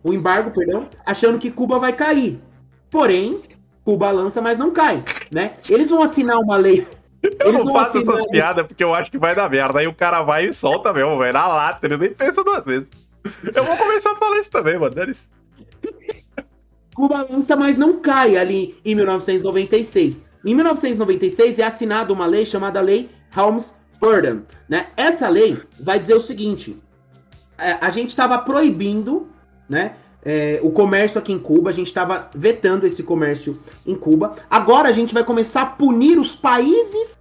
[0.05, 2.39] o embargo, perdão, achando que Cuba vai cair.
[2.91, 3.41] Porém,
[3.85, 5.55] Cuba lança, mas não cai, né?
[5.71, 6.87] Eles vão assinar uma lei
[7.39, 8.29] eu Eles não faço essas né?
[8.31, 9.81] piadas porque eu acho que vai dar merda.
[9.81, 11.33] Aí o cara vai e solta mesmo, velho.
[11.33, 12.89] Na lata, ele nem pensa duas vezes.
[13.55, 14.95] Eu vou começar a falar isso também, mano.
[14.95, 15.29] Denis.
[16.95, 20.25] Cuba lança, mas não cai ali em 1996.
[20.45, 24.43] Em 1996 é assinada uma lei chamada Lei Helms-Burton.
[24.69, 24.89] Né?
[24.97, 26.77] Essa lei vai dizer o seguinte:
[27.59, 29.29] é, a gente estava proibindo
[29.69, 29.97] né,
[30.29, 34.35] é, o comércio aqui em Cuba, a gente estava vetando esse comércio em Cuba.
[34.51, 37.17] Agora a gente vai começar a punir os países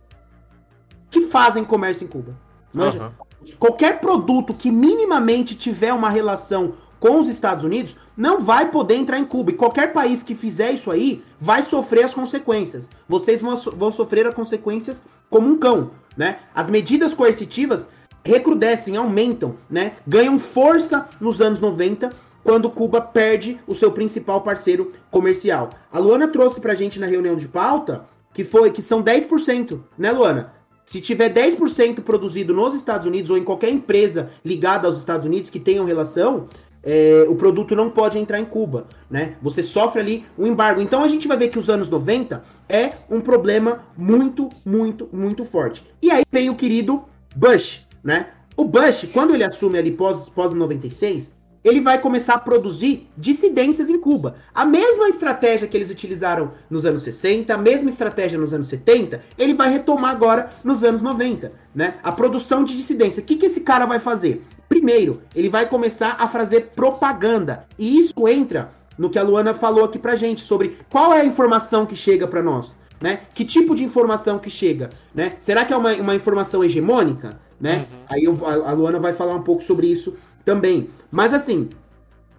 [1.11, 2.35] que fazem comércio em Cuba.
[2.73, 3.11] Uhum.
[3.59, 9.19] Qualquer produto que minimamente tiver uma relação com os Estados Unidos, não vai poder entrar
[9.19, 9.51] em Cuba.
[9.51, 12.89] E qualquer país que fizer isso aí vai sofrer as consequências.
[13.07, 16.39] Vocês vão, vão sofrer as consequências como um cão, né?
[16.55, 17.87] As medidas coercitivas
[18.23, 19.93] recrudescem, aumentam, né?
[20.07, 22.11] Ganham força nos anos 90,
[22.45, 25.71] quando Cuba perde o seu principal parceiro comercial.
[25.91, 28.05] A Luana trouxe pra gente na reunião de pauta
[28.35, 30.53] que foi que são 10%, né, Luana?
[30.85, 35.49] Se tiver 10% produzido nos Estados Unidos ou em qualquer empresa ligada aos Estados Unidos
[35.49, 36.47] que tenham relação,
[36.83, 39.37] é, o produto não pode entrar em Cuba, né?
[39.41, 40.79] Você sofre ali um embargo.
[40.81, 45.43] Então a gente vai ver que os anos 90 é um problema muito, muito, muito
[45.43, 45.83] forte.
[45.99, 47.05] E aí vem o querido
[47.35, 48.27] Bush, né?
[48.55, 51.33] O Bush, quando ele assume ali pós, pós 96,
[51.65, 54.35] ele vai começar a produzir dissidências em Cuba.
[54.53, 59.23] A mesma estratégia que eles utilizaram nos anos 60, a mesma estratégia nos anos 70,
[59.35, 61.95] ele vai retomar agora nos anos 90, né?
[62.03, 63.23] A produção de dissidência.
[63.23, 64.43] O que, que esse cara vai fazer?
[64.69, 67.65] Primeiro, ele vai começar a fazer propaganda.
[67.79, 71.25] E isso entra no que a Luana falou aqui pra gente sobre qual é a
[71.25, 72.75] informação que chega para nós.
[73.01, 73.21] Né?
[73.33, 75.33] Que tipo de informação que chega, né?
[75.39, 77.87] Será que é uma, uma informação hegemônica, né?
[77.91, 77.99] Uhum.
[78.07, 80.15] Aí eu, a, a Luana vai falar um pouco sobre isso
[80.45, 80.89] também.
[81.11, 81.69] Mas assim,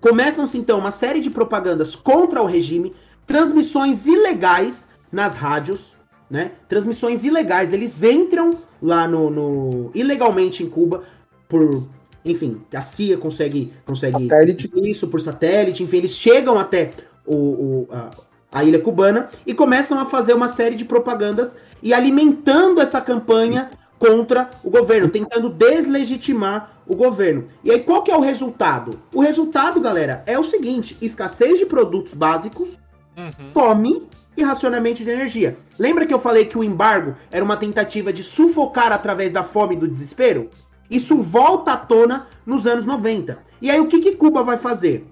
[0.01, 2.95] começam-se então uma série de propagandas contra o regime,
[3.27, 5.95] transmissões ilegais nas rádios,
[6.31, 6.53] né?
[6.69, 11.03] Transmissões ilegais, eles entram lá no, no ilegalmente em Cuba
[11.49, 11.87] por
[12.24, 14.70] enfim, a CIA consegue, consegue satélite.
[14.83, 16.91] isso por satélite, enfim, eles chegam até
[17.24, 18.11] o, o a,
[18.51, 23.70] a, ilha cubana e começam a fazer uma série de propagandas e alimentando essa campanha
[23.98, 27.48] contra o governo, tentando deslegitimar o governo.
[27.64, 29.01] E aí qual que é o resultado?
[29.12, 32.78] O resultado, galera, é o seguinte: escassez de produtos básicos,
[33.16, 33.51] uhum.
[33.52, 34.02] fome
[34.36, 35.56] e racionamento de energia.
[35.78, 39.74] Lembra que eu falei que o embargo era uma tentativa de sufocar através da fome
[39.74, 40.51] e do desespero?
[40.90, 43.39] Isso volta à tona nos anos 90.
[43.60, 45.06] E aí o que, que Cuba vai fazer?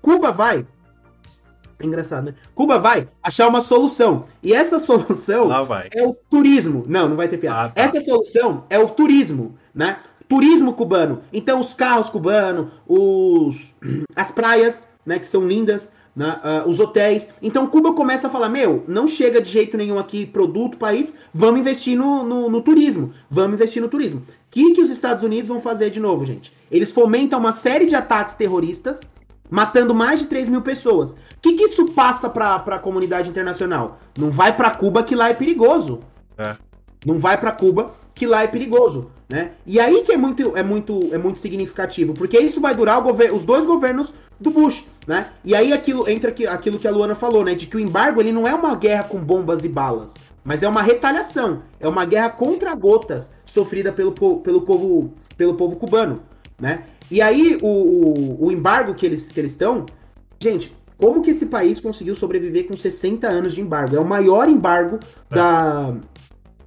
[0.00, 0.64] Cuba vai
[1.78, 2.34] é engraçado, né?
[2.54, 4.24] Cuba vai achar uma solução.
[4.42, 5.48] E essa solução
[5.92, 6.84] é o turismo.
[6.88, 7.58] Não, não vai ter piada.
[7.58, 7.80] Ah, tá.
[7.80, 9.98] Essa solução é o turismo, né?
[10.28, 11.22] Turismo cubano.
[11.32, 13.70] Então, os carros cubanos, os,
[14.14, 17.28] as praias, né, que são lindas, né, uh, os hotéis.
[17.40, 21.60] Então, Cuba começa a falar: meu, não chega de jeito nenhum aqui produto, país, vamos
[21.60, 23.12] investir no, no, no turismo.
[23.30, 24.20] Vamos investir no turismo.
[24.20, 26.52] O que, que os Estados Unidos vão fazer de novo, gente?
[26.70, 29.00] Eles fomentam uma série de ataques terroristas
[29.50, 31.12] matando mais de 3 mil pessoas.
[31.12, 33.98] O que, que isso passa para a comunidade internacional?
[34.16, 36.00] Não vai para Cuba que lá é perigoso.
[36.36, 36.56] É.
[37.04, 39.52] Não vai para Cuba que lá é perigoso, né?
[39.64, 43.44] E aí que é muito, é muito, é muito significativo, porque isso vai durar os
[43.44, 45.28] dois governos do Bush, né?
[45.44, 47.54] E aí aquilo entra aqui, aquilo que a Luana falou, né?
[47.54, 50.68] De que o embargo ele não é uma guerra com bombas e balas, mas é
[50.68, 56.20] uma retaliação, é uma guerra contra gotas sofrida pelo, pelo povo, pelo povo cubano,
[56.60, 56.84] né?
[57.10, 59.86] E aí, o, o, o embargo que eles que eles estão.
[60.40, 63.96] Gente, como que esse país conseguiu sobreviver com 60 anos de embargo?
[63.96, 64.98] É o maior embargo
[65.30, 65.34] é.
[65.34, 65.94] da.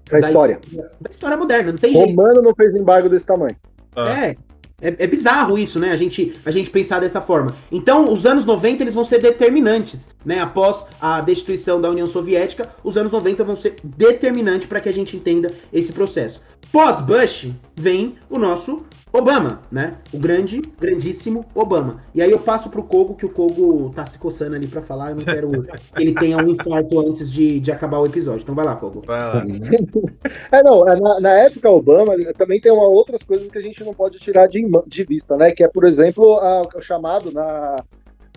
[0.09, 0.59] Da, da história.
[0.99, 2.43] Da história moderna, não tem Romano jeito.
[2.43, 3.55] não fez embargo desse tamanho.
[3.95, 4.25] Ah.
[4.25, 4.35] É,
[4.81, 5.91] é, é, bizarro isso, né?
[5.91, 7.55] A gente, a gente pensar dessa forma.
[7.71, 10.39] Então, os anos 90 eles vão ser determinantes, né?
[10.39, 14.93] Após a destituição da União Soviética, os anos 90 vão ser determinantes para que a
[14.93, 16.41] gente entenda esse processo.
[16.71, 18.83] Pós-Bush vem o nosso
[19.13, 19.97] Obama, né?
[20.13, 22.01] O grande, grandíssimo Obama.
[22.15, 25.09] E aí eu passo pro Kogo, que o Kogo tá se coçando ali para falar,
[25.09, 25.51] eu não quero
[25.93, 28.43] que ele tenha um infarto antes de, de acabar o episódio.
[28.43, 29.03] Então vai lá, Kogo.
[29.05, 29.43] Vai lá.
[30.53, 33.83] é, não, é, na, na, época Obama também tem uma, outras coisas que a gente
[33.83, 35.51] não pode tirar de, de vista, né?
[35.51, 36.39] Que é, por exemplo,
[36.75, 37.83] o chamado na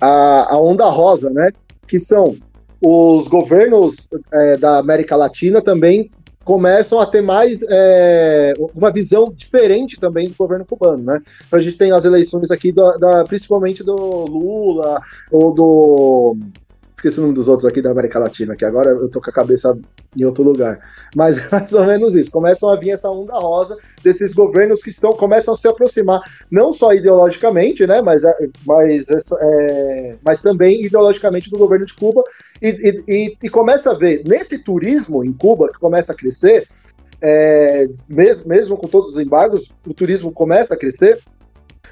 [0.01, 1.51] a, a onda rosa, né?
[1.87, 2.37] Que são
[2.81, 6.11] os governos é, da América Latina também
[6.45, 11.23] começam a ter mais é, uma visão diferente também do governo cubano, né?
[11.47, 15.01] Então a gente tem as eleições aqui, da, principalmente do Lula
[15.33, 16.37] ou do
[16.97, 19.33] esqueci o nome dos outros aqui da América Latina, que agora eu tô com a
[19.33, 19.77] cabeça
[20.17, 20.79] em outro lugar.
[21.15, 22.31] Mas mais ou menos isso.
[22.31, 26.73] Começam a vir essa onda rosa desses governos que estão começam a se aproximar, não
[26.73, 28.35] só ideologicamente, né, mas, é,
[28.67, 32.23] mas, é, mas também ideologicamente do governo de Cuba
[32.61, 36.67] e, e, e, começa a ver nesse turismo em Cuba que começa a crescer,
[37.21, 41.19] é, mesmo, mesmo com todos os embargos, o turismo começa a crescer.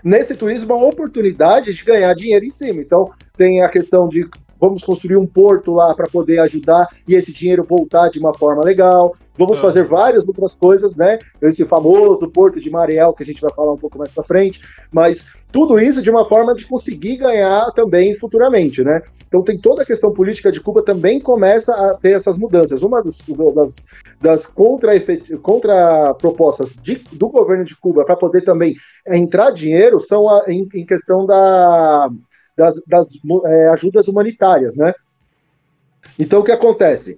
[0.04, 2.82] Nesse turismo, uma oportunidade de ganhar dinheiro em cima.
[2.82, 4.28] Então, tem a questão de
[4.62, 8.62] vamos construir um porto lá para poder ajudar e esse dinheiro voltar de uma forma
[8.62, 9.16] legal.
[9.36, 9.62] Vamos ah.
[9.62, 11.18] fazer várias outras coisas, né?
[11.42, 14.60] Esse famoso porto de Mariel, que a gente vai falar um pouco mais para frente,
[14.92, 19.02] mas tudo isso de uma forma de conseguir ganhar também futuramente, né?
[19.26, 22.82] Então tem toda a questão política de Cuba também começa a ter essas mudanças.
[22.82, 23.20] Uma das,
[23.54, 23.86] das,
[24.20, 24.92] das contra,
[25.42, 26.14] contra
[27.12, 28.76] do governo de Cuba para poder também
[29.08, 32.10] entrar dinheiro são a, em, em, questão da,
[32.62, 33.08] das, das
[33.46, 34.94] é, ajudas humanitárias, né?
[36.18, 37.16] Então o que acontece?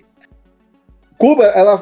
[1.18, 1.78] Cuba, ela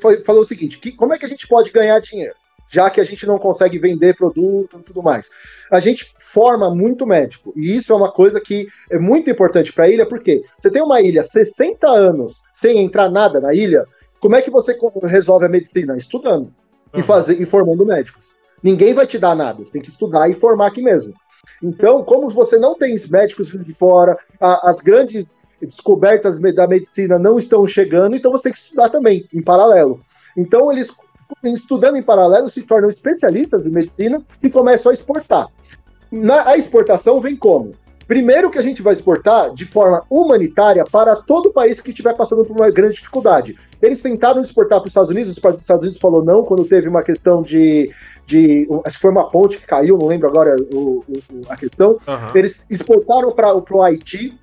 [0.00, 2.34] foi, falou o seguinte: que, como é que a gente pode ganhar dinheiro?
[2.74, 5.30] já que a gente não consegue vender produto e tudo mais.
[5.70, 9.84] A gente forma muito médico, e isso é uma coisa que é muito importante para
[9.84, 13.84] a ilha, porque você tem uma ilha 60 anos sem entrar nada na ilha,
[14.18, 15.96] como é que você resolve a medicina?
[15.96, 16.46] Estudando
[16.92, 17.00] uhum.
[17.00, 18.26] e, fazer, e formando médicos.
[18.60, 21.12] Ninguém vai te dar nada, você tem que estudar e formar aqui mesmo.
[21.64, 27.38] Então, como você não tem médicos de fora, a, as grandes descobertas da medicina não
[27.38, 29.98] estão chegando, então você tem que estudar também, em paralelo.
[30.36, 30.90] Então, eles
[31.42, 35.48] estudando em paralelo, se tornam especialistas em medicina e começam a exportar.
[36.12, 37.70] Na, a exportação vem como?
[38.06, 42.14] Primeiro que a gente vai exportar de forma humanitária para todo o país que estiver
[42.14, 43.56] passando por uma grande dificuldade.
[43.80, 47.02] Eles tentaram exportar para os Estados Unidos, os Estados Unidos falou não, quando teve uma
[47.02, 47.90] questão de.
[48.26, 51.98] de acho que foi uma ponte que caiu, não lembro agora o, o, a questão.
[52.06, 52.30] Uhum.
[52.34, 54.38] Eles exportaram para o Haiti,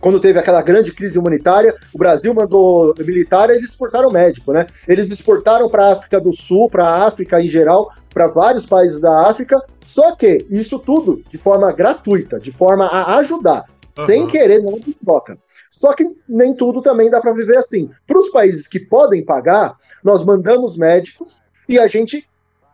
[0.00, 4.66] quando teve aquela grande crise humanitária, o Brasil mandou militar e eles exportaram médico, né?
[4.88, 9.00] Eles exportaram para a África do Sul, para a África em geral, para vários países
[9.00, 13.64] da África, só que isso tudo de forma gratuita, de forma a ajudar,
[13.98, 14.06] uhum.
[14.06, 15.38] sem querer não de troca.
[15.70, 17.90] Só que nem tudo também dá para viver assim.
[18.06, 22.26] Para os países que podem pagar, nós mandamos médicos e a gente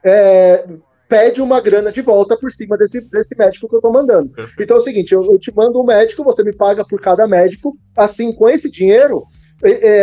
[0.03, 0.67] é,
[1.09, 4.33] pede uma grana de volta por cima desse, desse médico que eu estou mandando.
[4.59, 7.27] Então é o seguinte, eu, eu, te mando um médico, você me paga por cada
[7.27, 9.25] médico, assim, com esse dinheiro,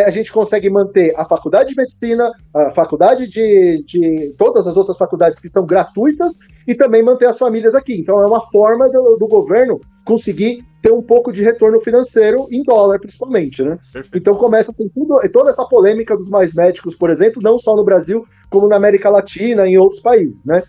[0.06, 4.98] a gente consegue manter a faculdade de medicina, a faculdade de, de todas as outras
[4.98, 7.94] faculdades que são gratuitas e também manter as famílias aqui.
[8.00, 12.64] Então é uma forma do, do governo conseguir ter um pouco de retorno financeiro em
[12.64, 13.78] dólar, principalmente, né?
[13.94, 14.18] Perfeito.
[14.18, 17.86] Então começa tem tudo, toda essa polêmica dos mais médicos, por exemplo, não só no
[17.86, 20.62] Brasil, como na América Latina e em outros países, né?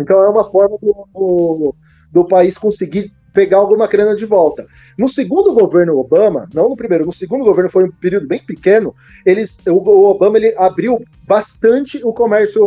[0.00, 1.74] Então é uma forma do, do,
[2.12, 4.66] do país conseguir pegar alguma grana de volta.
[4.98, 8.92] No segundo governo Obama, não no primeiro, no segundo governo foi um período bem pequeno,
[9.24, 12.64] eles, o, Obama ele abriu bastante o comércio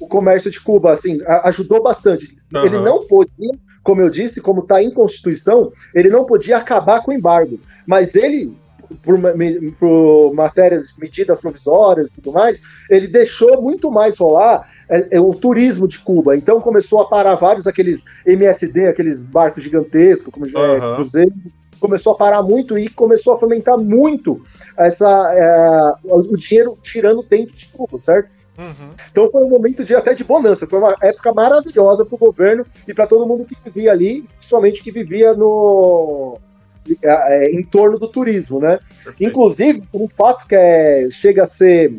[0.00, 2.36] o comércio de Cuba, assim, ajudou bastante.
[2.52, 2.64] Uhum.
[2.64, 3.52] Ele não podia,
[3.84, 8.16] como eu disse, como está em Constituição, ele não podia acabar com o embargo, mas
[8.16, 8.52] ele
[9.02, 9.16] por,
[9.78, 15.32] por matérias, medidas provisórias e tudo mais, ele deixou muito mais rolar é, é, o
[15.32, 16.36] turismo de Cuba.
[16.36, 20.94] Então começou a parar vários aqueles MSD, aqueles barcos gigantescos, como uhum.
[20.96, 21.32] cruzeiro,
[21.80, 24.42] começou a parar muito e começou a fomentar muito
[24.76, 28.30] essa, é, o dinheiro tirando dentro de Cuba, certo?
[28.58, 28.90] Uhum.
[29.10, 32.66] Então foi um momento de até de bonança, foi uma época maravilhosa para o governo
[32.86, 36.38] e para todo mundo que vivia ali, principalmente que vivia no
[37.02, 38.78] é, em torno do turismo, né?
[39.02, 39.30] Perfeito.
[39.30, 41.96] Inclusive um fato que é, chega a ser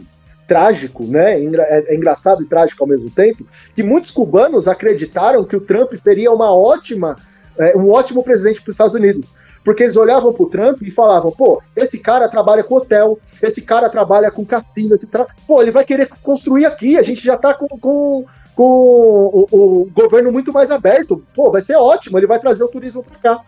[0.48, 1.40] trágico, né?
[1.42, 3.46] É, é engraçado e trágico ao mesmo tempo,
[3.76, 7.16] que muitos cubanos acreditaram que o Trump seria uma ótima,
[7.58, 9.36] é, um ótimo presidente para os Estados Unidos.
[9.64, 13.62] Porque eles olhavam para o Trump e falavam, pô, esse cara trabalha com hotel, esse
[13.62, 15.26] cara trabalha com cassino, esse tra...
[15.48, 19.90] pô, ele vai querer construir aqui, a gente já está com, com, com o, o,
[19.94, 23.42] governo muito mais aberto, pô, vai ser ótimo, ele vai trazer o turismo para cá.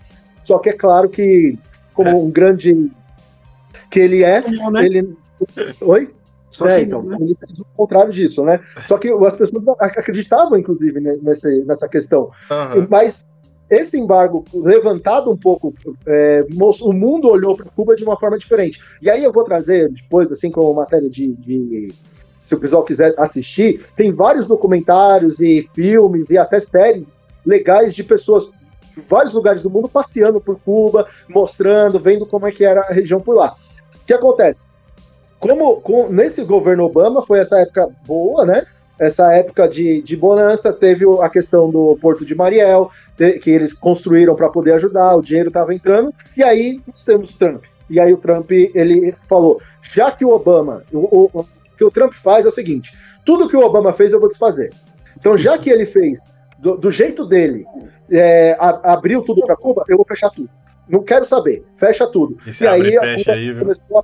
[0.46, 1.60] Só que é claro que,
[1.94, 2.14] como é.
[2.14, 2.90] um grande
[3.92, 4.42] que ele é,
[4.72, 4.86] né?
[4.86, 5.18] ele...
[5.82, 6.14] Oi?
[6.50, 7.18] Só é, que, então, né?
[7.20, 8.60] ele fez o contrário disso, né?
[8.88, 12.32] Só que as pessoas acreditavam, inclusive, nessa, nessa questão.
[12.50, 12.88] Uhum.
[12.90, 13.26] Mas
[13.70, 15.74] esse embargo levantado um pouco,
[16.06, 16.46] é,
[16.82, 18.80] o mundo olhou para Cuba de uma forma diferente.
[19.02, 21.94] E aí eu vou trazer depois, assim, como matéria de, de,
[22.42, 28.04] se o pessoal quiser assistir, tem vários documentários e filmes e até séries legais de
[28.04, 28.52] pessoas
[28.96, 32.94] de vários lugares do mundo passeando por Cuba, mostrando, vendo como é que era a
[32.94, 33.56] região por lá.
[33.96, 34.68] O que acontece?
[35.40, 38.66] Como com, nesse governo Obama foi essa época boa, né?
[38.98, 42.90] Essa época de, de bonança, teve a questão do Porto de Mariel,
[43.42, 47.64] que eles construíram para poder ajudar, o dinheiro estava entrando, e aí nós temos Trump.
[47.90, 51.46] E aí o Trump, ele falou, já que o Obama, o, o, o
[51.78, 54.72] que o Trump faz é o seguinte, tudo que o Obama fez eu vou desfazer.
[55.18, 57.66] Então, já que ele fez do, do jeito dele,
[58.10, 60.50] é, a, abriu tudo para Cuba, eu vou fechar tudo.
[60.88, 62.38] Não quero saber, fecha tudo.
[62.46, 64.04] E, e aí, a Cuba aí, começou a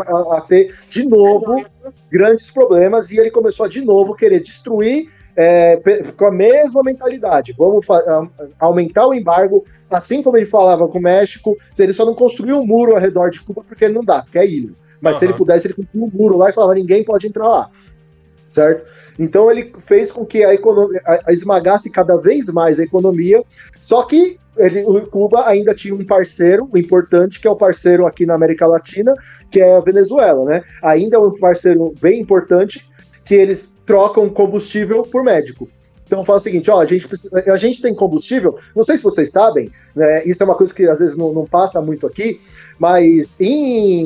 [0.00, 1.64] a, a ter de novo
[2.10, 5.80] grandes problemas e ele começou a de novo querer destruir é,
[6.16, 7.54] com a mesma mentalidade.
[7.56, 7.86] Vamos
[8.58, 12.58] aumentar o embargo, assim como ele falava com o México, se ele só não construiu
[12.58, 14.70] um muro ao redor de Cuba, porque ele não dá, porque é ilha.
[15.00, 15.18] Mas uhum.
[15.18, 17.70] se ele pudesse, ele construiu um muro lá e falava: ninguém pode entrar lá.
[18.48, 18.92] Certo?
[19.18, 23.42] Então ele fez com que a economia a, a esmagasse cada vez mais a economia.
[23.80, 28.26] Só que ele, o Cuba ainda tinha um parceiro importante, que é o parceiro aqui
[28.26, 29.14] na América Latina,
[29.50, 30.62] que é a Venezuela, né?
[30.82, 32.88] Ainda é um parceiro bem importante,
[33.24, 35.68] que eles trocam combustível por médico.
[36.04, 39.04] Então fala o seguinte, ó, a gente, precisa, a gente tem combustível, não sei se
[39.04, 42.40] vocês sabem, né, isso é uma coisa que às vezes não, não passa muito aqui,
[42.80, 44.02] mas em,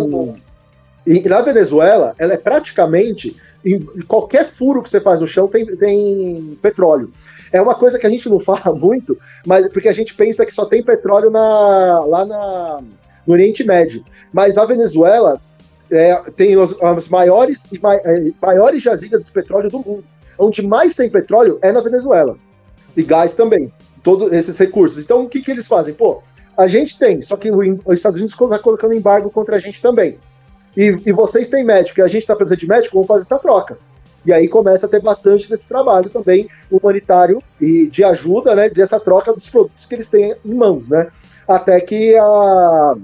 [1.06, 5.66] em, na Venezuela, ela é praticamente, em qualquer furo que você faz no chão tem,
[5.76, 7.12] tem petróleo.
[7.52, 9.16] É uma coisa que a gente não fala muito,
[9.46, 12.80] mas porque a gente pensa que só tem petróleo na, lá na,
[13.26, 14.04] no Oriente Médio.
[14.32, 15.40] Mas a Venezuela
[15.90, 20.04] é, tem os, as maiores, é, maiores jazidas de petróleo do mundo.
[20.38, 22.36] Onde mais tem petróleo é na Venezuela.
[22.96, 23.72] E gás também.
[24.02, 25.02] Todos esses recursos.
[25.02, 25.94] Então, o que, que eles fazem?
[25.94, 26.22] Pô,
[26.56, 30.18] a gente tem, só que os Estados Unidos está colocando embargo contra a gente também.
[30.76, 33.38] E, e vocês têm médico, e a gente está precisando de médico, vamos fazer essa
[33.38, 33.78] troca.
[34.26, 38.98] E aí começa a ter bastante desse trabalho também humanitário e de ajuda, né, dessa
[38.98, 41.08] troca dos produtos que eles têm em mãos, né?
[41.46, 42.94] Até que a,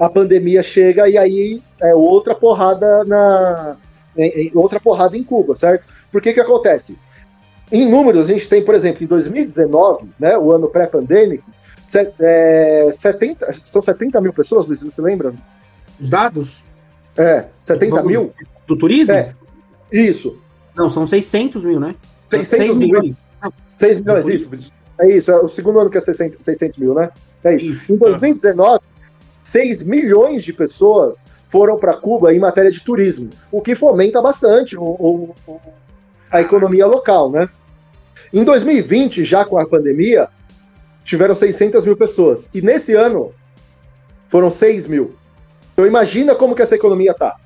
[0.00, 3.76] a pandemia chega e aí é outra porrada na
[4.16, 5.86] é, é, outra porrada em Cuba, certo?
[6.10, 6.98] Por que que acontece?
[7.70, 11.48] Em números, a gente tem, por exemplo, em 2019, né, o ano pré-pandêmico,
[12.18, 15.32] é, 70, são 70 mil pessoas, Luiz, você lembra?
[16.00, 16.62] Os dados?
[17.16, 18.32] É, 70 do, mil?
[18.66, 19.14] Do turismo?
[19.14, 19.34] É,
[19.90, 20.38] isso.
[20.74, 21.94] Não, são 600 mil, né?
[22.24, 23.20] 600 6 milhões.
[23.78, 24.72] 6 milhões, isso.
[25.00, 27.10] É isso, é o segundo ano que é 600, 600 mil, né?
[27.42, 27.72] É isso.
[27.72, 27.92] isso.
[27.92, 28.80] Em 2019,
[29.42, 34.76] 6 milhões de pessoas foram para Cuba em matéria de turismo, o que fomenta bastante
[34.76, 35.60] o, o,
[36.30, 37.48] a economia local, né?
[38.32, 40.28] Em 2020, já com a pandemia,
[41.04, 42.48] tiveram 600 mil pessoas.
[42.54, 43.32] E nesse ano,
[44.30, 45.14] foram 6 mil.
[45.72, 47.36] Então imagina como que essa economia tá.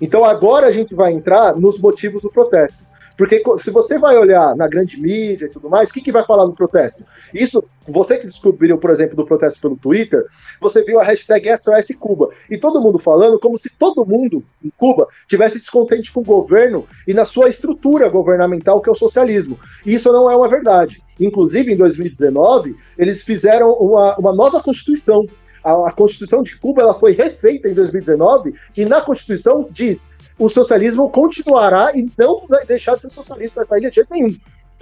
[0.00, 2.84] Então agora a gente vai entrar nos motivos do protesto.
[3.16, 6.24] Porque se você vai olhar na grande mídia e tudo mais, o que, que vai
[6.24, 7.02] falar no protesto?
[7.32, 10.26] Isso, você que descobriu, por exemplo, do protesto pelo Twitter,
[10.60, 12.28] você viu a hashtag SOS Cuba.
[12.50, 16.86] E todo mundo falando como se todo mundo em Cuba tivesse descontente com o governo
[17.08, 19.58] e na sua estrutura governamental, que é o socialismo.
[19.84, 21.02] E isso não é uma verdade.
[21.18, 25.26] Inclusive, em 2019, eles fizeram uma, uma nova constituição
[25.66, 30.48] a, a Constituição de Cuba ela foi refeita em 2019 e na Constituição diz o
[30.48, 34.36] socialismo continuará e não vai deixar de ser socialista nessa ilha de jeito nenhum.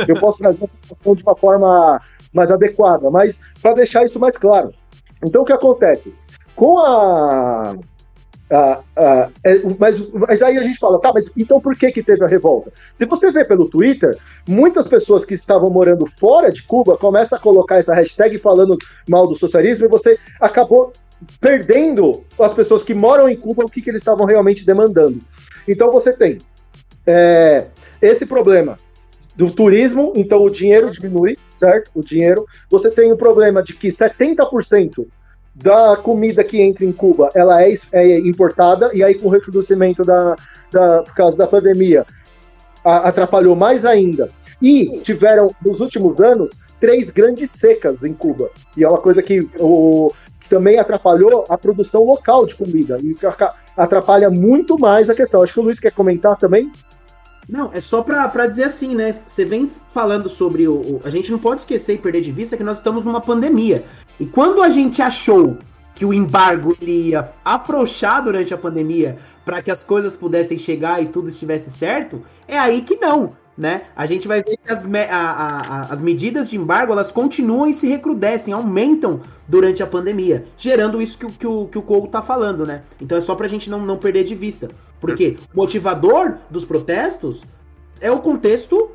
[0.06, 2.00] Eu posso trazer essa de uma forma
[2.32, 4.74] mais adequada, mas para deixar isso mais claro.
[5.24, 6.14] Então o que acontece?
[6.56, 7.76] Com a
[8.50, 12.02] ah, ah, é, mas, mas aí a gente fala, tá, mas então por que que
[12.02, 12.72] teve a revolta?
[12.92, 14.16] Se você vê pelo Twitter,
[14.46, 18.76] muitas pessoas que estavam morando fora de Cuba começam a colocar essa hashtag falando
[19.08, 20.92] mal do socialismo e você acabou
[21.40, 25.20] perdendo as pessoas que moram em Cuba o que, que eles estavam realmente demandando.
[25.66, 26.38] Então você tem
[27.06, 27.66] é,
[28.00, 28.76] esse problema
[29.34, 31.90] do turismo, então o dinheiro diminui, certo?
[31.94, 32.44] O dinheiro.
[32.70, 35.06] Você tem o problema de que 70%
[35.54, 40.02] da comida que entra em Cuba, ela é, é importada, e aí com o recrudescimento
[40.02, 40.36] da,
[40.70, 42.04] da, por causa da pandemia,
[42.84, 44.28] a, atrapalhou mais ainda.
[44.60, 48.50] E tiveram, nos últimos anos, três grandes secas em Cuba.
[48.76, 52.98] E é uma coisa que, o, que também atrapalhou a produção local de comida.
[53.02, 53.14] E
[53.76, 55.42] atrapalha muito mais a questão.
[55.42, 56.70] Acho que o Luiz quer comentar também.
[57.48, 59.12] Não, é só para dizer assim, né?
[59.12, 62.56] Você vem falando sobre o, o, A gente não pode esquecer e perder de vista
[62.56, 63.84] que nós estamos numa pandemia.
[64.18, 65.58] E quando a gente achou
[65.94, 71.06] que o embargo ia afrouxar durante a pandemia para que as coisas pudessem chegar e
[71.06, 73.84] tudo estivesse certo, é aí que não né?
[73.94, 77.68] A gente vai ver que as, me a, a, as medidas de embargo elas continuam
[77.68, 82.08] e se recrudescem, aumentam durante a pandemia, gerando isso que, que, o, que o Kogo
[82.08, 82.82] tá falando, né?
[83.00, 84.70] Então é só pra gente não, não perder de vista.
[85.00, 87.44] Porque o motivador dos protestos
[88.00, 88.90] é o contexto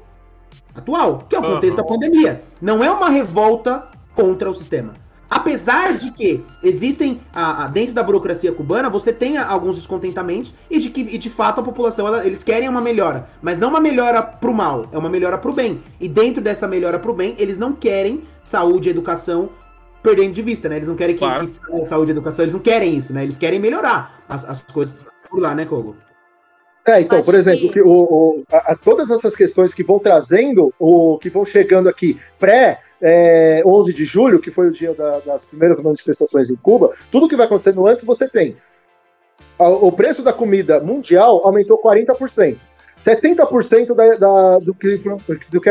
[0.76, 1.84] atual, que é o contexto uhum.
[1.84, 2.44] da pandemia.
[2.62, 4.96] Não é uma revolta contra o sistema.
[5.30, 10.80] Apesar de que existem, a, a, dentro da burocracia cubana, você tem alguns descontentamentos e
[10.80, 13.30] de que, e de fato, a população, ela, eles querem uma melhora.
[13.40, 15.82] Mas não uma melhora pro mal, é uma melhora pro bem.
[16.00, 19.50] E dentro dessa melhora pro bem, eles não querem saúde e educação
[20.02, 20.78] perdendo de vista, né?
[20.78, 21.46] Eles não querem que, claro.
[21.46, 23.22] que saúde e educação, eles não querem isso, né?
[23.22, 24.98] Eles querem melhorar as, as coisas
[25.30, 25.96] por lá, né, Kogo?
[26.88, 27.82] É, então, por exemplo, que...
[27.82, 32.80] o, o a, todas essas questões que vão trazendo, o que vão chegando aqui pré
[33.02, 37.28] é, 11 de julho, que foi o dia da, das primeiras manifestações em Cuba, tudo
[37.28, 38.58] que vai acontecendo antes você tem.
[39.58, 42.58] O preço da comida mundial aumentou 40%.
[43.00, 44.98] 70% da, da, do, que,
[45.50, 45.70] do que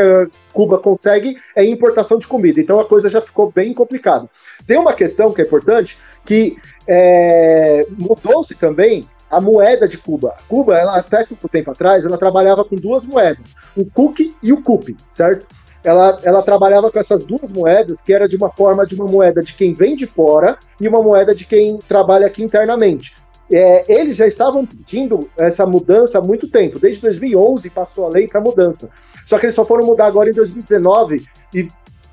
[0.51, 2.59] Cuba consegue é importação de comida.
[2.59, 4.27] Então a coisa já ficou bem complicada.
[4.65, 6.57] Tem uma questão que é importante, que
[6.87, 10.35] é, mudou-se também a moeda de Cuba.
[10.47, 14.63] Cuba, ela até pouco tempo atrás, ela trabalhava com duas moedas, o CUC e o
[14.63, 15.45] CUP, certo?
[15.83, 19.41] Ela, ela trabalhava com essas duas moedas, que era de uma forma de uma moeda
[19.41, 23.15] de quem vem de fora e uma moeda de quem trabalha aqui internamente.
[23.51, 28.27] É, eles já estavam pedindo essa mudança há muito tempo, desde 2011 passou a lei
[28.27, 28.89] para mudança.
[29.25, 31.67] Só que eles só foram mudar agora em 2019 e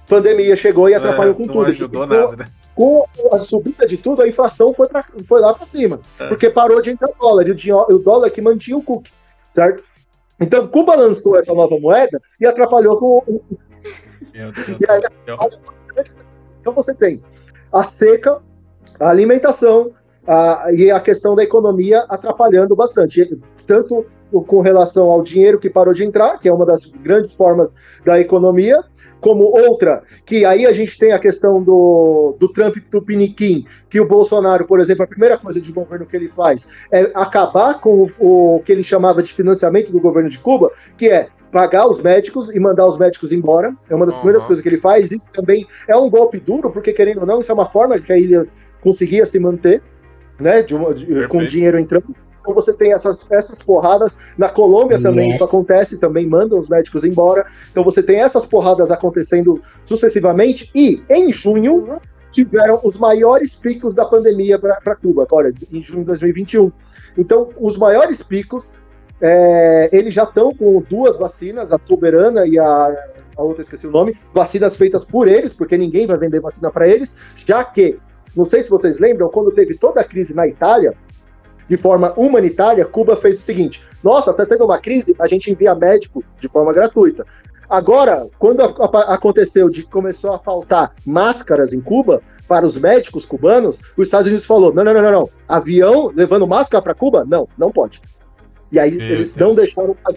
[0.06, 1.62] pandemia chegou e é, atrapalhou é, com não tudo.
[1.62, 2.50] Não ajudou então, nada, né?
[2.76, 5.98] com a subida de tudo, a inflação foi, pra, foi lá para cima.
[6.18, 6.28] É.
[6.28, 7.48] Porque parou de entrar dólar.
[7.48, 9.10] E o, o dólar que mantinha o cookie,
[9.54, 9.82] certo?
[10.40, 13.42] Então, Cuba lançou essa nova moeda e atrapalhou com o.
[14.34, 15.02] E aí,
[16.60, 17.22] então você tem
[17.72, 18.42] a seca,
[19.00, 19.92] a alimentação
[20.26, 23.38] a, e a questão da economia atrapalhando bastante.
[23.66, 24.04] Tanto
[24.46, 28.20] com relação ao dinheiro que parou de entrar, que é uma das grandes formas da
[28.20, 28.82] economia,
[29.20, 34.06] como outra, que aí a gente tem a questão do, do Trump Tupiniquim, que o
[34.06, 38.56] Bolsonaro, por exemplo, a primeira coisa de governo que ele faz é acabar com o,
[38.56, 42.54] o que ele chamava de financiamento do governo de Cuba, que é pagar os médicos
[42.54, 43.74] e mandar os médicos embora.
[43.88, 44.20] É uma das uhum.
[44.20, 45.10] primeiras coisas que ele faz.
[45.10, 48.12] Isso também é um golpe duro, porque querendo ou não, isso é uma forma que
[48.12, 48.46] a ilha
[48.82, 49.82] conseguia se manter,
[50.38, 52.14] né, de uma, de, com dinheiro entrando.
[52.46, 54.16] Então você tem essas, essas porradas.
[54.38, 57.44] Na Colômbia também isso acontece, também mandam os médicos embora.
[57.72, 60.70] Então você tem essas porradas acontecendo sucessivamente.
[60.72, 61.98] E em junho
[62.30, 66.70] tiveram os maiores picos da pandemia para Cuba, olha, em junho de 2021.
[67.18, 68.74] Então, os maiores picos,
[69.20, 72.94] é, eles já estão com duas vacinas, a Soberana e a,
[73.36, 76.86] a outra, esqueci o nome, vacinas feitas por eles, porque ninguém vai vender vacina para
[76.86, 77.98] eles, já que,
[78.36, 80.94] não sei se vocês lembram, quando teve toda a crise na Itália,
[81.68, 85.74] de forma humanitária, Cuba fez o seguinte: nossa, tá tendo uma crise, a gente envia
[85.74, 87.24] médico de forma gratuita.
[87.68, 94.06] Agora, quando aconteceu de começou a faltar máscaras em Cuba para os médicos cubanos, os
[94.06, 95.30] Estados Unidos falou: não, não, não, não.
[95.48, 97.24] avião levando máscara para Cuba?
[97.26, 98.00] Não, não pode.
[98.76, 99.48] E aí Meu eles Deus.
[99.48, 100.16] não deixaram as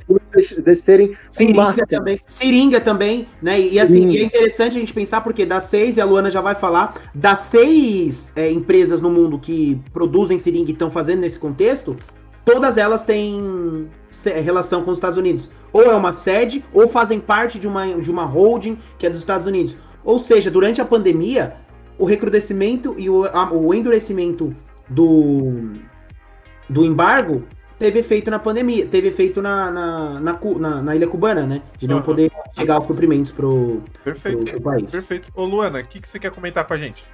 [0.62, 1.88] descerem sem máscara.
[1.88, 3.58] Também, seringa também, né?
[3.58, 6.30] E, e assim, e é interessante a gente pensar, porque das seis, e a Luana
[6.30, 11.22] já vai falar, das seis é, empresas no mundo que produzem seringa e estão fazendo
[11.22, 11.96] nesse contexto,
[12.44, 13.88] todas elas têm
[14.44, 15.50] relação com os Estados Unidos.
[15.72, 19.20] Ou é uma sede, ou fazem parte de uma, de uma holding que é dos
[19.20, 19.78] Estados Unidos.
[20.04, 21.56] Ou seja, durante a pandemia,
[21.98, 24.54] o recrudescimento e o, a, o endurecimento
[24.90, 25.72] do,
[26.70, 27.46] do embargo
[27.80, 31.62] teve efeito na pandemia, teve efeito na, na, na, na, na ilha cubana, né?
[31.78, 32.02] De não uhum.
[32.04, 34.44] poder chegar aos suprimentos pro, Perfeito.
[34.44, 34.92] Pro, pro país.
[34.92, 35.32] Perfeito.
[35.34, 37.06] Ô, Luana, o que, que você quer comentar com a gente?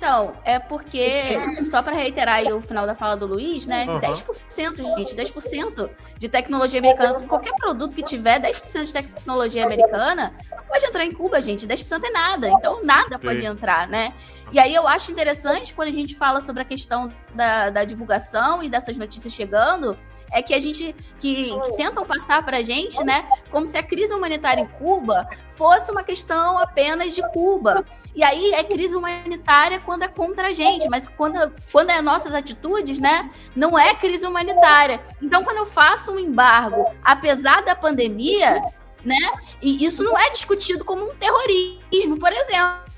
[0.00, 3.84] Então, é porque, só para reiterar aí o final da fala do Luiz, né?
[3.86, 4.00] Uhum.
[4.00, 7.18] 10%, gente, 10% de tecnologia americana.
[7.28, 10.32] Qualquer produto que tiver 10% de tecnologia americana
[10.66, 11.66] pode entrar em Cuba, gente.
[11.66, 12.48] 10% é nada.
[12.48, 13.48] Então, nada pode Sim.
[13.48, 14.14] entrar, né?
[14.50, 18.62] E aí eu acho interessante quando a gente fala sobre a questão da, da divulgação
[18.62, 19.98] e dessas notícias chegando
[20.32, 23.82] é que a gente que, que tentam passar para a gente, né, como se a
[23.82, 27.84] crise humanitária em Cuba fosse uma questão apenas de Cuba.
[28.14, 32.34] E aí é crise humanitária quando é contra a gente, mas quando, quando é nossas
[32.34, 35.00] atitudes, né, não é crise humanitária.
[35.20, 38.62] Então, quando eu faço um embargo, apesar da pandemia,
[39.04, 39.16] né,
[39.60, 42.89] e isso não é discutido como um terrorismo, por exemplo.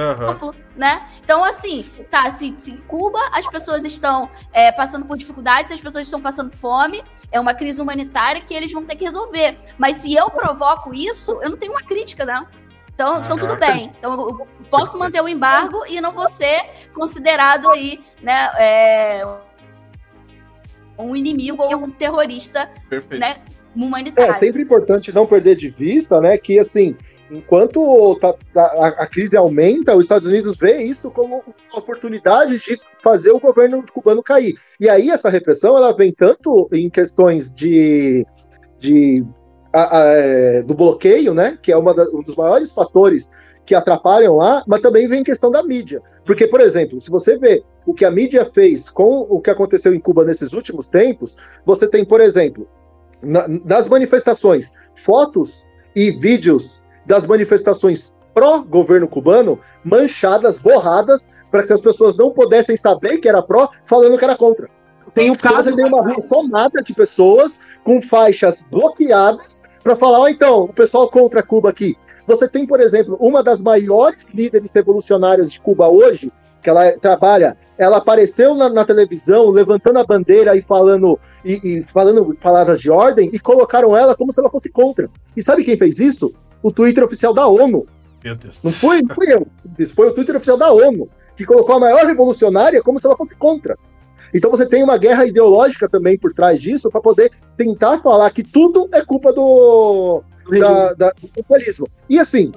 [0.00, 0.52] Uhum.
[0.76, 1.06] Né?
[1.22, 5.80] Então, assim, tá, se, se em Cuba as pessoas estão é, passando por dificuldades, as
[5.80, 9.56] pessoas estão passando fome, é uma crise humanitária que eles vão ter que resolver.
[9.76, 12.46] Mas se eu provoco isso, eu não tenho uma crítica, né?
[12.94, 13.92] Então, então tudo bem.
[13.98, 16.60] Então, eu posso manter o embargo e não vou ser
[16.92, 19.26] considerado aí, né, é,
[20.98, 23.20] um inimigo ou um terrorista, Perfeito.
[23.20, 23.36] né,
[23.74, 24.32] humanitário.
[24.32, 26.96] É sempre importante não perder de vista, né, que assim,
[27.30, 32.78] enquanto tá, tá, a, crise aumenta, os Estados Unidos vê isso como uma oportunidade de
[33.02, 34.54] fazer o governo cubano cair.
[34.80, 38.26] E aí essa repressão ela vem tanto em questões de,
[38.78, 39.24] de
[39.72, 43.32] a, a, é, do bloqueio, né, que é da, um dos maiores fatores
[43.64, 46.02] que atrapalham lá, mas também vem em questão da mídia.
[46.24, 49.94] Porque, por exemplo, se você vê o que a mídia fez com o que aconteceu
[49.94, 52.66] em Cuba nesses últimos tempos, você tem, por exemplo,
[53.22, 61.80] na, das manifestações, fotos e vídeos das manifestações pró-governo cubano manchadas, borradas, para que as
[61.80, 64.68] pessoas não pudessem saber que era pró, falando que era contra.
[65.14, 65.70] Tem o então, caso.
[65.70, 70.72] Você tem uma rua tomada de pessoas com faixas bloqueadas para falar, oh, então, o
[70.72, 71.96] pessoal contra Cuba aqui.
[72.26, 76.30] Você tem, por exemplo, uma das maiores líderes revolucionárias de Cuba hoje,
[76.62, 81.82] que ela trabalha, ela apareceu na, na televisão levantando a bandeira e falando e, e,
[81.82, 85.10] falando palavras de ordem e colocaram ela como se ela fosse contra.
[85.34, 86.32] E sabe quem fez isso?
[86.62, 87.86] O Twitter oficial da ONU.
[88.22, 88.62] Meu Deus.
[88.62, 89.46] Não foi, não fui eu.
[89.78, 93.16] Isso foi o Twitter oficial da ONU, que colocou a maior revolucionária como se ela
[93.16, 93.76] fosse contra.
[94.32, 98.44] Então você tem uma guerra ideológica também por trás disso para poder tentar falar que
[98.44, 100.22] tudo é culpa do,
[100.58, 101.88] da, da, do populismo.
[102.08, 102.52] E assim,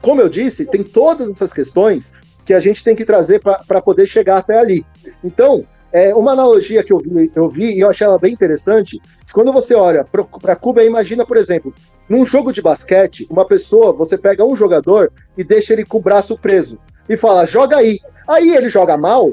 [0.00, 2.14] como eu disse, tem todas essas questões
[2.44, 4.86] que a gente tem que trazer para poder chegar até ali.
[5.24, 9.00] Então, é, uma analogia que eu vi, eu vi e eu achei ela bem interessante,
[9.32, 11.74] quando você olha para Cuba, imagina, por exemplo,
[12.08, 16.02] num jogo de basquete, uma pessoa, você pega um jogador e deixa ele com o
[16.02, 16.78] braço preso
[17.08, 18.00] e fala, joga aí.
[18.28, 19.32] Aí ele joga mal,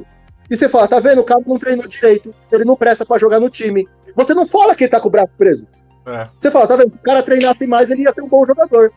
[0.49, 3.39] e você fala, tá vendo, o cara não treinou direito, ele não presta para jogar
[3.39, 3.87] no time.
[4.15, 5.67] Você não fala que ele tá com o braço preso.
[6.05, 6.27] É.
[6.37, 8.91] Você fala, tá vendo, se o cara treinasse mais, ele ia ser um bom jogador.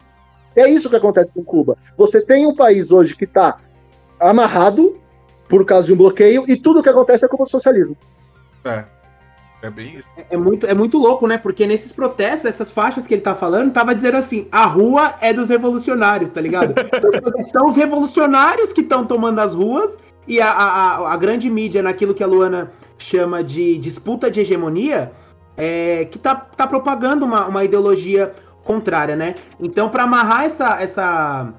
[0.55, 1.77] É isso que acontece com Cuba.
[1.97, 3.59] Você tem um país hoje que está
[4.19, 4.99] amarrado
[5.49, 7.97] por causa de um bloqueio e tudo que acontece é culpa do socialismo.
[8.65, 8.85] É.
[9.67, 10.09] É bem isso.
[10.17, 11.37] É, é, muito, é muito louco, né?
[11.37, 15.33] Porque nesses protestos, essas faixas que ele tá falando, tava dizendo assim: a rua é
[15.33, 16.73] dos revolucionários, tá ligado?
[17.17, 21.83] Então, são os revolucionários que estão tomando as ruas e a, a, a, grande mídia,
[21.83, 25.13] naquilo que a Luana chama de disputa de hegemonia,
[25.57, 28.33] é, que tá, tá propagando uma, uma ideologia
[28.65, 29.35] contrária, né?
[29.61, 31.53] Então, para amarrar essa, essa,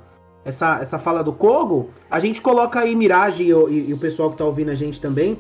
[0.46, 4.30] essa, essa fala do Kogo, a gente coloca aí Mirage e, e, e o pessoal
[4.30, 5.38] que tá ouvindo a gente também.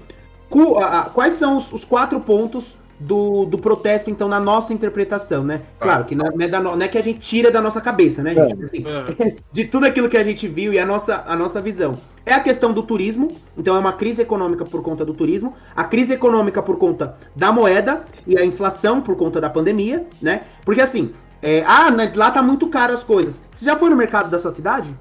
[1.13, 5.61] Quais são os, os quatro pontos do, do protesto, então, na nossa interpretação, né?
[5.79, 8.33] Claro que não é, da, não é que a gente tira da nossa cabeça, né,
[8.33, 8.63] gente?
[8.63, 8.83] Assim,
[9.19, 9.35] é.
[9.51, 11.97] De tudo aquilo que a gente viu e a nossa, a nossa visão.
[12.25, 15.83] É a questão do turismo, então é uma crise econômica por conta do turismo, a
[15.83, 20.41] crise econômica por conta da moeda e a inflação por conta da pandemia, né?
[20.65, 23.41] Porque assim, é, ah, né, lá tá muito caro as coisas.
[23.51, 24.93] Você já foi no mercado da sua cidade?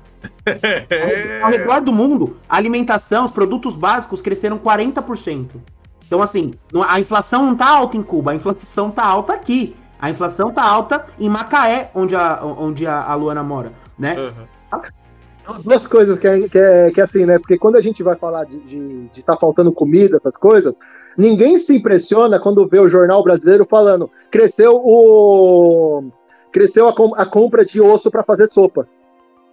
[1.43, 5.49] Ao redor do mundo, a alimentação, os produtos básicos cresceram 40%.
[6.07, 6.53] Então, assim,
[6.89, 9.75] a inflação não tá alta em Cuba, a inflação tá alta aqui.
[9.99, 14.15] A inflação tá alta em Macaé, onde a, onde a, a Luana mora, né?
[14.19, 15.63] Uhum.
[15.63, 17.39] Duas coisas que é, que, é, que é assim, né?
[17.39, 20.79] Porque quando a gente vai falar de estar de, tá faltando comida, essas coisas,
[21.17, 26.11] ninguém se impressiona quando vê o jornal brasileiro falando cresceu o
[26.53, 28.89] cresceu a, com, a compra de osso para fazer sopa.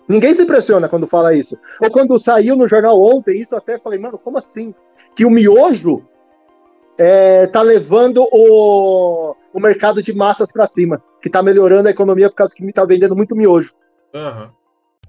[0.07, 1.57] Ninguém se impressiona quando fala isso.
[1.81, 4.73] Ou quando saiu no jornal ontem, isso até falei, mano, como assim?
[5.15, 6.03] Que o miojo
[6.97, 12.29] é, tá levando o, o mercado de massas para cima, que tá melhorando a economia
[12.29, 13.73] por causa que tá vendendo muito miojo.
[14.13, 14.49] Uhum.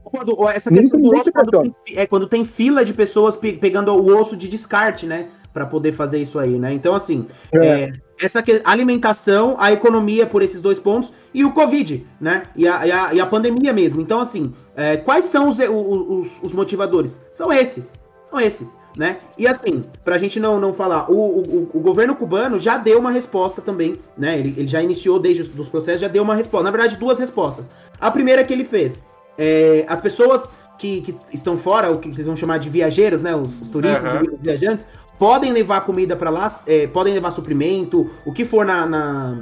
[0.05, 3.93] Quando, essa questão do osso, quando tem, é quando tem fila de pessoas pe pegando
[3.93, 5.29] o osso de descarte, né?
[5.55, 6.73] Para poder fazer isso aí, né?
[6.75, 7.67] Então, assim, é.
[7.67, 12.43] É, essa alimentação, a economia por esses dois pontos e o Covid, né?
[12.55, 14.01] E a, e a, e a pandemia mesmo.
[14.01, 17.25] Então, assim, é, quais são os, os, os motivadores?
[17.31, 17.95] São esses.
[18.29, 19.19] São esses né?
[19.37, 23.11] E assim, pra gente não, não falar, o, o, o governo cubano já deu uma
[23.11, 24.39] resposta também, né?
[24.39, 26.65] Ele, ele já iniciou desde os dos processos, já deu uma resposta.
[26.65, 27.69] Na verdade, duas respostas.
[28.01, 29.05] A primeira que ele fez,
[29.37, 33.35] é, as pessoas que, que, estão fora, o que eles vão chamar de viajeiros, né?
[33.35, 34.35] Os, os turistas, uhum.
[34.35, 34.87] os viajantes,
[35.19, 39.39] podem levar comida para lá, é, podem levar suprimento, o que for na, na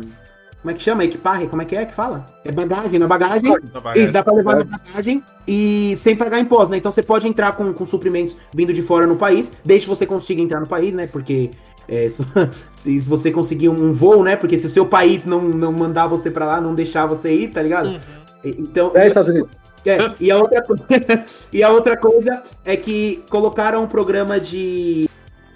[0.63, 1.05] como é que chama?
[1.05, 1.49] Equiparre?
[1.49, 2.25] Como é que é que fala?
[2.45, 3.51] É bagagem, na bagagem.
[3.73, 4.03] bagagem.
[4.05, 4.65] Isso, dá pra levar é.
[4.65, 6.77] na bagagem e sem pagar imposto, né?
[6.77, 10.07] Então você pode entrar com, com suprimentos vindo de fora no país, desde que você
[10.07, 11.09] consiga entrar no país, né?
[11.09, 11.51] Porque
[11.89, 12.09] é,
[12.71, 14.37] se você conseguir um voo, né?
[14.37, 17.51] Porque se o seu país não, não mandar você pra lá, não deixar você ir,
[17.51, 17.89] tá ligado?
[17.89, 18.01] Uhum.
[18.45, 18.93] Então.
[18.95, 19.59] É, Estados Unidos.
[19.85, 20.65] É, e a, outra,
[21.53, 25.11] e a outra coisa é que colocaram um programa de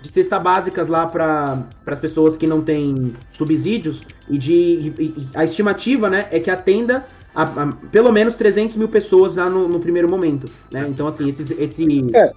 [0.07, 5.45] de cesta básicas lá para as pessoas que não têm subsídios e de e, a
[5.45, 7.05] estimativa, né, é que atenda
[7.35, 10.87] a, a, pelo menos 300 mil pessoas lá no, no primeiro momento, né?
[10.89, 12.33] Então, assim, esses, esses, é.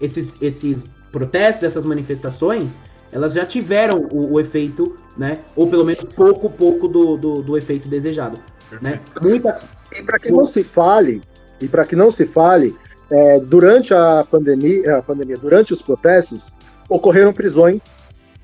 [0.00, 2.78] esses, esses protestos, essas manifestações,
[3.12, 5.38] elas já tiveram o, o, efeito, né?
[5.54, 8.40] Ou pelo menos pouco, pouco do, do, do efeito desejado,
[8.80, 9.00] né?
[9.22, 9.62] Muita...
[9.96, 11.20] E para que não se fale,
[11.60, 12.74] e para que não se fale,
[13.10, 16.56] é, durante a pandemia, a pandemia, durante os protestos,
[16.90, 17.96] ocorreram prisões.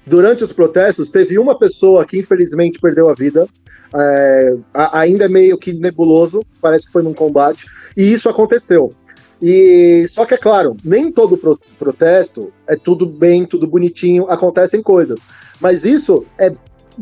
[0.07, 3.49] Durante os protestos, teve uma pessoa que infelizmente perdeu a vida.
[3.95, 7.67] É, ainda é meio que nebuloso, parece que foi num combate,
[7.97, 8.93] e isso aconteceu.
[9.41, 14.83] E só que é claro, nem todo pro, protesto é tudo bem, tudo bonitinho, acontecem
[14.83, 15.27] coisas.
[15.61, 16.53] Mas isso é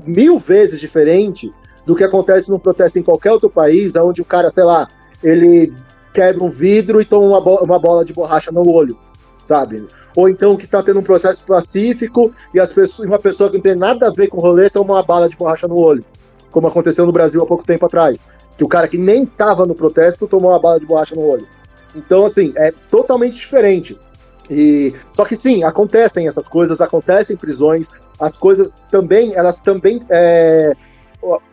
[0.05, 1.53] mil vezes diferente
[1.87, 4.89] do que acontece num protesto em qualquer outro país, onde o cara, sei lá,
[5.23, 5.73] ele
[6.13, 8.99] quebra um vidro e toma uma, bo uma bola de borracha no olho,
[9.47, 9.87] sabe?
[10.17, 13.63] ou então que está tendo um processo pacífico e as pessoas, uma pessoa que não
[13.63, 16.05] tem nada a ver com o rolê toma uma bala de borracha no olho,
[16.51, 19.75] como aconteceu no Brasil há pouco tempo atrás, que o cara que nem estava no
[19.75, 21.47] protesto tomou uma bala de borracha no olho.
[21.97, 23.99] Então, assim, é totalmente diferente.
[24.51, 30.73] E só que sim, acontecem essas coisas, acontecem prisões, as coisas também, elas também é,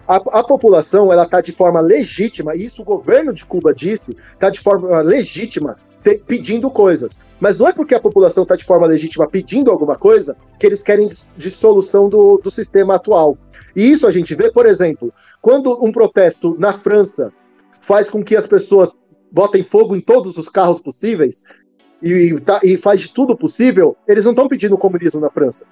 [0.08, 4.18] a, a, população ela está de forma legítima, e isso o governo de Cuba disse,
[4.34, 7.20] está de forma legítima te, pedindo coisas.
[7.40, 10.84] Mas não é porque a população está de forma legítima pedindo alguma coisa que eles
[10.84, 13.38] querem dissolução do, do sistema atual.
[13.76, 17.32] E isso a gente vê, por exemplo, quando um protesto na França
[17.80, 18.98] faz com que as pessoas
[19.32, 21.44] botem fogo em todos os carros possíveis
[22.02, 25.66] e, tá, e faz de tudo possível, eles não estão pedindo comunismo na França.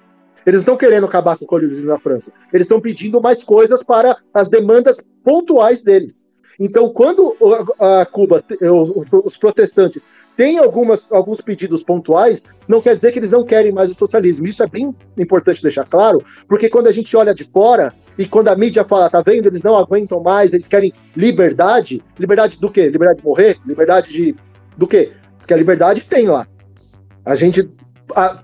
[0.46, 2.32] Eles não estão querendo acabar com o comunismo na França.
[2.52, 6.26] Eles estão pedindo mais coisas para as demandas pontuais deles.
[6.62, 7.34] Então, quando
[7.78, 8.44] a Cuba,
[9.24, 13.90] os protestantes têm algumas, alguns pedidos pontuais, não quer dizer que eles não querem mais
[13.90, 14.46] o socialismo.
[14.46, 18.48] Isso é bem importante deixar claro, porque quando a gente olha de fora e quando
[18.48, 22.04] a mídia fala, tá vendo, eles não aguentam mais, eles querem liberdade.
[22.18, 22.90] Liberdade do quê?
[22.90, 23.56] Liberdade de morrer?
[23.64, 24.36] Liberdade de.
[24.76, 25.12] do quê?
[25.38, 26.46] Porque a liberdade tem lá.
[27.24, 27.70] A gente
[28.14, 28.38] a,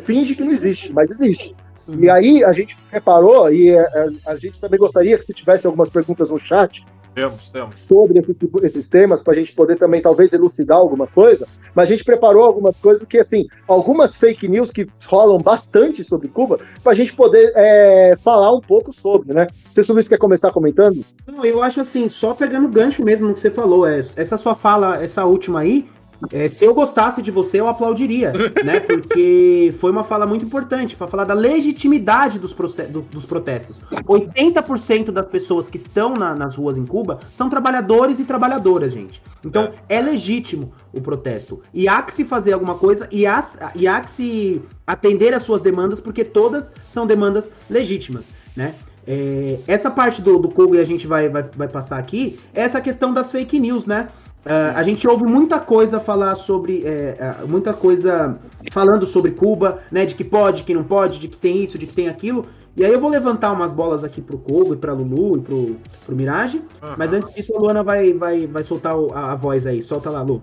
[0.00, 1.56] finge que não existe, mas existe.
[1.88, 5.66] E aí a gente reparou, e a, a, a gente também gostaria que se tivesse
[5.66, 6.84] algumas perguntas no chat,
[7.14, 7.74] temos, temos.
[7.86, 11.46] Sobre tipo, esses temas, para a gente poder também, talvez, elucidar alguma coisa.
[11.74, 16.28] Mas a gente preparou algumas coisas que, assim, algumas fake news que rolam bastante sobre
[16.28, 19.46] Cuba, para a gente poder é, falar um pouco sobre, né?
[19.70, 21.04] Você, Luiz, quer começar comentando?
[21.26, 24.54] Não, eu acho assim, só pegando gancho mesmo no que você falou, é, essa sua
[24.54, 25.88] fala, essa última aí,
[26.32, 28.32] é, se eu gostasse de você, eu aplaudiria,
[28.64, 28.80] né?
[28.84, 32.54] Porque foi uma fala muito importante para falar da legitimidade dos,
[32.90, 33.80] do, dos protestos.
[33.90, 39.22] 80% das pessoas que estão na, nas ruas em Cuba são trabalhadores e trabalhadoras, gente.
[39.44, 41.62] Então é, é legítimo o protesto.
[41.72, 43.42] E há que se fazer alguma coisa e há,
[43.74, 48.74] e há que se atender às suas demandas, porque todas são demandas legítimas, né?
[49.06, 52.60] É, essa parte do, do Kogo e a gente vai, vai, vai passar aqui é
[52.60, 54.08] essa questão das fake news, né?
[54.44, 56.82] Uh, a gente ouve muita coisa falar sobre.
[56.84, 58.38] É, uh, muita coisa
[58.72, 60.06] falando sobre Cuba, né?
[60.06, 62.46] De que pode, que não pode, de que tem isso, de que tem aquilo.
[62.76, 65.76] E aí eu vou levantar umas bolas aqui pro Kogo e pra Lulu e pro,
[66.06, 66.58] pro Mirage.
[66.58, 66.94] Uhum.
[66.96, 69.82] Mas antes disso, a Luana vai, vai, vai soltar a, a voz aí.
[69.82, 70.42] Solta lá, Lu.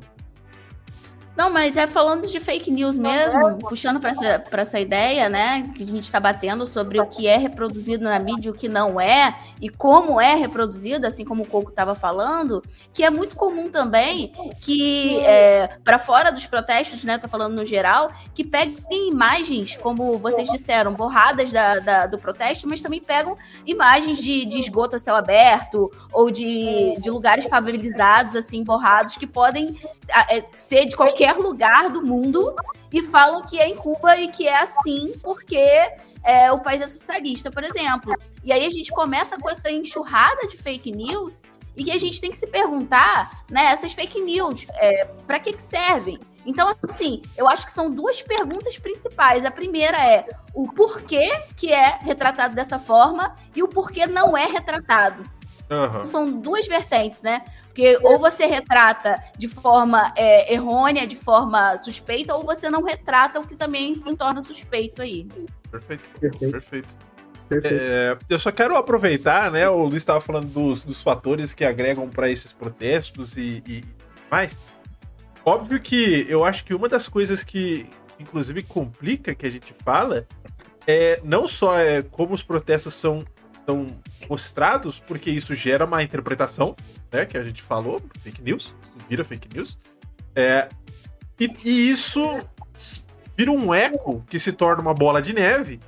[1.38, 5.84] Não, mas é falando de fake news mesmo, puxando para essa, essa ideia, né, que
[5.84, 9.00] a gente está batendo sobre o que é reproduzido na mídia e o que não
[9.00, 13.70] é, e como é reproduzido, assim como o Coco estava falando, que é muito comum
[13.70, 19.76] também que, é, para fora dos protestos, né, tô falando no geral, que peguem imagens,
[19.76, 24.96] como vocês disseram, borradas da, da do protesto, mas também pegam imagens de, de esgoto
[24.96, 29.80] a céu aberto, ou de, de lugares favelizados, assim, borrados, que podem
[30.56, 32.56] ser de qualquer lugar do mundo
[32.92, 35.58] e falam que é em Cuba e que é assim porque
[36.24, 38.14] é, o país é socialista, por exemplo.
[38.44, 41.42] E aí a gente começa com essa enxurrada de fake news
[41.76, 45.54] e que a gente tem que se perguntar, né, essas fake news, é, para que,
[45.54, 46.20] que servem?
[46.46, 49.46] Então, assim, eu acho que são duas perguntas principais.
[49.46, 54.46] A primeira é o porquê que é retratado dessa forma e o porquê não é
[54.46, 55.24] retratado.
[55.70, 56.04] Uhum.
[56.04, 57.44] São duas vertentes, né?
[57.66, 63.40] Porque ou você retrata de forma é, errônea, de forma suspeita, ou você não retrata,
[63.40, 65.28] o que também se torna suspeito aí.
[65.70, 66.04] Perfeito.
[66.20, 67.08] Perfeito.
[67.50, 67.82] Perfeito.
[67.82, 69.70] É, eu só quero aproveitar, né?
[69.70, 73.84] O Luiz estava falando dos, dos, fatores que agregam para esses protestos e, e
[74.30, 74.58] mais.
[75.46, 77.90] Óbvio que eu acho que uma das coisas que,
[78.20, 80.28] inclusive, complica que a gente fala
[80.86, 83.20] é não só é como os protestos são
[83.68, 83.86] são
[84.30, 86.74] mostrados, porque isso gera uma interpretação,
[87.12, 87.26] né?
[87.26, 88.74] Que a gente falou, fake news,
[89.10, 89.78] vira fake news.
[90.34, 90.70] É,
[91.38, 92.24] e, e isso
[93.36, 95.82] vira um eco que se torna uma bola de neve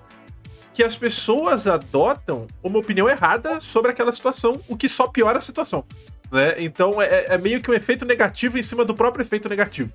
[0.74, 5.42] que as pessoas adotam uma opinião errada sobre aquela situação, o que só piora a
[5.42, 5.84] situação.
[6.32, 6.56] Né?
[6.60, 9.94] Então é, é meio que um efeito negativo em cima do próprio efeito negativo.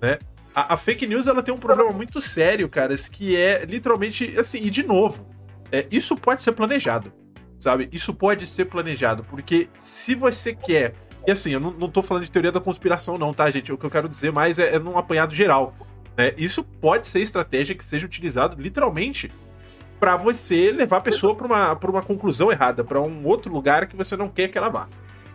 [0.00, 0.18] Né?
[0.54, 4.58] A, a, fake news ela tem um problema muito sério, caras, que é literalmente assim,
[4.62, 5.28] e de novo,
[5.70, 7.12] é, isso pode ser planejado
[7.62, 7.88] sabe?
[7.92, 10.94] Isso pode ser planejado, porque se você quer.
[11.26, 13.72] E assim, eu não, não tô falando de teoria da conspiração, não, tá, gente?
[13.72, 15.74] O que eu quero dizer mais é, é num apanhado geral.
[16.16, 16.34] Né?
[16.36, 19.30] Isso pode ser estratégia que seja utilizado literalmente
[20.00, 23.86] para você levar a pessoa para uma, pra uma conclusão errada, para um outro lugar
[23.86, 24.88] que você não quer que ela vá.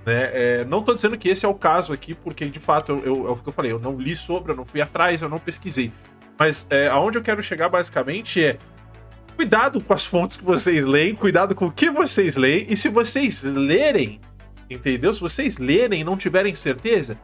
[0.05, 0.29] Né?
[0.33, 3.27] É, não tô dizendo que esse é o caso aqui, porque de fato, eu, eu,
[3.27, 5.39] é o que eu falei, eu não li sobre, eu não fui atrás, eu não
[5.39, 5.93] pesquisei.
[6.37, 8.57] Mas é, aonde eu quero chegar basicamente é
[9.37, 12.89] cuidado com as fontes que vocês leem, cuidado com o que vocês leem, e se
[12.89, 14.19] vocês lerem,
[14.67, 15.13] entendeu?
[15.13, 17.15] Se vocês lerem e não tiverem certeza,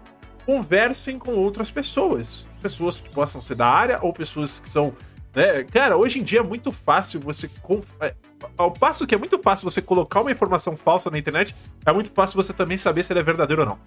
[0.45, 2.47] conversem com outras pessoas.
[2.61, 4.95] Pessoas que possam ser da área ou pessoas que são.
[5.33, 5.63] Né?
[5.63, 7.49] Cara, hoje em dia é muito fácil você.
[7.63, 7.89] Conf...
[7.99, 8.13] É,
[8.55, 12.11] ao passo que é muito fácil você colocar uma informação falsa na internet, é muito
[12.11, 13.79] fácil você também saber se ela é verdadeira ou não.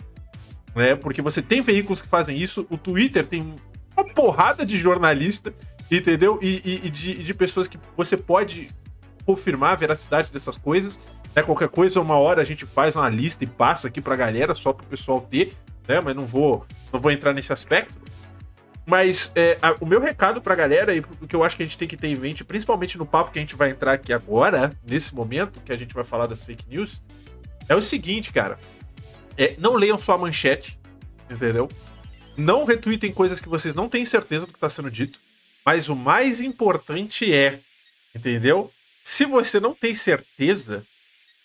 [0.75, 0.97] Né?
[0.97, 3.55] Porque você tem veículos que fazem isso, o Twitter tem
[3.97, 5.55] uma porrada de jornalista
[5.91, 6.39] Entendeu?
[6.43, 8.71] E, e, e de, de, pessoas que você pode
[9.25, 11.01] confirmar a veracidade dessas coisas.
[11.35, 11.43] Né?
[11.43, 14.73] Qualquer coisa, uma hora a gente faz uma lista e passa aqui pra galera, só
[14.73, 15.55] pro pessoal ter.
[15.87, 16.01] né?
[16.03, 17.95] Mas não vou, não vou entrar nesse aspecto.
[18.85, 21.67] Mas é, a, o meu recado pra galera, e o que eu acho que a
[21.67, 24.13] gente tem que ter em mente, principalmente no papo que a gente vai entrar aqui
[24.13, 27.03] agora, nesse momento, que a gente vai falar das fake news,
[27.69, 28.59] é o seguinte, cara.
[29.37, 30.79] É, não leiam só a manchete,
[31.29, 31.69] entendeu?
[32.37, 35.19] Não retweetem coisas que vocês não têm certeza do que está sendo dito.
[35.67, 37.59] Mas o mais importante é,
[38.15, 38.71] entendeu?
[39.03, 40.87] Se você não tem certeza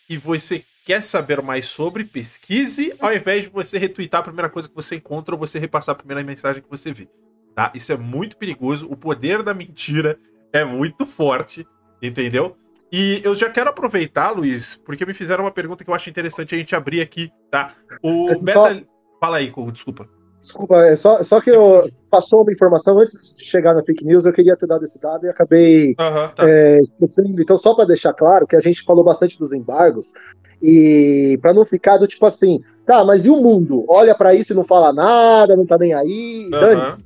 [0.07, 4.69] e você quer saber mais sobre, pesquise, ao invés de você retweetar a primeira coisa
[4.69, 7.07] que você encontra ou você repassar a primeira mensagem que você vê.
[7.55, 7.71] Tá?
[7.73, 8.87] Isso é muito perigoso.
[8.89, 10.19] O poder da mentira
[10.53, 11.67] é muito forte,
[12.01, 12.55] entendeu?
[12.91, 16.53] E eu já quero aproveitar, Luiz, porque me fizeram uma pergunta que eu acho interessante
[16.53, 17.75] a gente abrir aqui, tá?
[18.03, 18.75] O É, Beta.
[18.75, 20.09] só- Fala aí, desculpa.
[20.41, 24.25] Desculpa, é só, só que eu passou uma informação antes de chegar na fake news,
[24.25, 26.49] eu queria ter dado esse dado e acabei Aham, tá.
[26.49, 27.39] é, esquecendo.
[27.39, 30.13] Então, só para deixar claro que a gente falou bastante dos embargos
[30.59, 33.85] e para não ficar do tipo assim, tá, mas e o mundo?
[33.87, 36.59] Olha para isso e não fala nada, não tá nem aí, Aham.
[36.59, 37.05] dane-se.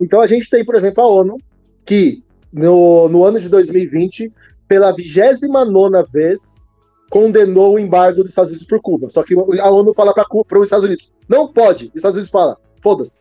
[0.00, 1.38] Então a gente tem, por exemplo, a ONU,
[1.84, 4.32] que no, no ano de 2020,
[4.66, 6.64] pela 29 vez,
[7.08, 9.08] condenou o embargo dos Estados Unidos por Cuba.
[9.08, 11.86] Só que a ONU fala para os Estados Unidos, não pode.
[11.86, 13.20] Os Estados Unidos fala, foda-se.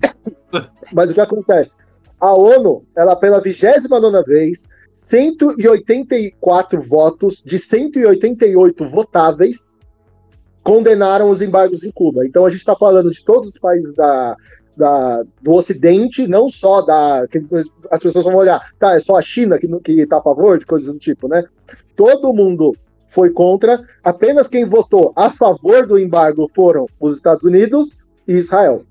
[0.94, 1.76] Mas o que acontece?
[2.20, 9.74] A ONU, ela pela 29 vez, 184 votos de 188 votáveis
[10.62, 12.24] condenaram os embargos em Cuba.
[12.24, 14.36] Então a gente está falando de todos os países da,
[14.76, 17.26] da- do Ocidente, não só da.
[17.28, 17.44] Que
[17.90, 20.66] as pessoas vão olhar, tá, é só a China que, que está a favor de
[20.66, 21.42] coisas do tipo, né?
[21.96, 22.76] Todo mundo
[23.08, 28.84] foi contra, apenas quem votou a favor do embargo foram os Estados Unidos e Israel.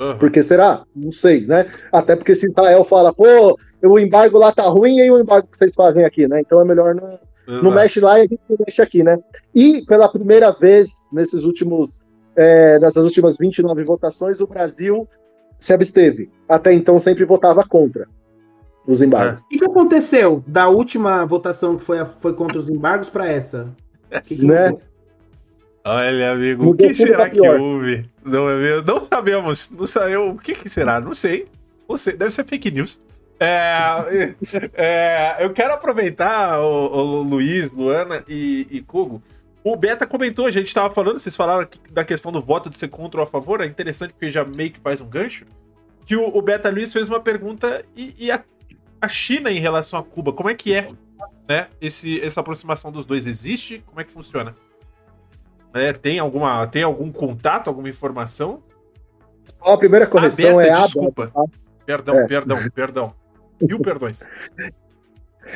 [0.00, 0.18] Aham.
[0.18, 0.82] Por que será?
[0.94, 1.66] Não sei, né?
[1.92, 5.48] Até porque se Israel fala, pô, o embargo lá tá ruim, e aí o embargo
[5.50, 6.40] que vocês fazem aqui, né?
[6.40, 7.74] Então é melhor não, não Exato.
[7.74, 9.18] mexe lá e a gente não mexe aqui, né?
[9.54, 12.00] E pela primeira vez nesses últimos,
[12.36, 15.08] é, nessas últimas 29 votações, o Brasil
[15.60, 16.30] se absteve.
[16.48, 18.06] Até então sempre votava contra
[18.86, 19.40] os embargos.
[19.42, 23.28] O que, que aconteceu da última votação que foi, a- foi contra os embargos para
[23.28, 23.68] essa?
[24.24, 24.76] Que que Né?
[25.84, 28.08] Olha, amigo, o que será pra que houve?
[28.24, 28.46] Não,
[28.86, 29.70] não sabemos.
[29.70, 30.30] Não saiu.
[30.30, 30.98] O que, que será?
[30.98, 31.46] Não sei.
[31.86, 32.14] Não sei.
[32.14, 32.98] Deve ser fake news.
[33.38, 34.34] É,
[34.72, 39.22] é, eu quero aproveitar o, o Luiz, Luana e, e Kogo.
[39.62, 42.88] O Beta comentou, a gente estava falando, vocês falaram da questão do voto de ser
[42.88, 43.60] contra ou a favor.
[43.60, 45.44] É interessante porque já meio que faz um gancho.
[46.06, 48.42] Que o, o Beta Luiz fez uma pergunta e, e a,
[49.00, 50.90] a China em relação a Cuba, como é que é?
[51.46, 51.68] Né?
[51.78, 53.82] Esse, essa aproximação dos dois existe?
[53.86, 54.54] Como é que funciona?
[55.74, 58.62] É, tem, alguma, tem algum contato, alguma informação?
[59.60, 61.32] A primeira correção Aberta, é a desculpa.
[61.84, 62.26] Perdão, É.
[62.26, 63.14] perdão, perdão.
[63.60, 64.20] Mil perdões.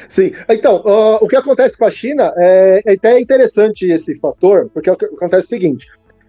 [0.08, 0.32] Sim.
[0.48, 4.90] Então, ó, o que acontece com a China é, é até interessante esse fator, porque
[4.90, 5.86] acontece é o seguinte: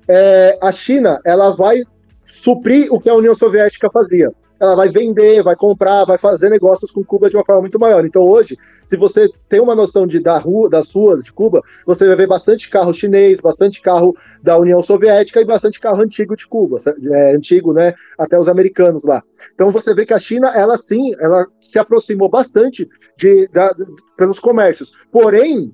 [0.08, 1.84] é, a China ela vai
[2.24, 4.32] suprir o que a União Soviética fazia.
[4.60, 8.06] Ela vai vender, vai comprar, vai fazer negócios com Cuba de uma forma muito maior.
[8.06, 12.08] Então, hoje, se você tem uma noção de, da rua, das ruas de Cuba, você
[12.08, 14.14] vai ver bastante carro chinês, bastante carro
[14.44, 16.78] da União Soviética e bastante carro antigo de Cuba,
[17.12, 17.94] é, antigo, né?
[18.18, 19.24] Até os americanos lá.
[19.54, 22.88] Então, você vê que a China, ela sim, ela se aproximou bastante
[23.18, 23.76] de, da-
[24.18, 24.94] pelos comércios.
[25.12, 25.74] Porém,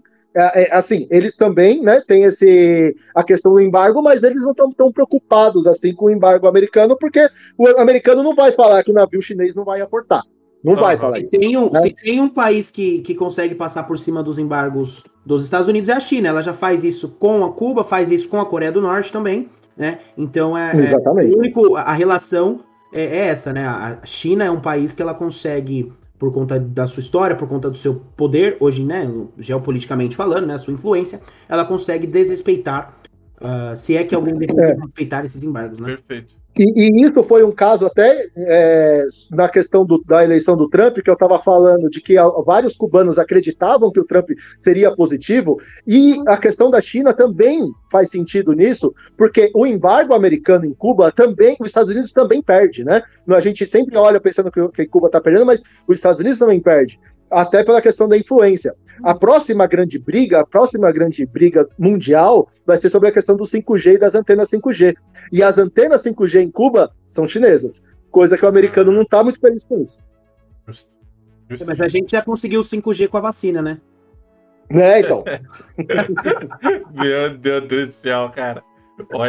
[0.71, 4.91] assim, eles também, né, tem esse a questão do embargo, mas eles não estão tão
[4.91, 9.21] preocupados assim com o embargo americano, porque o americano não vai falar que o navio
[9.21, 10.21] chinês não vai aportar.
[10.63, 11.01] Não vai Aham.
[11.01, 11.39] falar Se isso.
[11.39, 11.81] tem, um, né?
[11.81, 15.89] se tem um país que, que consegue passar por cima dos embargos dos Estados Unidos
[15.89, 16.29] é a China.
[16.29, 19.47] Ela já faz isso com a Cuba, faz isso com a Coreia do Norte também,
[19.77, 19.99] né?
[20.17, 21.35] Então é, é Exatamente.
[21.35, 23.63] o único a relação é, é essa, né?
[23.67, 27.69] A China é um país que ela consegue por conta da sua história, por conta
[27.69, 32.97] do seu poder hoje, né, geopoliticamente falando, né, sua influência, ela consegue desrespeitar,
[33.41, 34.73] ah, se é que alguém deve É.
[34.75, 35.95] respeitar esses embargos, né?
[35.97, 36.35] Perfeito.
[36.57, 40.99] E, e isso foi um caso até é, na questão do- da eleição do Trump,
[41.03, 45.57] que eu estava falando de que a- vários cubanos acreditavam que o Trump seria positivo,
[45.85, 47.59] e a questão da China também
[47.91, 52.85] faz sentido nisso, porque o embargo americano em Cuba também, os Estados Unidos também perde,
[52.85, 53.01] né?
[53.27, 56.61] A gente sempre olha pensando que, que Cuba está perdendo, mas os Estados Unidos também
[56.61, 56.97] perde,
[57.29, 58.73] até pela questão da influência.
[59.03, 63.43] A próxima grande briga, a próxima grande briga mundial vai ser sobre a questão do
[63.43, 64.95] 5G e das antenas 5G.
[65.31, 69.39] E as antenas 5G em Cuba são chinesas, coisa que o americano não está muito
[69.39, 69.99] feliz com isso.
[70.67, 70.89] Justo.
[71.49, 71.65] Justo.
[71.65, 73.79] Mas a gente já conseguiu o 5G com a vacina, né?
[74.69, 75.23] Né, então.
[76.91, 78.63] Meu Deus do céu, cara.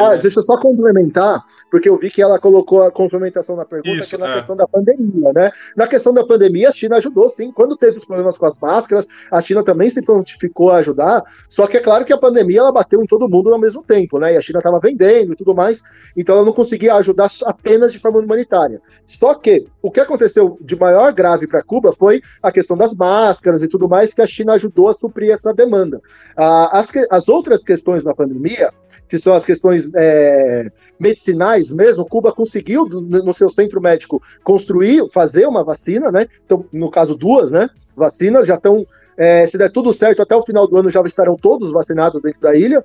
[0.01, 3.97] Ah, deixa eu só complementar, porque eu vi que ela colocou a complementação na pergunta,
[3.97, 4.35] Isso, que é na é.
[4.35, 5.51] questão da pandemia, né?
[5.77, 7.51] Na questão da pandemia, a China ajudou, sim.
[7.51, 11.23] Quando teve os problemas com as máscaras, a China também se prontificou a ajudar.
[11.49, 14.19] Só que é claro que a pandemia ela bateu em todo mundo ao mesmo tempo,
[14.19, 14.35] né?
[14.35, 15.83] E a China estava vendendo e tudo mais,
[16.17, 18.81] então ela não conseguia ajudar apenas de forma humanitária.
[19.07, 23.63] Só que o que aconteceu de maior grave para Cuba foi a questão das máscaras
[23.63, 26.01] e tudo mais, que a China ajudou a suprir essa demanda.
[26.37, 28.71] Ah, as, que- as outras questões na pandemia,
[29.09, 35.47] que são as questões é, medicinais mesmo, Cuba conseguiu, no seu centro médico, construir, fazer
[35.47, 36.27] uma vacina, né?
[36.45, 37.69] Então, no caso, duas, né?
[37.95, 41.37] Vacinas já estão, é, se der tudo certo, até o final do ano já estarão
[41.37, 42.85] todos vacinados dentro da ilha.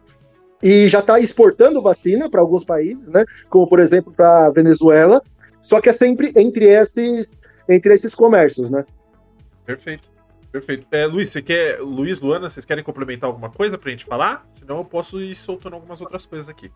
[0.64, 3.26] E já está exportando vacina para alguns países, né?
[3.50, 5.22] Como, por exemplo, para Venezuela.
[5.60, 8.86] Só que é sempre entre esses, entre esses comércios, né?
[9.66, 10.10] Perfeito.
[10.52, 10.86] Perfeito.
[10.92, 11.80] É, Luiz, você quer.
[11.80, 14.46] Luiz, Luana, vocês querem complementar alguma coisa pra gente falar?
[14.54, 16.70] Senão eu posso ir soltando algumas outras coisas aqui.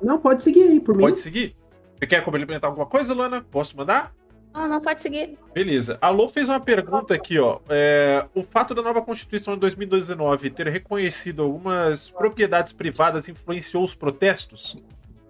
[0.00, 1.02] Não, pode seguir aí, por mim.
[1.02, 1.56] Pode seguir?
[1.98, 3.44] Você quer complementar alguma coisa, Luana?
[3.50, 4.14] Posso mandar?
[4.54, 5.36] Não, não pode seguir.
[5.52, 5.98] Beleza.
[6.00, 7.60] A Lô fez uma pergunta aqui, ó.
[7.68, 13.94] É, o fato da nova Constituição de 2019 ter reconhecido algumas propriedades privadas influenciou os
[13.94, 14.76] protestos?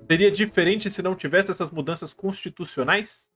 [0.09, 3.27] Seria diferente se não tivesse essas mudanças constitucionais?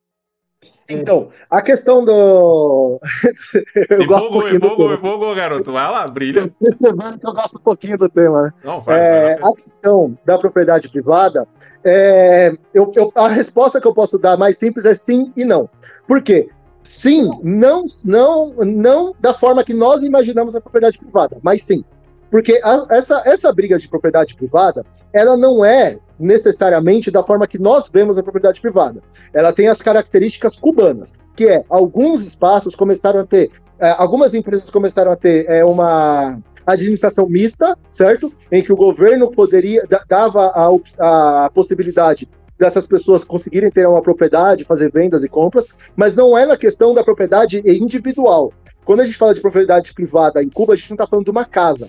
[0.89, 3.01] Então, a questão do.
[3.91, 4.95] eu gosto um Empolgou, pouquinho do empolgou, tema.
[4.99, 5.73] empolgou, garoto.
[5.73, 6.49] Vai lá, brilha.
[6.61, 8.53] Percebendo que eu gosto um pouquinho do tema, né?
[8.65, 9.49] Não, vai, É, vai lá.
[9.49, 11.47] a questão da propriedade privada,
[11.85, 15.69] é, eu- eu- a resposta que eu posso dar mais simples é sim e não.
[16.09, 16.49] Por quê?
[16.83, 21.85] Sim, não, não, não da forma que nós imaginamos a propriedade privada, mas sim.
[22.31, 27.59] Porque a- essa, essa briga de propriedade privada, ela não é necessariamente da forma que
[27.59, 29.01] nós vemos a propriedade privada.
[29.33, 34.69] Ela tem as características cubanas, que é alguns espaços começaram a ter, é, algumas empresas
[34.71, 38.33] começaram a ter é, uma administração mista, certo?
[38.53, 42.29] Em que o governo poderia da- dava a, a possibilidade
[42.59, 45.67] dessas pessoas conseguirem ter uma propriedade, fazer vendas e compras,
[45.97, 48.53] mas não é na questão da propriedade individual.
[48.85, 51.31] Quando a gente fala de propriedade privada em Cuba, a gente não está falando de
[51.31, 51.89] uma casa.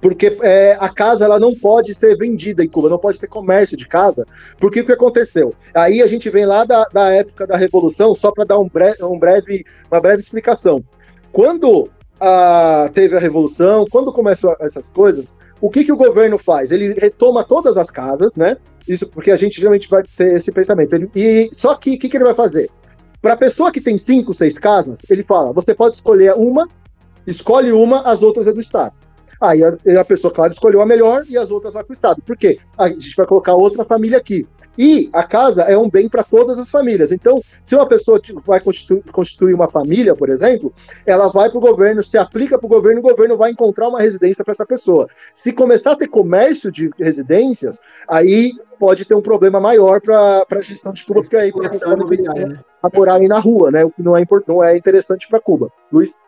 [0.00, 3.76] Porque é, a casa ela não pode ser vendida em Cuba, não pode ter comércio
[3.76, 4.26] de casa.
[4.58, 5.54] Porque o que aconteceu?
[5.74, 9.02] Aí a gente vem lá da, da época da Revolução, só para dar um breve,
[9.02, 10.84] um breve, uma breve explicação.
[11.32, 11.88] Quando
[12.20, 16.72] ah, teve a Revolução, quando começam essas coisas, o que, que o governo faz?
[16.72, 18.56] Ele retoma todas as casas, né?
[18.86, 20.94] Isso porque a gente geralmente vai ter esse pensamento.
[20.94, 22.70] Ele- e só que o que, que ele vai fazer?
[23.20, 26.68] Para a pessoa que tem cinco, seis casas, ele fala: você pode escolher uma,
[27.26, 28.94] escolhe uma, as outras é do Estado.
[29.40, 32.22] Aí a, a pessoa, claro, escolheu a melhor e as outras vai para o Estado.
[32.22, 32.58] Por quê?
[32.76, 34.46] A gente vai colocar outra família aqui.
[34.78, 37.10] E a casa é um bem para todas as famílias.
[37.10, 40.72] Então, se uma pessoa vai constitu- constituir uma família, por exemplo,
[41.06, 44.00] ela vai para o governo, se aplica para o governo, o governo vai encontrar uma
[44.00, 45.06] residência para essa pessoa.
[45.32, 50.60] Se começar a ter comércio de residências, aí pode ter um problema maior para a
[50.60, 51.50] gestão de Cuba, porque aí
[52.82, 53.84] a morarem na rua, né?
[53.84, 55.70] O que não é, não é interessante para Cuba.
[55.90, 56.18] Luiz?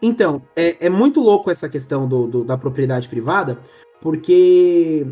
[0.00, 3.58] Então, é, é muito louco essa questão do, do- da propriedade privada,
[4.00, 5.06] porque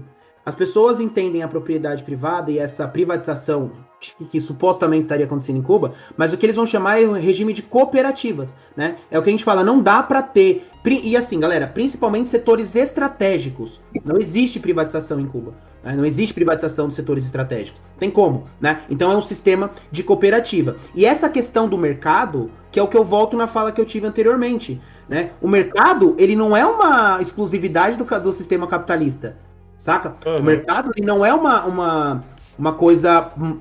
[0.44, 5.94] as pessoas entendem a propriedade privada e essa privatização que, supostamente estaria acontecendo em Cuba,
[6.16, 8.96] mas o que eles vão chamar é um regime de cooperativas, né?
[9.10, 10.68] É o que a gente fala, não dá para ter.
[10.84, 13.80] E assim, galera, principalmente setores estratégicos.
[14.04, 15.54] Não existe privatização em Cuba.
[15.82, 15.94] né?
[15.94, 17.82] Não existe privatização dos setores estratégicos.
[17.98, 18.82] Tem como, né?
[18.88, 20.76] Então é um sistema de cooperativa.
[20.94, 23.86] E essa questão do mercado, que é o que eu volto na fala que eu
[23.86, 25.30] tive anteriormente, né?
[25.40, 29.36] O mercado, ele não é uma exclusividade do, do sistema capitalista,
[29.78, 30.14] saca?
[30.24, 30.38] Uhum.
[30.38, 32.24] O mercado, ele não é uma, uma,
[32.58, 33.58] uma coisa hum,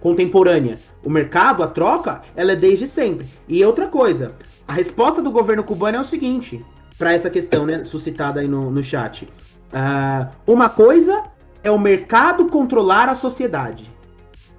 [0.00, 0.78] contemporânea.
[1.02, 3.28] O mercado, a troca, ela é desde sempre.
[3.48, 4.34] E outra coisa,
[4.66, 6.64] a resposta do governo cubano é o seguinte,
[6.98, 9.28] para essa questão, né, suscitada aí no, no chat.
[9.72, 11.24] Ah, uma coisa
[11.62, 13.90] é o mercado controlar a sociedade.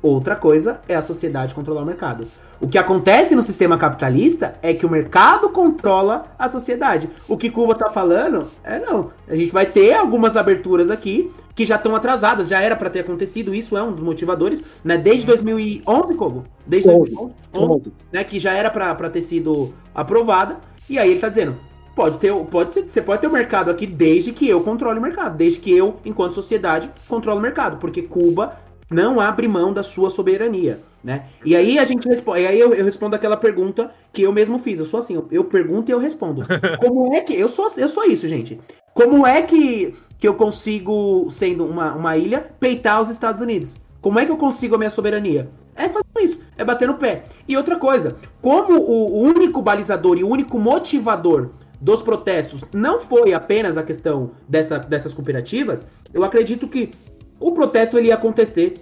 [0.02, 2.28] Outra coisa é a sociedade controlar o mercado.
[2.60, 7.10] O que acontece no sistema capitalista é que o mercado controla a sociedade.
[7.28, 9.12] O que Cuba tá falando é não.
[9.28, 13.00] A gente vai ter algumas aberturas aqui que já estão atrasadas, já era para ter
[13.00, 14.98] acontecido, isso é um dos motivadores, né?
[14.98, 16.44] Desde 2011, Kogo?
[16.68, 17.16] Desde 11.
[17.16, 20.58] 2011, 11, né, que já era para ter sido aprovada.
[20.90, 21.56] E aí ele tá dizendo,
[21.96, 25.02] pode ter, pode ser, você pode ter o mercado aqui desde que eu controle o
[25.02, 28.58] mercado, desde que eu, enquanto sociedade, controle o mercado, porque Cuba
[28.90, 31.26] não abre mão da sua soberania, né?
[31.44, 34.60] E aí a gente responde, e aí eu, eu respondo aquela pergunta que eu mesmo
[34.60, 34.80] fiz.
[34.80, 36.46] Eu sou assim, eu, eu pergunto e eu respondo.
[36.80, 38.60] Como é que eu sou, eu sou isso, gente?
[38.94, 43.78] Como é que que eu consigo, sendo uma, uma ilha, peitar os Estados Unidos?
[44.02, 45.50] Como é que eu consigo a minha soberania?
[45.76, 47.24] É fazendo isso, é bater no pé.
[47.48, 51.50] E outra coisa, como o, o único balizador e o único motivador
[51.82, 56.92] dos protestos não foi apenas a questão dessa, dessas cooperativas, eu acredito que
[57.40, 58.74] o protesto ele ia acontecer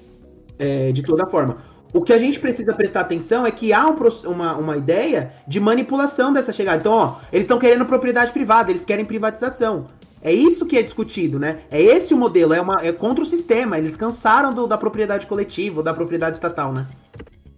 [0.60, 1.58] é, de toda forma.
[1.94, 3.96] O que a gente precisa prestar atenção é que há um,
[4.32, 6.80] uma, uma ideia de manipulação dessa chegada.
[6.80, 9.86] Então, ó, eles estão querendo propriedade privada, eles querem privatização.
[10.24, 11.60] É isso que é discutido, né?
[11.70, 13.78] É esse o modelo, é, uma, é contra o sistema.
[13.78, 16.88] Eles cansaram do, da propriedade coletiva, da propriedade estatal, né?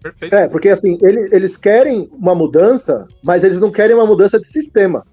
[0.02, 0.36] Perfeito.
[0.36, 4.48] É, porque assim, eles, eles querem uma mudança, mas eles não querem uma mudança de
[4.48, 5.06] sistema.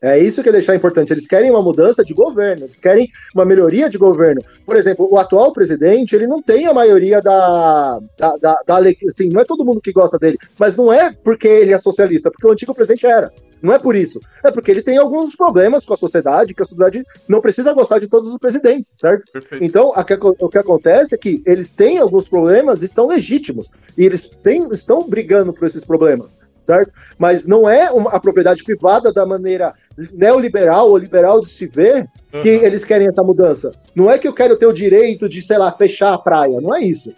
[0.00, 1.12] É isso que é deixar importante.
[1.12, 4.40] Eles querem uma mudança de governo, eles querem uma melhoria de governo.
[4.64, 9.28] Por exemplo, o atual presidente, ele não tem a maioria da, da, da, da assim,
[9.28, 12.46] não é todo mundo que gosta dele, mas não é porque ele é socialista, porque
[12.46, 13.32] o antigo presidente era.
[13.60, 14.20] Não é por isso.
[14.44, 17.98] É porque ele tem alguns problemas com a sociedade, que a sociedade não precisa gostar
[17.98, 19.30] de todos os presidentes, certo?
[19.32, 19.64] Perfeito.
[19.64, 20.06] Então, a,
[20.38, 23.72] o que acontece é que eles têm alguns problemas e são legítimos.
[23.96, 26.38] E eles têm, estão brigando por esses problemas
[26.68, 26.92] certo?
[27.18, 29.72] Mas não é uma, a propriedade privada da maneira
[30.12, 32.06] neoliberal ou liberal de se ver
[32.42, 32.64] que uhum.
[32.64, 33.72] eles querem essa mudança.
[33.94, 36.60] Não é que eu quero ter o direito de, sei lá, fechar a praia.
[36.60, 37.12] Não é isso.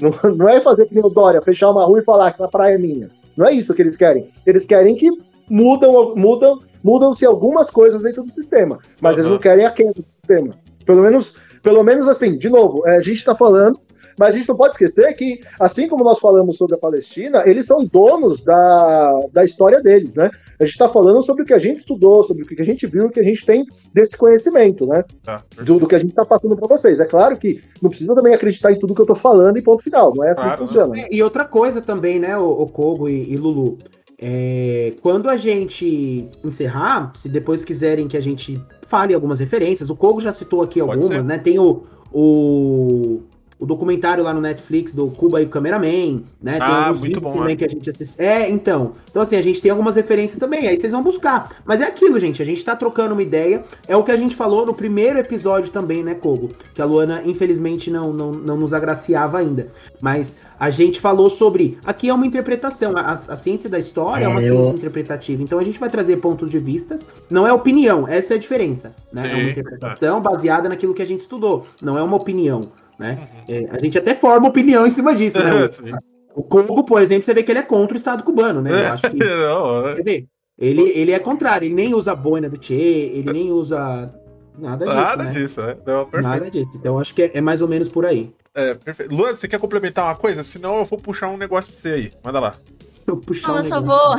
[0.00, 2.48] Não, não é fazer que nem o Dória, fechar uma rua e falar que a
[2.48, 3.08] praia é minha.
[3.36, 4.28] Não é isso que eles querem.
[4.44, 5.08] Eles querem que
[5.48, 9.20] mudam, mudam, mudam-se algumas coisas dentro do sistema, mas uhum.
[9.20, 10.52] eles não querem a queda do sistema.
[10.84, 13.78] Pelo menos, pelo menos assim, de novo, é, a gente está falando
[14.18, 17.66] mas a gente não pode esquecer que, assim como nós falamos sobre a Palestina, eles
[17.66, 20.30] são donos da, da história deles, né?
[20.58, 22.86] A gente está falando sobre o que a gente estudou, sobre o que a gente
[22.86, 25.04] viu, o que a gente tem desse conhecimento, né?
[25.22, 26.98] Tá, do, do, que a gente está passando para vocês.
[26.98, 29.82] É claro que não precisa também acreditar em tudo que eu estou falando e ponto
[29.82, 30.14] final.
[30.14, 30.94] Não é assim claro, que funciona.
[30.94, 31.08] Né?
[31.10, 33.76] E outra coisa também, né, o, o Kogo e, e Lulu.
[34.18, 39.96] É, quando a gente encerrar, se depois quiserem que a gente fale algumas referências, o
[39.96, 41.36] Kogo já citou aqui algumas, né?
[41.36, 43.20] Tem o, o
[43.58, 46.52] o documentário lá no Netflix do Cuba e o Cameraman, né?
[46.52, 47.56] Tem ah, muito bom, também né?
[47.56, 48.20] que a gente assiste.
[48.20, 48.92] É, então.
[49.10, 51.56] Então, assim, a gente tem algumas referências também, aí vocês vão buscar.
[51.64, 53.64] Mas é aquilo, gente, a gente tá trocando uma ideia.
[53.88, 56.50] É o que a gente falou no primeiro episódio também, né, Kogo?
[56.74, 59.68] Que a Luana, infelizmente, não, não, não nos agraciava ainda.
[60.00, 61.78] Mas a gente falou sobre.
[61.84, 62.94] Aqui é uma interpretação.
[62.94, 64.54] A, a ciência da história é, é uma eu...
[64.54, 65.42] ciência interpretativa.
[65.42, 67.06] Então a gente vai trazer pontos de vistas.
[67.30, 68.94] Não é opinião, essa é a diferença.
[69.10, 69.30] Né?
[69.32, 71.66] É uma interpretação baseada naquilo que a gente estudou.
[71.80, 73.18] Não é uma opinião né?
[73.48, 73.54] Uhum.
[73.54, 75.50] É, a gente até forma opinião em cima disso, né?
[76.34, 78.70] O, o Congo, por exemplo, você vê que ele é contra o Estado cubano, né?
[78.70, 79.16] Eu acho que.
[79.24, 80.24] Não, é.
[80.58, 84.12] Ele, ele é contrário, ele nem usa a boina do Che, ele nem usa
[84.58, 84.96] nada disso.
[84.96, 85.30] Nada né?
[85.30, 85.76] disso, é.
[85.86, 86.70] Não, nada disso.
[86.74, 88.32] Então acho que é, é, mais ou menos por aí.
[88.54, 89.14] É, perfeito.
[89.14, 90.42] Luan, você quer complementar uma coisa?
[90.42, 92.12] Senão eu vou puxar um negócio pra você aí.
[92.24, 92.56] Manda lá.
[93.06, 94.18] Eu, puxar Não, um eu só vou.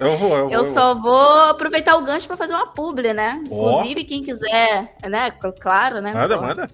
[0.00, 3.40] Eu vou, eu, vou, eu só vou aproveitar o gancho para fazer uma publi, né?
[3.48, 3.68] Oh.
[3.68, 5.30] Inclusive, quem quiser, né?
[5.60, 6.12] Claro, né?
[6.12, 6.68] Manda, manda.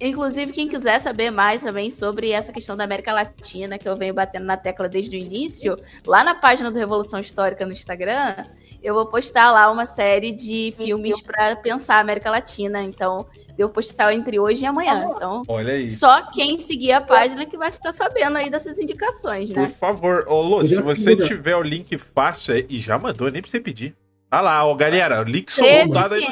[0.00, 4.14] Inclusive, quem quiser saber mais também sobre essa questão da América Latina, que eu venho
[4.14, 8.46] batendo na tecla desde o início, lá na página do Revolução Histórica no Instagram,
[8.82, 12.82] eu vou postar lá uma série de filmes para pensar a América Latina.
[12.82, 13.26] Então,
[13.58, 15.06] eu postar entre hoje e amanhã.
[15.14, 15.86] Então, Olha aí.
[15.86, 19.66] só quem seguir a página que vai ficar sabendo aí dessas indicações, né?
[19.66, 23.42] Por favor, ô Lu, se você tiver o link fácil aí, e já mandou, nem
[23.42, 23.94] pra você pedir.
[24.30, 26.24] Ah lá, ó, galera, o link soltado aí.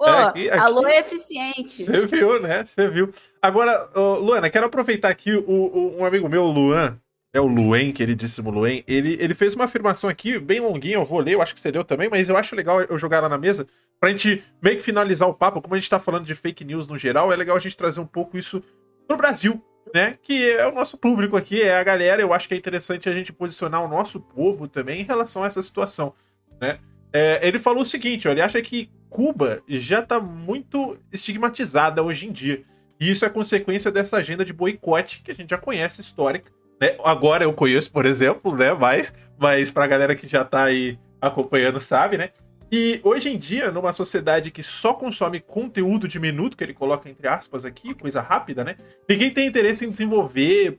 [0.00, 1.84] Pô, é, aqui, aqui, alô é eficiente.
[1.84, 2.64] Você viu, né?
[2.64, 3.12] Você viu.
[3.42, 6.98] Agora, uh, Luana, quero aproveitar aqui o, o, um amigo meu, o Luan,
[7.34, 11.20] é o Luen, queridíssimo Luen, ele, ele fez uma afirmação aqui, bem longuinha, eu vou
[11.20, 13.36] ler, eu acho que você leu também, mas eu acho legal eu jogar ela na
[13.36, 13.66] mesa,
[14.00, 16.88] pra gente meio que finalizar o papo, como a gente tá falando de fake news
[16.88, 18.62] no geral, é legal a gente trazer um pouco isso
[19.06, 19.62] pro Brasil,
[19.94, 20.16] né?
[20.22, 23.12] Que é o nosso público aqui, é a galera, eu acho que é interessante a
[23.12, 26.14] gente posicionar o nosso povo também em relação a essa situação,
[26.58, 26.78] né?
[27.12, 32.26] É, ele falou o seguinte, ó, ele acha que Cuba já está muito estigmatizada hoje
[32.26, 32.62] em dia.
[32.98, 36.52] E isso é consequência dessa agenda de boicote que a gente já conhece, histórica.
[36.80, 36.96] Né?
[37.04, 38.72] Agora eu conheço, por exemplo, né?
[38.72, 42.30] Mas, mas pra galera que já está aí acompanhando sabe, né?
[42.72, 47.10] E hoje em dia, numa sociedade que só consome conteúdo de minuto, que ele coloca
[47.10, 48.76] entre aspas aqui, coisa rápida, né?
[49.08, 50.76] Ninguém tem interesse em desenvolver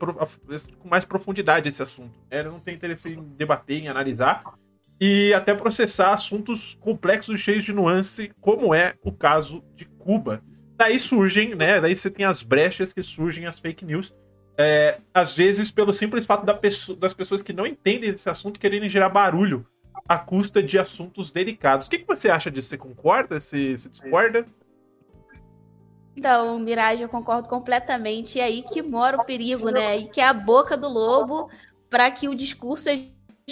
[0.80, 2.18] com mais profundidade esse assunto.
[2.32, 2.40] Né?
[2.40, 4.42] Ele não tem interesse em debater, em analisar
[5.02, 10.44] e até processar assuntos complexos e cheios de nuance, como é o caso de Cuba.
[10.78, 11.82] Daí surgem, né?
[11.82, 14.14] Daí você tem as brechas que surgem as fake news.
[14.56, 18.60] É, às vezes pelo simples fato da pessoa, das pessoas que não entendem esse assunto
[18.60, 19.66] quererem gerar barulho
[20.08, 21.88] à custa de assuntos delicados.
[21.88, 22.70] O que, que você acha disso?
[22.70, 23.40] Você concorda?
[23.40, 24.46] Você, você discorda?
[26.16, 28.40] Então, Mirage, eu concordo completamente.
[28.40, 29.98] É aí que mora o perigo, né?
[29.98, 31.50] E que é a boca do lobo
[31.90, 32.90] para que o discurso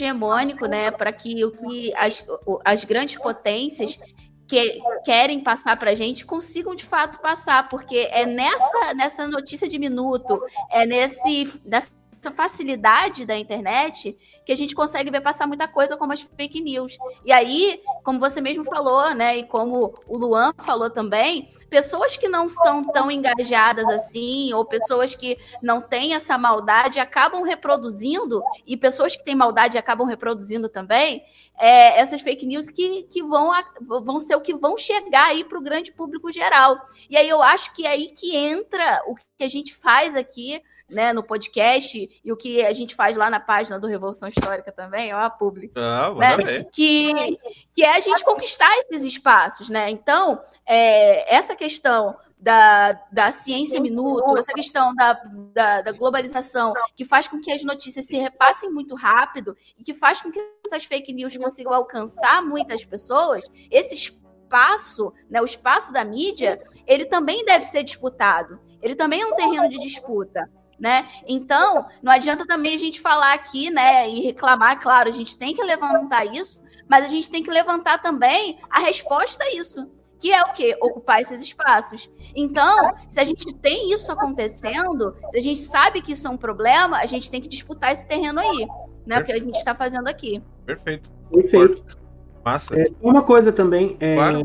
[0.04, 2.26] hegemônico, né, para que o que as,
[2.66, 4.00] as grandes potências
[4.48, 9.70] que querem passar para a gente consigam de fato passar, porque é nessa nessa notícia
[9.70, 15.48] de minuto, é nesse nessa essa facilidade da internet que a gente consegue ver passar
[15.48, 16.98] muita coisa como as fake news.
[17.26, 22.28] E aí, como você mesmo falou, né, e como o Luan falou também, pessoas que
[22.28, 28.76] não são tão engajadas assim, ou pessoas que não têm essa maldade, acabam reproduzindo, e
[28.76, 31.24] pessoas que têm maldade acabam reproduzindo também,
[31.58, 33.52] é, essas fake news que, que vão,
[33.82, 36.78] vão ser o que vão chegar aí para o grande público geral.
[37.10, 40.61] E aí eu acho que é aí que entra o que a gente faz aqui
[40.90, 44.70] né, no podcast e o que a gente faz lá na página do Revolução Histórica
[44.70, 45.74] também, ó, a público.
[45.78, 46.66] Ah, né?
[46.74, 47.38] que,
[47.74, 49.90] que é a gente conquistar esses espaços, né?
[49.90, 55.14] Então, é, essa questão da, da ciência minuto, essa questão da,
[55.53, 59.94] da, da, globalização, que faz com que as notícias se repassem muito rápido e que
[59.94, 65.94] faz com que essas fake news consigam alcançar muitas pessoas, esse espaço, né, o espaço
[65.94, 68.60] da mídia, ele também deve ser disputado.
[68.81, 70.49] Ele também é um terreno de disputa
[70.80, 71.07] né?
[71.27, 75.53] Então, não adianta também a gente falar aqui, né, e reclamar, claro, a gente tem
[75.53, 80.31] que levantar isso, mas a gente tem que levantar também a resposta a isso, que
[80.31, 80.77] é o quê?
[80.81, 82.10] Ocupar esses espaços.
[82.35, 86.38] Então, se a gente tem isso acontecendo, se a gente sabe que isso é um
[86.38, 88.68] problema, a gente tem que disputar esse terreno aí,
[89.06, 89.19] né?
[89.19, 90.41] O que a gente está fazendo aqui.
[90.65, 91.10] Perfeito.
[91.31, 91.99] Perfeito.
[92.43, 92.76] Massa.
[92.76, 94.41] É, uma coisa também, é, claro.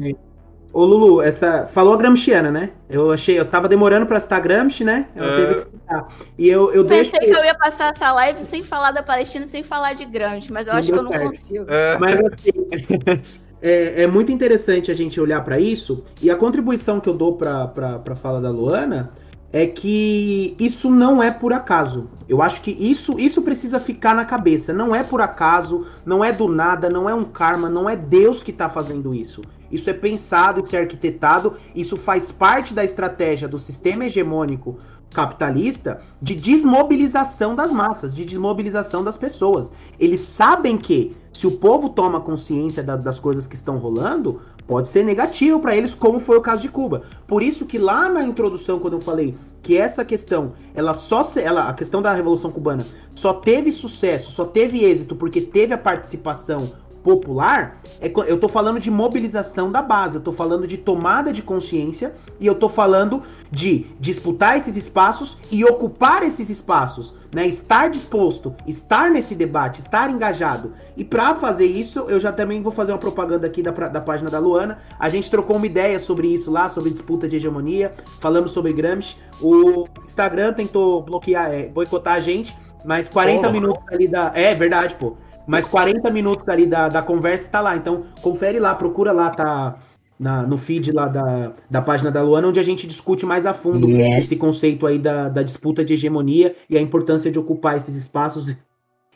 [0.75, 2.71] Ô Lulu, essa falou a Gramsciana, né?
[2.91, 5.07] Eu achei, eu tava demorando para citar Gramsci, né?
[5.15, 5.37] Eu é...
[5.37, 6.09] teve que citar.
[6.37, 7.33] E eu, eu pensei deixo...
[7.33, 10.67] que eu ia passar essa live sem falar da Palestina, sem falar de Gramsci, mas
[10.67, 11.27] eu não acho que eu não certo.
[11.29, 11.67] consigo.
[11.69, 11.99] É...
[11.99, 13.33] Mas assim,
[13.63, 17.37] é, é, muito interessante a gente olhar para isso e a contribuição que eu dou
[17.37, 19.13] para para fala da Luana
[19.53, 22.11] é que isso não é por acaso.
[22.29, 24.73] Eu acho que isso isso precisa ficar na cabeça.
[24.73, 28.43] Não é por acaso, não é do nada, não é um karma, não é Deus
[28.43, 29.41] que está fazendo isso.
[29.71, 34.79] Isso é pensado, isso é arquitetado, isso faz parte da estratégia do sistema hegemônico
[35.15, 39.71] capitalista de desmobilização das massas, de desmobilização das pessoas.
[39.99, 44.89] Eles sabem que se o povo toma consciência da, das coisas que estão rolando, pode
[44.89, 47.03] ser negativo para eles, como foi o caso de Cuba.
[47.27, 51.41] Por isso que lá na introdução, quando eu falei que essa questão, ela só se,
[51.41, 55.79] ela, a questão da Revolução Cubana só teve sucesso, só teve êxito porque teve a
[55.79, 56.73] participação
[57.05, 61.43] popular, é, eu tô falando de mobilização da base, eu tô falando de tomada de
[61.43, 67.47] consciência e eu tô falando de disputar esses espaços e ocupar esses espaços, né?
[67.47, 70.73] Estar disposto, estar nesse debate, estar engajado.
[70.97, 74.31] E para fazer isso, eu já também vou fazer uma propaganda aqui da, da página
[74.31, 74.79] da Luana.
[74.99, 79.17] A gente trocou uma ideia sobre isso lá, sobre disputa de hegemonia, falamos sobre Gramsci.
[79.43, 83.53] O Instagram tentou bloquear, é, boicotar a gente, mas 40 oh.
[83.53, 84.33] minutos ali da.
[84.35, 85.17] É verdade, pô.
[85.47, 87.77] Mas 40 minutos ali da, da conversa está lá.
[87.77, 89.79] Então, confere lá, procura lá, tá
[90.19, 93.53] na, no feed lá da, da página da Luana, onde a gente discute mais a
[93.53, 94.19] fundo yeah.
[94.19, 98.57] esse conceito aí da, da disputa de hegemonia e a importância de ocupar esses espaços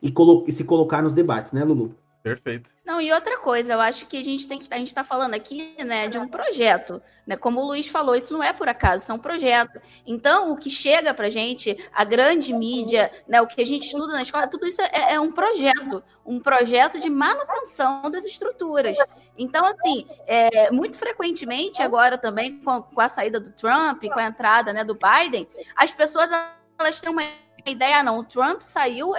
[0.03, 1.95] e, colo e se colocar nos debates, né, Lulu?
[2.29, 2.71] Perfeito.
[2.85, 5.75] Não, e outra coisa, eu acho que a gente tem a gente está falando aqui,
[5.83, 7.37] né, de um projeto, né?
[7.37, 9.81] Como o Luiz falou, isso não é por acaso, isso é um projeto.
[10.07, 14.13] Então, o que chega para gente, a grande mídia, né, o que a gente estuda
[14.13, 18.99] na escola, tudo isso é, é um projeto, um projeto de manutenção das estruturas.
[19.39, 24.27] Então, assim, é, muito frequentemente agora também com, com a saída do Trump, com a
[24.27, 26.31] entrada, né, do Biden, as pessoas
[26.79, 27.23] elas têm uma
[27.69, 29.13] ideia, não, o Trump saiu,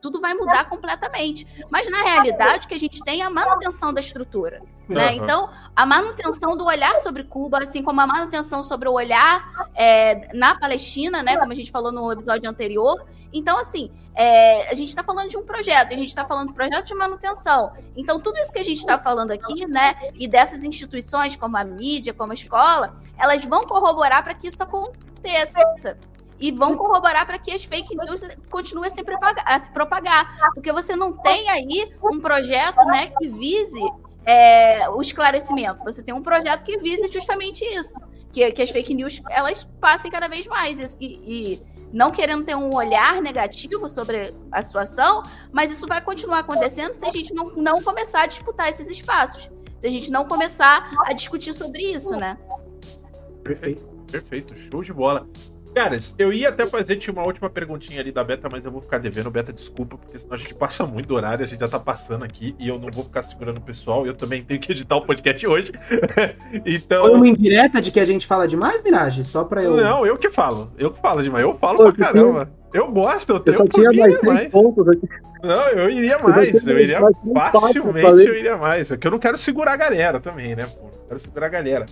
[0.00, 1.46] tudo vai mudar completamente.
[1.70, 4.62] Mas, na realidade, o que a gente tem é a manutenção da estrutura.
[4.88, 5.10] Né?
[5.10, 5.22] Uhum.
[5.22, 10.34] Então, a manutenção do olhar sobre Cuba, assim como a manutenção sobre o olhar é,
[10.34, 11.36] na Palestina, né?
[11.36, 13.04] Como a gente falou no episódio anterior.
[13.32, 16.54] Então, assim, é, a gente está falando de um projeto, a gente está falando de
[16.54, 17.72] projeto de manutenção.
[17.96, 19.94] Então, tudo isso que a gente está falando aqui, né?
[20.14, 24.62] E dessas instituições, como a mídia, como a escola, elas vão corroborar para que isso
[24.62, 25.96] aconteça
[26.38, 30.52] e vão corroborar para que as fake news continuem a se, propagar.
[30.54, 33.80] Porque você não tem aí um projeto né, que vise
[34.24, 35.84] é, o esclarecimento.
[35.84, 37.94] Você tem um projeto que vise justamente isso.
[38.32, 40.96] Que, que as fake news elas passem cada vez mais.
[40.98, 45.22] E, e não querendo ter um olhar negativo sobre a situação,
[45.52, 49.50] mas isso vai continuar acontecendo se a gente não, não começar a disputar esses espaços.
[49.76, 52.38] Se a gente não começar a discutir sobre isso, né?
[53.42, 55.28] Perfeito, perfeito, show de bola.
[55.74, 58.80] Caras, eu ia até fazer, tinha uma última perguntinha ali da Beta, mas eu vou
[58.80, 59.30] ficar devendo.
[59.30, 62.24] Beta, desculpa, porque senão a gente passa muito do horário, a gente já tá passando
[62.24, 64.06] aqui e eu não vou ficar segurando o pessoal.
[64.06, 65.72] Eu também tenho que editar o podcast hoje.
[66.66, 67.06] então.
[67.06, 69.24] Foi uma indireta de que a gente fala demais, Mirage?
[69.24, 69.76] Só pra eu.
[69.76, 70.70] Não, eu que falo.
[70.78, 71.42] Eu que falo demais.
[71.42, 72.44] Eu falo Pô, pra caramba.
[72.44, 72.62] Sim.
[72.72, 73.54] Eu gosto, eu tenho.
[73.54, 75.08] Eu só tinha mais três pontos aqui.
[75.42, 76.66] Não, eu iria mais.
[76.66, 77.00] Eu iria
[77.60, 78.90] facilmente, eu iria mais.
[78.90, 80.66] É que eu não quero segurar a galera também, né?
[80.66, 81.86] Pô, quero segurar a galera.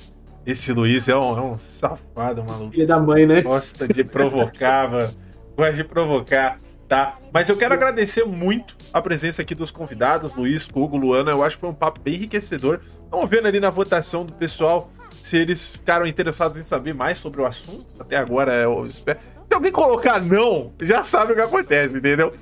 [0.47, 2.73] Esse Luiz é um, é um safado, maluco.
[2.73, 3.43] Filho da mãe, né?
[3.43, 5.15] Gosta de provocar, mano.
[5.57, 6.57] Gosta de provocar.
[6.89, 7.19] tá?
[7.33, 11.31] Mas eu quero agradecer muito a presença aqui dos convidados, Luiz, Hugo, Luana.
[11.31, 12.81] Eu acho que foi um papo bem enriquecedor.
[13.05, 14.91] Estamos vendo ali na votação do pessoal
[15.23, 17.85] se eles ficaram interessados em saber mais sobre o assunto.
[18.01, 19.19] Até agora, eu espero.
[19.47, 22.33] Se alguém colocar não, já sabe o que acontece, entendeu?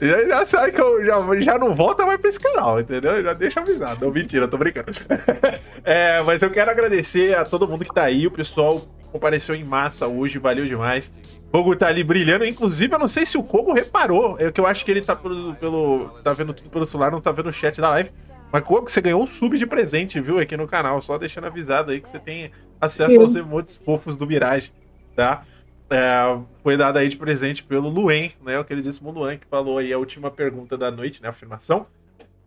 [0.00, 3.22] Já, já sabe que eu já, já não volta mais pra esse canal, entendeu?
[3.22, 4.04] Já deixa avisado.
[4.04, 4.90] Não, mentira, tô brincando.
[5.84, 9.64] é, mas eu quero agradecer a todo mundo que tá aí, o pessoal compareceu em
[9.64, 11.12] massa hoje, valeu demais.
[11.50, 12.44] Kogo tá ali brilhando.
[12.44, 14.36] Inclusive, eu não sei se o Kogo reparou.
[14.38, 16.10] É que eu acho que ele tá pelo, pelo.
[16.22, 18.10] tá vendo tudo pelo celular, não tá vendo o chat da live.
[18.52, 20.38] Mas Kogo, você ganhou um sub de presente, viu?
[20.38, 21.00] Aqui no canal.
[21.00, 22.50] Só deixando avisado aí que você tem
[22.80, 23.22] acesso Sim.
[23.22, 24.72] aos emotes fofos do Mirage,
[25.16, 25.42] tá?
[25.90, 28.58] É, foi dado aí de presente pelo Luen, né?
[28.58, 31.28] O queridíssimo Luan, que falou aí a última pergunta da noite, né?
[31.28, 31.86] Afirmação.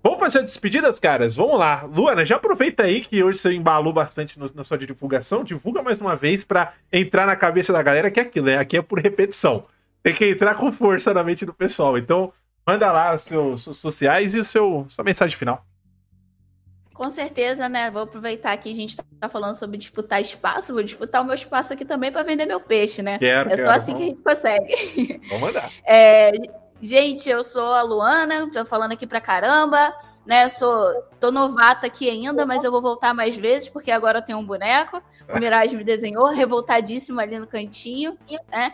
[0.03, 1.35] Vamos fazer despedidas, caras?
[1.35, 1.83] Vamos lá.
[1.83, 5.43] Luana, já aproveita aí que hoje você embalou bastante no, na sua divulgação.
[5.43, 8.57] Divulga mais uma vez para entrar na cabeça da galera que é aquilo, né?
[8.57, 9.65] Aqui é por repetição.
[10.01, 11.97] Tem que entrar com força na mente do pessoal.
[11.97, 12.33] Então,
[12.65, 15.65] manda lá os seus, seus sociais e o seu sua mensagem final.
[17.01, 17.89] Com certeza, né?
[17.89, 21.73] Vou aproveitar que a gente tá falando sobre disputar espaço, vou disputar o meu espaço
[21.73, 23.17] aqui também para vender meu peixe, né?
[23.17, 23.97] Quero, é só quero, assim vamos.
[23.97, 25.21] que a gente consegue.
[25.29, 25.71] Vamos mandar.
[25.83, 26.31] É,
[26.79, 29.93] Gente, eu sou a Luana, tô falando aqui pra caramba,
[30.25, 30.45] né?
[30.45, 34.23] Eu sou, tô novata aqui ainda, mas eu vou voltar mais vezes, porque agora eu
[34.23, 34.99] tenho um boneco.
[35.29, 38.17] O Mirage me desenhou, revoltadíssimo ali no cantinho,
[38.49, 38.73] né?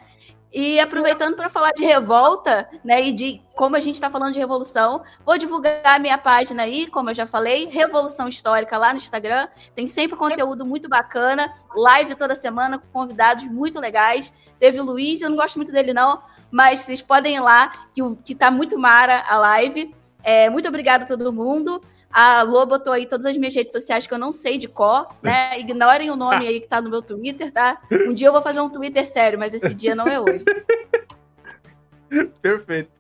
[0.54, 4.40] E aproveitando para falar de revolta, né, e de como a gente está falando de
[4.40, 8.98] revolução, vou divulgar a minha página aí, como eu já falei, Revolução Histórica lá no
[8.98, 9.48] Instagram.
[9.76, 14.34] Tem sempre conteúdo muito bacana, live toda semana com convidados muito legais.
[14.58, 18.02] Teve o Luiz, eu não gosto muito dele não, mas vocês podem ir lá, que,
[18.24, 19.94] que tá muito mara a live.
[20.24, 21.82] É, muito obrigada a todo mundo.
[22.12, 25.08] A Lô botou aí todas as minhas redes sociais que eu não sei de cor,
[25.22, 25.58] né?
[25.60, 27.82] Ignorem o nome aí que tá no meu Twitter, tá?
[27.92, 30.46] Um dia eu vou fazer um Twitter sério, mas esse dia não é hoje.
[32.42, 32.92] Perfeito.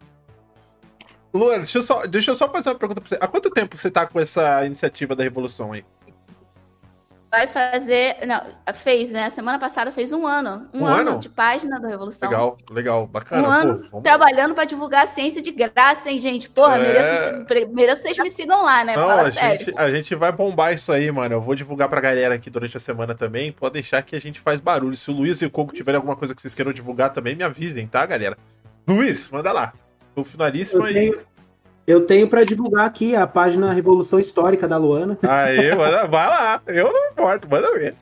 [1.34, 3.18] Luana, deixa eu, só, deixa eu só fazer uma pergunta pra você.
[3.20, 5.86] Há quanto tempo você tá com essa iniciativa da Revolução aí?
[7.30, 8.18] Vai fazer.
[8.26, 8.42] Não,
[8.74, 9.30] fez, né?
[9.30, 10.68] Semana passada fez um ano.
[10.74, 12.30] Um, um ano, ano, de página da Revolução.
[12.30, 13.48] Legal, legal, bacana.
[13.48, 16.50] Um ano Pô, trabalhando para divulgar a ciência de graça, hein, gente?
[16.50, 16.80] Porra, é...
[16.80, 18.96] mereço, mereço vocês me sigam lá, né?
[18.96, 19.66] Não, Fala a sério.
[19.66, 21.36] Gente, a gente vai bombar isso aí, mano.
[21.36, 23.52] Eu vou divulgar pra galera aqui durante a semana também.
[23.52, 24.96] Pode deixar que a gente faz barulho.
[24.96, 27.44] Se o Luiz e o Coco tiverem alguma coisa que vocês queiram divulgar também, me
[27.44, 28.38] avisem, tá, galera?
[28.88, 29.74] Luiz, manda lá.
[30.16, 31.14] Tô finalíssimo aí.
[31.88, 35.18] Eu tenho para divulgar aqui a página Revolução Histórica da Luana.
[35.24, 36.62] Aí, vai lá.
[36.68, 37.96] Eu não importo, manda ver.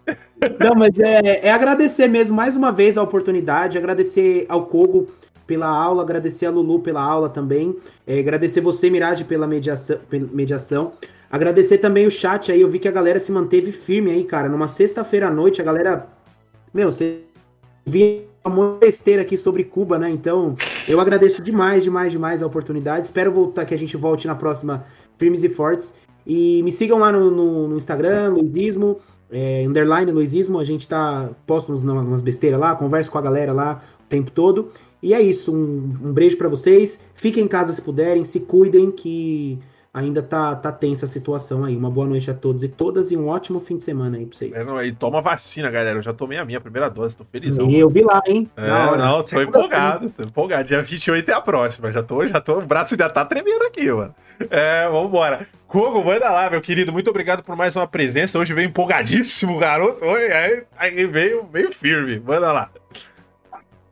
[0.60, 5.10] Não, mas é, é agradecer mesmo mais uma vez a oportunidade, agradecer ao Kogo
[5.46, 10.28] pela aula, agradecer a Lulu pela aula também, é, agradecer você, Mirage, pela mediação, pela
[10.34, 10.94] mediação.
[11.30, 14.50] Agradecer também o chat aí, eu vi que a galera se manteve firme aí, cara.
[14.50, 16.08] Numa sexta-feira à noite, a galera.
[16.74, 17.20] Meu, você
[17.86, 20.10] via uma besteira aqui sobre Cuba, né?
[20.10, 20.56] Então,
[20.88, 23.06] eu agradeço demais, demais, demais a oportunidade.
[23.06, 24.86] Espero voltar que a gente volte na próxima
[25.18, 25.94] Firmes e Fortes.
[26.26, 29.00] E me sigam lá no, no, no Instagram, Luizismo,
[29.32, 30.60] é, underline Luizismo.
[30.60, 34.30] A gente tá posto umas, umas besteiras lá, converso com a galera lá o tempo
[34.32, 34.72] todo.
[35.02, 37.00] E é isso, um, um beijo para vocês.
[37.14, 39.60] Fiquem em casa se puderem, se cuidem, que
[39.96, 41.76] ainda tá, tá tensa a situação aí.
[41.76, 44.38] Uma boa noite a todos e todas e um ótimo fim de semana aí pra
[44.38, 44.54] vocês.
[44.54, 45.98] É, não, e toma vacina, galera.
[45.98, 47.58] Eu já tomei a minha primeira dose, tô feliz.
[47.58, 48.50] Eu vi lá, hein?
[48.58, 50.68] É, não, tô empolgado, tô empolgado.
[50.68, 51.92] Dia 28 é a próxima.
[51.94, 54.14] Já tô, já tô, o braço já tá tremendo aqui, mano.
[54.50, 55.48] É, vambora.
[55.66, 56.92] Kogo, manda lá, meu querido.
[56.92, 58.38] Muito obrigado por mais uma presença.
[58.38, 60.04] Hoje veio empolgadíssimo, garoto.
[60.04, 62.20] Oi, aí, aí veio, veio firme.
[62.20, 62.70] Manda lá.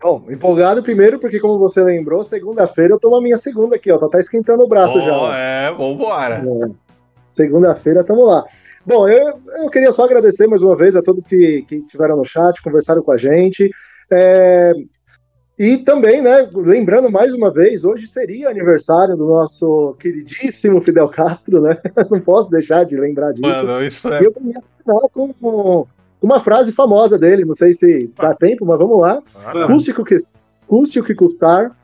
[0.04, 3.98] Bom, empolgado primeiro, porque como você lembrou, segunda-feira eu tomo a minha segunda aqui, ó.
[3.98, 5.38] Tá, tá esquentando o braço oh, já.
[5.38, 6.44] É, vambora.
[6.46, 6.70] É.
[7.30, 8.44] Segunda-feira, tamo lá.
[8.86, 12.26] Bom, eu, eu queria só agradecer mais uma vez a todos que, que tiveram no
[12.26, 13.72] chat, conversaram com a gente.
[14.12, 14.74] É,
[15.58, 21.62] e também, né, lembrando mais uma vez, hoje seria aniversário do nosso queridíssimo Fidel Castro,
[21.62, 21.78] né?
[22.12, 23.48] Não posso deixar de lembrar disso.
[23.48, 24.20] Mano, isso é.
[24.26, 25.88] Eu queria falar com,
[26.24, 29.22] uma frase famosa dele, não sei se dá tempo, mas vamos lá.
[29.44, 30.18] Ah, custe, o que,
[30.66, 31.76] custe o que custar,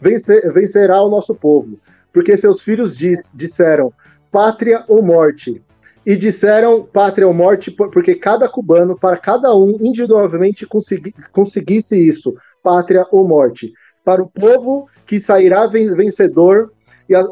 [0.00, 1.78] vencer, vencerá o nosso povo.
[2.12, 3.92] Porque seus filhos diz, disseram
[4.32, 5.62] pátria ou morte.
[6.04, 12.34] E disseram pátria ou morte porque cada cubano, para cada um individualmente consegui, conseguisse isso,
[12.64, 13.72] pátria ou morte.
[14.04, 16.72] Para o povo que sairá vencedor,
[17.08, 17.24] e a,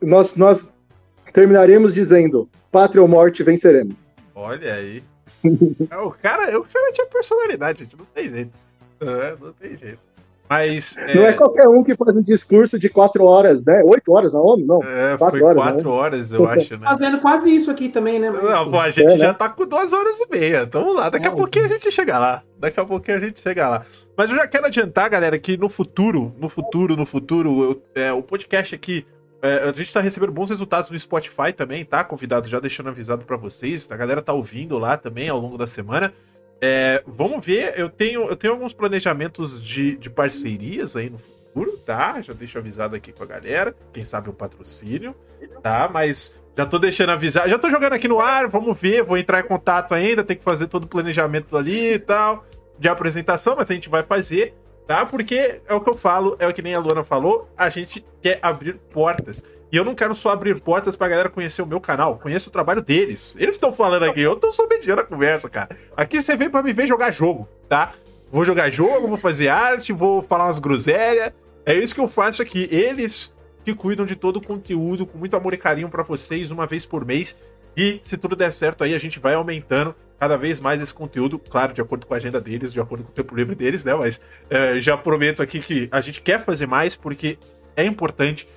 [0.00, 0.72] nós, nós
[1.32, 4.08] terminaremos dizendo pátria ou morte, venceremos.
[4.34, 5.02] Olha aí.
[5.90, 7.96] É, o cara, o cara tinha personalidade, gente.
[7.96, 8.52] Não tem jeito.
[9.00, 9.98] É, não tem jeito.
[10.48, 10.96] Mas.
[10.96, 11.14] É...
[11.14, 13.82] Não é qualquer um que faz um discurso de quatro horas, né?
[13.84, 14.64] Oito horas na ONU?
[14.64, 14.82] Não.
[14.82, 15.96] É, quatro foi horas, quatro né?
[15.96, 16.86] horas, eu acho, né?
[16.86, 18.30] Fazendo quase isso aqui também, né?
[18.30, 19.34] Não, pô, a gente é, já né?
[19.34, 20.62] tá com duas horas e meia.
[20.62, 22.42] Então vamos lá, daqui a pouquinho a gente chega lá.
[22.58, 23.82] Daqui a pouquinho a gente chega lá.
[24.16, 27.62] Mas eu já quero adiantar, galera, que no futuro, no futuro, no futuro,
[27.94, 29.04] eu, é, o podcast aqui.
[29.42, 32.02] É, a gente tá recebendo bons resultados no Spotify também, tá?
[32.02, 33.86] Convidado já deixando avisado para vocês.
[33.90, 36.12] A galera tá ouvindo lá também ao longo da semana.
[36.60, 41.76] É, vamos ver, eu tenho, eu tenho alguns planejamentos de, de parcerias aí no futuro,
[41.78, 42.20] tá?
[42.22, 43.76] Já deixo avisado aqui com a galera.
[43.92, 45.14] Quem sabe um patrocínio,
[45.62, 45.88] tá?
[45.92, 49.40] Mas já tô deixando avisar, já tô jogando aqui no ar, vamos ver, vou entrar
[49.40, 52.46] em contato ainda, tem que fazer todo o planejamento ali e tal,
[52.78, 54.54] de apresentação, mas a gente vai fazer,
[54.86, 55.04] tá?
[55.04, 58.04] Porque é o que eu falo, é o que nem a Luana falou, a gente
[58.22, 59.44] quer abrir portas.
[59.70, 62.18] E eu não quero só abrir portas pra galera conhecer o meu canal.
[62.18, 63.34] Conheço o trabalho deles.
[63.38, 65.76] Eles estão falando aqui, eu tô só mediando a conversa, cara.
[65.96, 67.92] Aqui você vem pra me ver jogar jogo, tá?
[68.30, 71.32] Vou jogar jogo, vou fazer arte, vou falar umas groselhas.
[71.64, 72.68] É isso que eu faço aqui.
[72.70, 73.34] Eles
[73.64, 76.86] que cuidam de todo o conteúdo com muito amor e carinho para vocês uma vez
[76.86, 77.36] por mês.
[77.76, 81.38] E se tudo der certo aí, a gente vai aumentando cada vez mais esse conteúdo,
[81.38, 83.94] claro, de acordo com a agenda deles, de acordo com o tempo livre deles, né?
[83.94, 87.38] Mas é, já prometo aqui que a gente quer fazer mais porque
[87.76, 88.48] é importante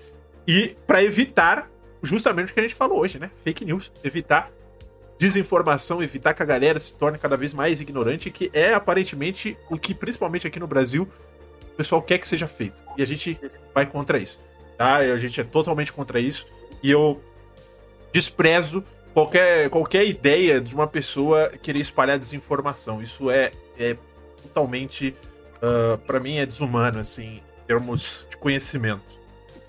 [0.47, 1.69] e para evitar
[2.01, 3.29] justamente o que a gente falou hoje, né?
[3.43, 3.91] Fake news.
[4.03, 4.51] Evitar
[5.17, 9.77] desinformação, evitar que a galera se torne cada vez mais ignorante, que é aparentemente o
[9.77, 11.07] que, principalmente aqui no Brasil,
[11.73, 12.81] o pessoal quer que seja feito.
[12.97, 13.37] E a gente
[13.75, 14.39] vai contra isso.
[14.77, 14.95] Tá?
[14.97, 16.47] A gente é totalmente contra isso.
[16.81, 17.21] E eu
[18.13, 18.83] desprezo
[19.13, 23.01] qualquer, qualquer ideia de uma pessoa querer espalhar desinformação.
[23.01, 23.95] Isso é, é
[24.41, 25.15] totalmente,
[25.61, 29.19] uh, ah, para mim, é desumano, assim, em termos de conhecimento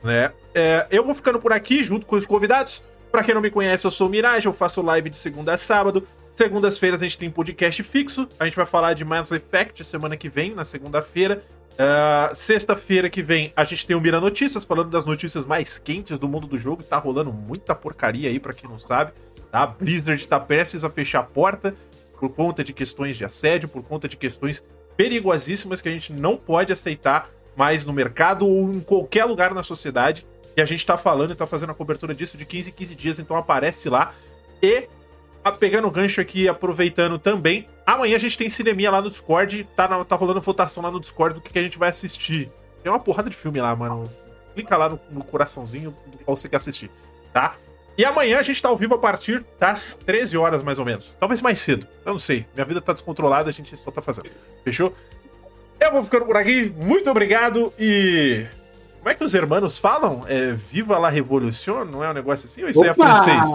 [0.02, 0.32] né?
[0.54, 2.82] É, eu vou ficando por aqui junto com os convidados.
[3.10, 5.58] Para quem não me conhece, eu sou o Mirage, eu faço live de segunda a
[5.58, 6.06] sábado.
[6.34, 8.28] Segundas-feiras a gente tem podcast fixo.
[8.38, 11.42] A gente vai falar de Mass Effect semana que vem, na segunda-feira.
[11.72, 16.18] Uh, Sexta-feira que vem a gente tem o Mira Notícias, falando das notícias mais quentes
[16.18, 16.82] do mundo do jogo.
[16.82, 19.12] Tá rolando muita porcaria aí, para quem não sabe.
[19.50, 19.62] Tá?
[19.62, 21.74] A Blizzard tá prestes a fechar a porta
[22.18, 24.62] por conta de questões de assédio, por conta de questões
[24.96, 29.62] perigosíssimas que a gente não pode aceitar mais no mercado ou em qualquer lugar na
[29.62, 30.26] sociedade.
[30.56, 32.94] E a gente tá falando e tá fazendo a cobertura disso de 15 em 15
[32.94, 34.14] dias, então aparece lá.
[34.62, 34.88] E
[35.58, 39.88] pegando o gancho aqui, aproveitando também, amanhã a gente tem cineminha lá no Discord, tá,
[39.88, 42.52] na, tá rolando votação lá no Discord do que, que, a gente vai assistir.
[42.82, 44.04] Tem uma porrada de filme lá, mano.
[44.54, 46.90] Clica lá no, no coraçãozinho do qual você quer assistir,
[47.32, 47.54] tá?
[47.96, 51.14] E amanhã a gente tá ao vivo a partir das 13 horas, mais ou menos.
[51.18, 51.86] Talvez mais cedo.
[52.04, 52.46] Eu não sei.
[52.54, 54.30] Minha vida tá descontrolada, a gente só tá fazendo.
[54.64, 54.94] Fechou?
[55.78, 56.72] Eu vou ficando por aqui.
[56.76, 58.46] Muito obrigado e.
[58.98, 60.24] Como é que os hermanos falam?
[60.28, 61.84] É Viva la Revolution?
[61.86, 62.62] Não é um negócio assim?
[62.62, 62.90] Ou isso Opa!
[62.90, 63.50] é francês?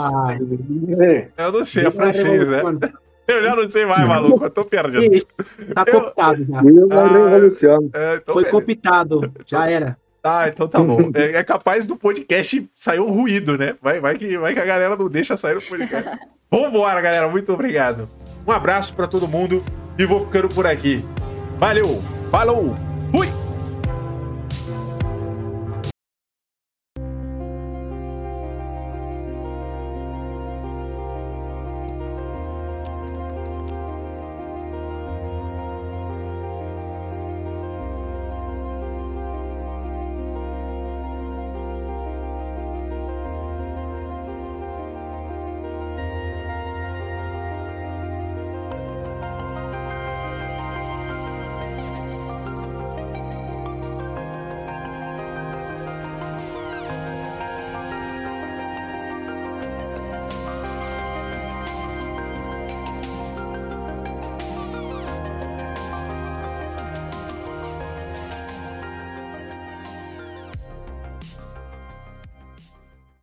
[1.38, 2.62] Eu não sei, é francês, né?
[3.28, 4.44] Eu já não sei mais, maluco.
[4.44, 5.26] Eu tô perdido.
[5.74, 6.02] Tá eu...
[6.02, 6.62] cooptado já.
[6.62, 7.90] Viva a Revolução.
[7.92, 8.52] É, Foi beleza.
[8.52, 9.34] cooptado.
[9.48, 9.98] Já era.
[10.28, 11.12] Ah, então tá bom.
[11.14, 13.76] É, é, capaz do podcast sair um ruído, né?
[13.80, 16.18] Vai, vai, que, vai que a galera não deixa sair o podcast.
[16.50, 17.30] Vambora, galera.
[17.30, 18.10] Muito obrigado.
[18.48, 19.64] Um abraço para todo mundo
[20.00, 21.06] e vou ficando por aqui.
[21.60, 22.02] Valeu!
[22.32, 22.95] Falou!